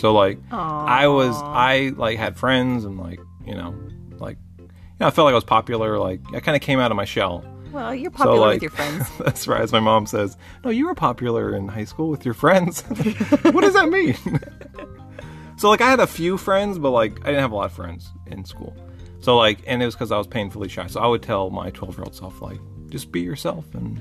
So 0.00 0.12
like, 0.12 0.38
I 0.50 1.06
was 1.06 1.36
I 1.36 1.92
like 1.96 2.18
had 2.18 2.36
friends 2.36 2.84
and 2.84 2.98
like 2.98 3.20
you 3.46 3.54
know 3.54 3.74
like 4.18 4.38
you 4.58 4.68
know 4.98 5.06
I 5.06 5.10
felt 5.10 5.26
like 5.26 5.32
I 5.32 5.36
was 5.36 5.44
popular. 5.44 5.98
Like 5.98 6.20
I 6.34 6.40
kind 6.40 6.56
of 6.56 6.62
came 6.62 6.80
out 6.80 6.90
of 6.90 6.96
my 6.96 7.04
shell. 7.04 7.44
Well, 7.70 7.94
you're 7.94 8.10
popular 8.10 8.40
like, 8.40 8.54
with 8.54 8.62
your 8.62 8.70
friends. 8.72 9.08
That's 9.18 9.46
right. 9.46 9.60
As 9.60 9.70
my 9.70 9.78
mom 9.78 10.06
says, 10.06 10.36
no, 10.64 10.70
you 10.70 10.86
were 10.86 10.94
popular 10.94 11.54
in 11.54 11.68
high 11.68 11.84
school 11.84 12.08
with 12.08 12.24
your 12.24 12.34
friends. 12.34 12.80
what 13.42 13.60
does 13.60 13.74
that 13.74 13.88
mean? 13.88 14.16
so 15.56 15.68
like, 15.68 15.80
I 15.80 15.88
had 15.88 16.00
a 16.00 16.06
few 16.06 16.36
friends, 16.36 16.78
but 16.78 16.90
like, 16.90 17.20
I 17.20 17.26
didn't 17.26 17.42
have 17.42 17.52
a 17.52 17.54
lot 17.54 17.66
of 17.66 17.72
friends 17.72 18.10
in 18.26 18.44
school. 18.44 18.76
So 19.20 19.36
like, 19.36 19.60
and 19.66 19.82
it 19.82 19.84
was 19.84 19.94
because 19.94 20.10
I 20.10 20.18
was 20.18 20.26
painfully 20.26 20.68
shy. 20.68 20.88
So 20.88 21.00
I 21.00 21.06
would 21.06 21.22
tell 21.22 21.50
my 21.50 21.70
12 21.70 21.96
year 21.96 22.04
old 22.04 22.14
self, 22.16 22.42
like, 22.42 22.58
just 22.90 23.10
be 23.12 23.20
yourself, 23.20 23.64
and 23.74 24.00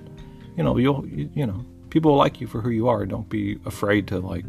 you 0.58 0.64
know, 0.64 0.78
you'll, 0.78 1.06
you, 1.08 1.30
you 1.34 1.46
know, 1.46 1.66
people 1.90 2.12
will 2.12 2.18
like 2.18 2.42
you 2.42 2.48
for 2.48 2.62
who 2.62 2.70
you 2.70 2.88
are. 2.90 3.06
Don't 3.06 3.30
be 3.30 3.58
afraid 3.66 4.08
to 4.08 4.20
like, 4.20 4.46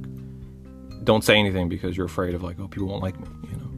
don't 1.05 1.22
say 1.24 1.38
anything 1.38 1.68
because 1.68 1.97
you're 1.97 2.07
afraid 2.07 2.34
of 2.34 2.43
like, 2.43 2.59
oh, 2.61 2.68
people 2.68 2.88
won't 2.88 3.03
like 3.03 3.18
me. 3.20 3.26
You 3.51 3.57
know. 3.57 3.70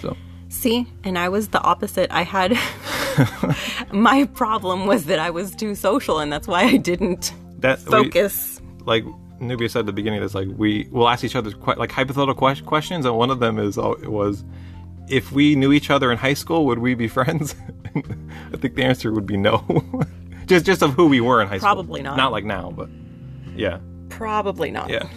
So 0.00 0.16
See, 0.48 0.86
and 1.04 1.18
I 1.18 1.28
was 1.28 1.48
the 1.48 1.60
opposite. 1.62 2.10
I 2.10 2.22
had 2.22 2.52
my 3.92 4.24
problem 4.34 4.86
was 4.86 5.04
that 5.06 5.18
I 5.18 5.30
was 5.30 5.54
too 5.54 5.74
social, 5.74 6.18
and 6.18 6.32
that's 6.32 6.48
why 6.48 6.62
I 6.62 6.76
didn't 6.76 7.32
that 7.58 7.78
we- 7.84 7.90
focus. 7.90 8.60
like 8.86 9.04
Nubia 9.40 9.68
said 9.68 9.80
at 9.80 9.86
the 9.86 9.92
beginning, 9.92 10.22
it's 10.22 10.34
like 10.34 10.48
we 10.56 10.88
will 10.90 11.08
ask 11.08 11.24
each 11.24 11.36
other 11.36 11.50
que- 11.50 11.74
like 11.76 11.90
hypothetical 11.90 12.34
que- 12.34 12.62
questions, 12.64 13.04
and 13.06 13.16
one 13.16 13.30
of 13.30 13.40
them 13.40 13.58
is 13.58 13.76
uh, 13.78 13.94
was 14.04 14.44
if 15.08 15.32
we 15.32 15.54
knew 15.56 15.72
each 15.72 15.90
other 15.90 16.12
in 16.12 16.18
high 16.18 16.34
school, 16.34 16.64
would 16.66 16.78
we 16.78 16.94
be 16.94 17.08
friends? 17.18 17.54
I 18.52 18.56
think 18.56 18.74
the 18.74 18.84
answer 18.84 19.12
would 19.12 19.26
be 19.26 19.36
no. 19.36 19.64
just 20.46 20.64
just 20.66 20.82
of 20.82 20.92
who 20.94 21.06
we 21.06 21.20
were 21.20 21.40
in 21.42 21.48
high 21.48 21.58
school. 21.58 21.68
Probably 21.68 22.02
not. 22.02 22.16
Not 22.16 22.32
like 22.32 22.44
now, 22.44 22.70
but 22.70 22.88
yeah, 23.56 23.78
Probably 24.08 24.70
not. 24.70 24.88
yeah. 24.90 25.08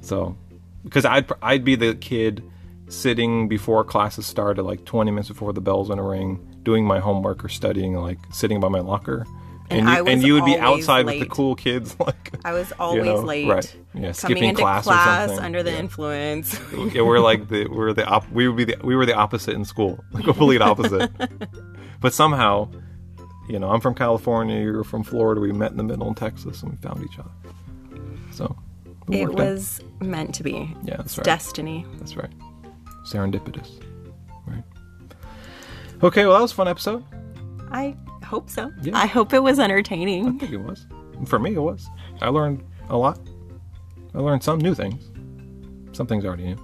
So 0.00 0.36
because 0.84 1.04
I'd 1.04 1.30
I'd 1.42 1.64
be 1.64 1.74
the 1.76 1.94
kid 1.94 2.42
sitting 2.88 3.48
before 3.48 3.84
classes 3.84 4.26
started, 4.26 4.62
like 4.64 4.84
20 4.84 5.10
minutes 5.10 5.28
before 5.28 5.52
the 5.52 5.60
bells 5.60 5.88
gonna 5.88 6.02
ring, 6.02 6.58
doing 6.62 6.84
my 6.84 6.98
homework 7.00 7.44
or 7.44 7.48
studying, 7.48 7.94
like 7.94 8.18
sitting 8.32 8.60
by 8.60 8.68
my 8.68 8.80
locker. 8.80 9.26
And 9.70 9.88
you, 9.88 10.06
and 10.06 10.22
you 10.22 10.34
would 10.34 10.44
be 10.44 10.58
outside 10.58 11.06
with 11.06 11.18
the 11.20 11.24
cool 11.26 11.54
kids, 11.54 11.96
like 12.06 12.32
I 12.44 12.52
was 12.52 12.70
always 12.78 13.04
know, 13.06 13.20
late. 13.20 13.48
right. 13.48 13.76
Yeah, 13.94 14.00
coming 14.00 14.12
skipping 14.14 14.44
into 14.50 14.60
class 14.60 14.84
class, 14.84 15.24
or 15.24 15.28
something. 15.28 15.44
under 15.46 15.62
the 15.62 15.70
Yeah. 15.70 15.78
influence. 15.78 16.60
yeah, 16.92 17.00
we're 17.00 17.20
like 17.20 17.48
the 17.48 17.68
we're 17.68 17.94
the 17.94 18.04
op- 18.04 18.30
we 18.30 18.46
would 18.48 18.56
be 18.58 18.64
the 18.64 18.76
we 18.84 18.96
were 18.96 19.06
the 19.06 19.14
opposite 19.14 19.54
in 19.54 19.64
school, 19.64 20.04
the 20.12 20.22
complete 20.22 20.60
opposite. 20.60 21.10
But 22.02 22.12
somehow, 22.12 22.68
you 23.48 23.58
know, 23.58 23.70
I'm 23.70 23.80
from 23.80 23.94
California, 23.94 24.60
you're 24.60 24.84
from 24.84 25.02
Florida. 25.02 25.40
We 25.40 25.52
met 25.52 25.70
in 25.70 25.76
the 25.78 25.84
middle 25.84 26.08
in 26.08 26.14
Texas, 26.14 26.62
and 26.62 26.72
we 26.72 26.76
found 26.78 27.02
each 27.04 27.18
other. 27.18 27.30
So 28.32 28.56
it 29.10 29.26
worked 29.28 29.40
out. 29.40 29.46
was 29.46 29.80
meant 30.00 30.34
to 30.34 30.42
be. 30.42 30.74
yeah, 30.82 30.96
that's 30.98 31.16
right. 31.16 31.24
Destiny. 31.24 31.86
That's 31.98 32.16
right. 32.16 32.30
Serendipitous. 33.06 33.82
Right. 34.46 34.62
Okay, 36.02 36.26
well 36.26 36.34
that 36.36 36.42
was 36.42 36.52
a 36.52 36.54
fun 36.54 36.68
episode. 36.68 37.04
I 37.70 37.96
hope 38.24 38.50
so. 38.50 38.72
Yeah. 38.82 38.96
I 38.98 39.06
hope 39.06 39.32
it 39.32 39.42
was 39.42 39.58
entertaining. 39.58 40.28
I 40.28 40.38
think 40.38 40.52
it 40.52 40.58
was. 40.58 40.86
For 41.26 41.38
me, 41.38 41.54
it 41.54 41.60
was. 41.60 41.88
I 42.20 42.28
learned 42.28 42.64
a 42.88 42.96
lot. 42.96 43.18
I 44.14 44.18
learned 44.18 44.42
some 44.42 44.58
new 44.58 44.74
things. 44.74 45.10
Some 45.96 46.06
things 46.06 46.24
I 46.24 46.28
already 46.28 46.44
knew, 46.44 46.56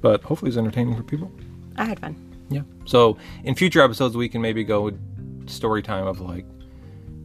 but 0.00 0.22
hopefully 0.22 0.48
it's 0.48 0.58
entertaining 0.58 0.96
for 0.96 1.02
people. 1.02 1.30
I 1.76 1.84
had 1.84 1.98
fun. 2.00 2.14
Yeah. 2.50 2.62
So 2.86 3.18
in 3.44 3.54
future 3.54 3.80
episodes, 3.82 4.16
we 4.16 4.28
can 4.28 4.40
maybe 4.40 4.64
go 4.64 4.90
story 5.46 5.82
time 5.82 6.06
of 6.06 6.20
like 6.20 6.46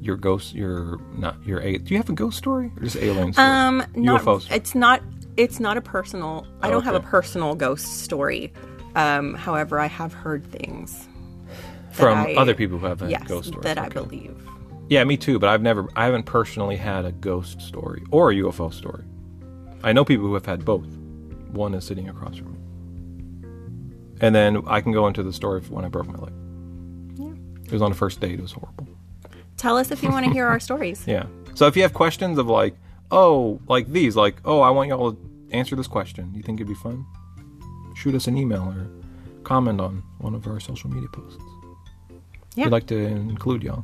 your 0.01 0.17
ghost, 0.17 0.53
your 0.53 0.99
not 1.17 1.41
your 1.45 1.61
a. 1.61 1.77
Do 1.77 1.93
you 1.93 1.97
have 1.97 2.09
a 2.09 2.13
ghost 2.13 2.37
story 2.37 2.71
or 2.75 2.83
just 2.83 2.97
alien 2.97 3.33
story? 3.33 3.47
Um, 3.47 3.85
not. 3.95 4.51
It's 4.51 4.75
not. 4.75 5.01
It's 5.37 5.59
not 5.59 5.77
a 5.77 5.81
personal. 5.81 6.45
I 6.61 6.69
don't 6.69 6.83
have 6.83 6.95
a 6.95 6.99
personal 6.99 7.55
ghost 7.55 8.03
story. 8.03 8.53
Um, 8.95 9.33
however, 9.33 9.79
I 9.79 9.87
have 9.87 10.13
heard 10.13 10.45
things 10.51 11.07
from 11.91 12.17
I- 12.17 12.35
other 12.35 12.53
people 12.53 12.77
who 12.77 12.85
have 12.85 12.99
had 12.99 13.09
yes, 13.09 13.27
ghost 13.27 13.47
stories. 13.47 13.63
that 13.63 13.77
I 13.77 13.89
believe. 13.89 14.37
Yeah, 14.89 15.03
me 15.05 15.17
too. 15.17 15.39
But 15.39 15.49
I've 15.49 15.61
never, 15.61 15.89
I 15.95 16.05
haven't 16.05 16.23
personally 16.23 16.75
had 16.75 17.05
a 17.05 17.11
ghost 17.11 17.61
story 17.61 18.03
or 18.11 18.31
a 18.31 18.35
UFO 18.35 18.71
story. 18.71 19.03
I 19.83 19.93
know 19.93 20.05
people 20.05 20.25
who 20.27 20.33
have 20.33 20.45
had 20.45 20.63
both. 20.65 20.87
One 21.51 21.73
is 21.73 21.85
sitting 21.85 22.09
across 22.09 22.37
from 22.37 22.53
me, 22.53 22.59
and 24.23 24.33
then 24.33 24.63
I 24.67 24.79
can 24.79 24.93
go 24.93 25.05
into 25.07 25.21
the 25.21 25.33
story 25.33 25.57
of 25.59 25.69
when 25.69 25.83
I 25.83 25.89
broke 25.89 26.07
my 26.07 26.17
leg. 26.17 26.31
Yeah. 27.19 27.33
It 27.65 27.71
was 27.73 27.81
on 27.81 27.91
the 27.91 27.97
first 27.97 28.21
date. 28.21 28.39
It 28.39 28.41
was 28.41 28.53
horrible. 28.53 28.87
Tell 29.57 29.75
us 29.77 29.91
if 29.91 30.01
you 30.01 30.09
want 30.09 30.25
to 30.25 30.31
hear 30.31 30.47
our 30.47 30.61
stories. 30.61 31.03
Yeah. 31.07 31.25
So 31.55 31.67
if 31.67 31.75
you 31.75 31.81
have 31.83 31.93
questions 31.93 32.37
of 32.39 32.47
like, 32.47 32.73
oh, 33.11 33.59
like 33.67 33.87
these, 33.91 34.15
like, 34.15 34.37
oh, 34.45 34.61
I 34.61 34.69
want 34.69 34.87
y'all 34.89 35.11
to 35.11 35.19
answer 35.51 35.75
this 35.75 35.87
question. 35.87 36.33
You 36.33 36.41
think 36.41 36.59
it'd 36.59 36.69
be 36.69 36.73
fun? 36.73 37.05
Shoot 37.95 38.15
us 38.15 38.25
an 38.27 38.37
email 38.37 38.63
or 38.63 38.87
comment 39.43 39.79
on 39.81 40.01
one 40.19 40.33
of 40.33 40.47
our 40.47 40.59
social 40.61 40.89
media 40.89 41.09
posts. 41.09 41.43
Yeah. 42.55 42.65
We'd 42.65 42.71
like 42.71 42.87
to 42.87 42.97
include 42.97 43.61
y'all. 43.61 43.83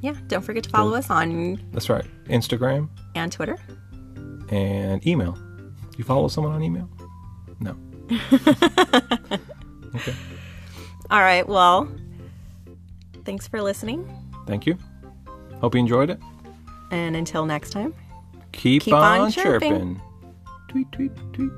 Yeah. 0.00 0.14
Don't 0.28 0.42
forget 0.42 0.64
to 0.64 0.70
follow 0.70 0.94
us 0.94 1.10
on 1.10 1.60
That's 1.72 1.90
right. 1.90 2.06
Instagram 2.24 2.88
and 3.14 3.30
Twitter. 3.30 3.58
and 4.50 5.06
email. 5.06 5.36
You 5.98 6.04
follow 6.04 6.28
someone 6.28 6.54
on 6.54 6.62
email? 6.62 6.88
No. 7.60 7.76
okay. 9.94 10.14
All 11.10 11.20
right. 11.20 11.46
Well, 11.46 11.88
thanks 13.24 13.46
for 13.48 13.62
listening. 13.62 14.08
Thank 14.46 14.66
you. 14.66 14.76
Hope 15.60 15.74
you 15.74 15.80
enjoyed 15.80 16.10
it. 16.10 16.20
And 16.90 17.16
until 17.16 17.46
next 17.46 17.70
time. 17.70 17.94
Keep, 18.52 18.82
Keep 18.82 18.94
on, 18.94 19.20
on 19.20 19.30
chirping. 19.30 19.70
chirping. 19.70 20.02
Tweet, 20.68 20.92
tweet, 20.92 21.12
tweet. 21.32 21.50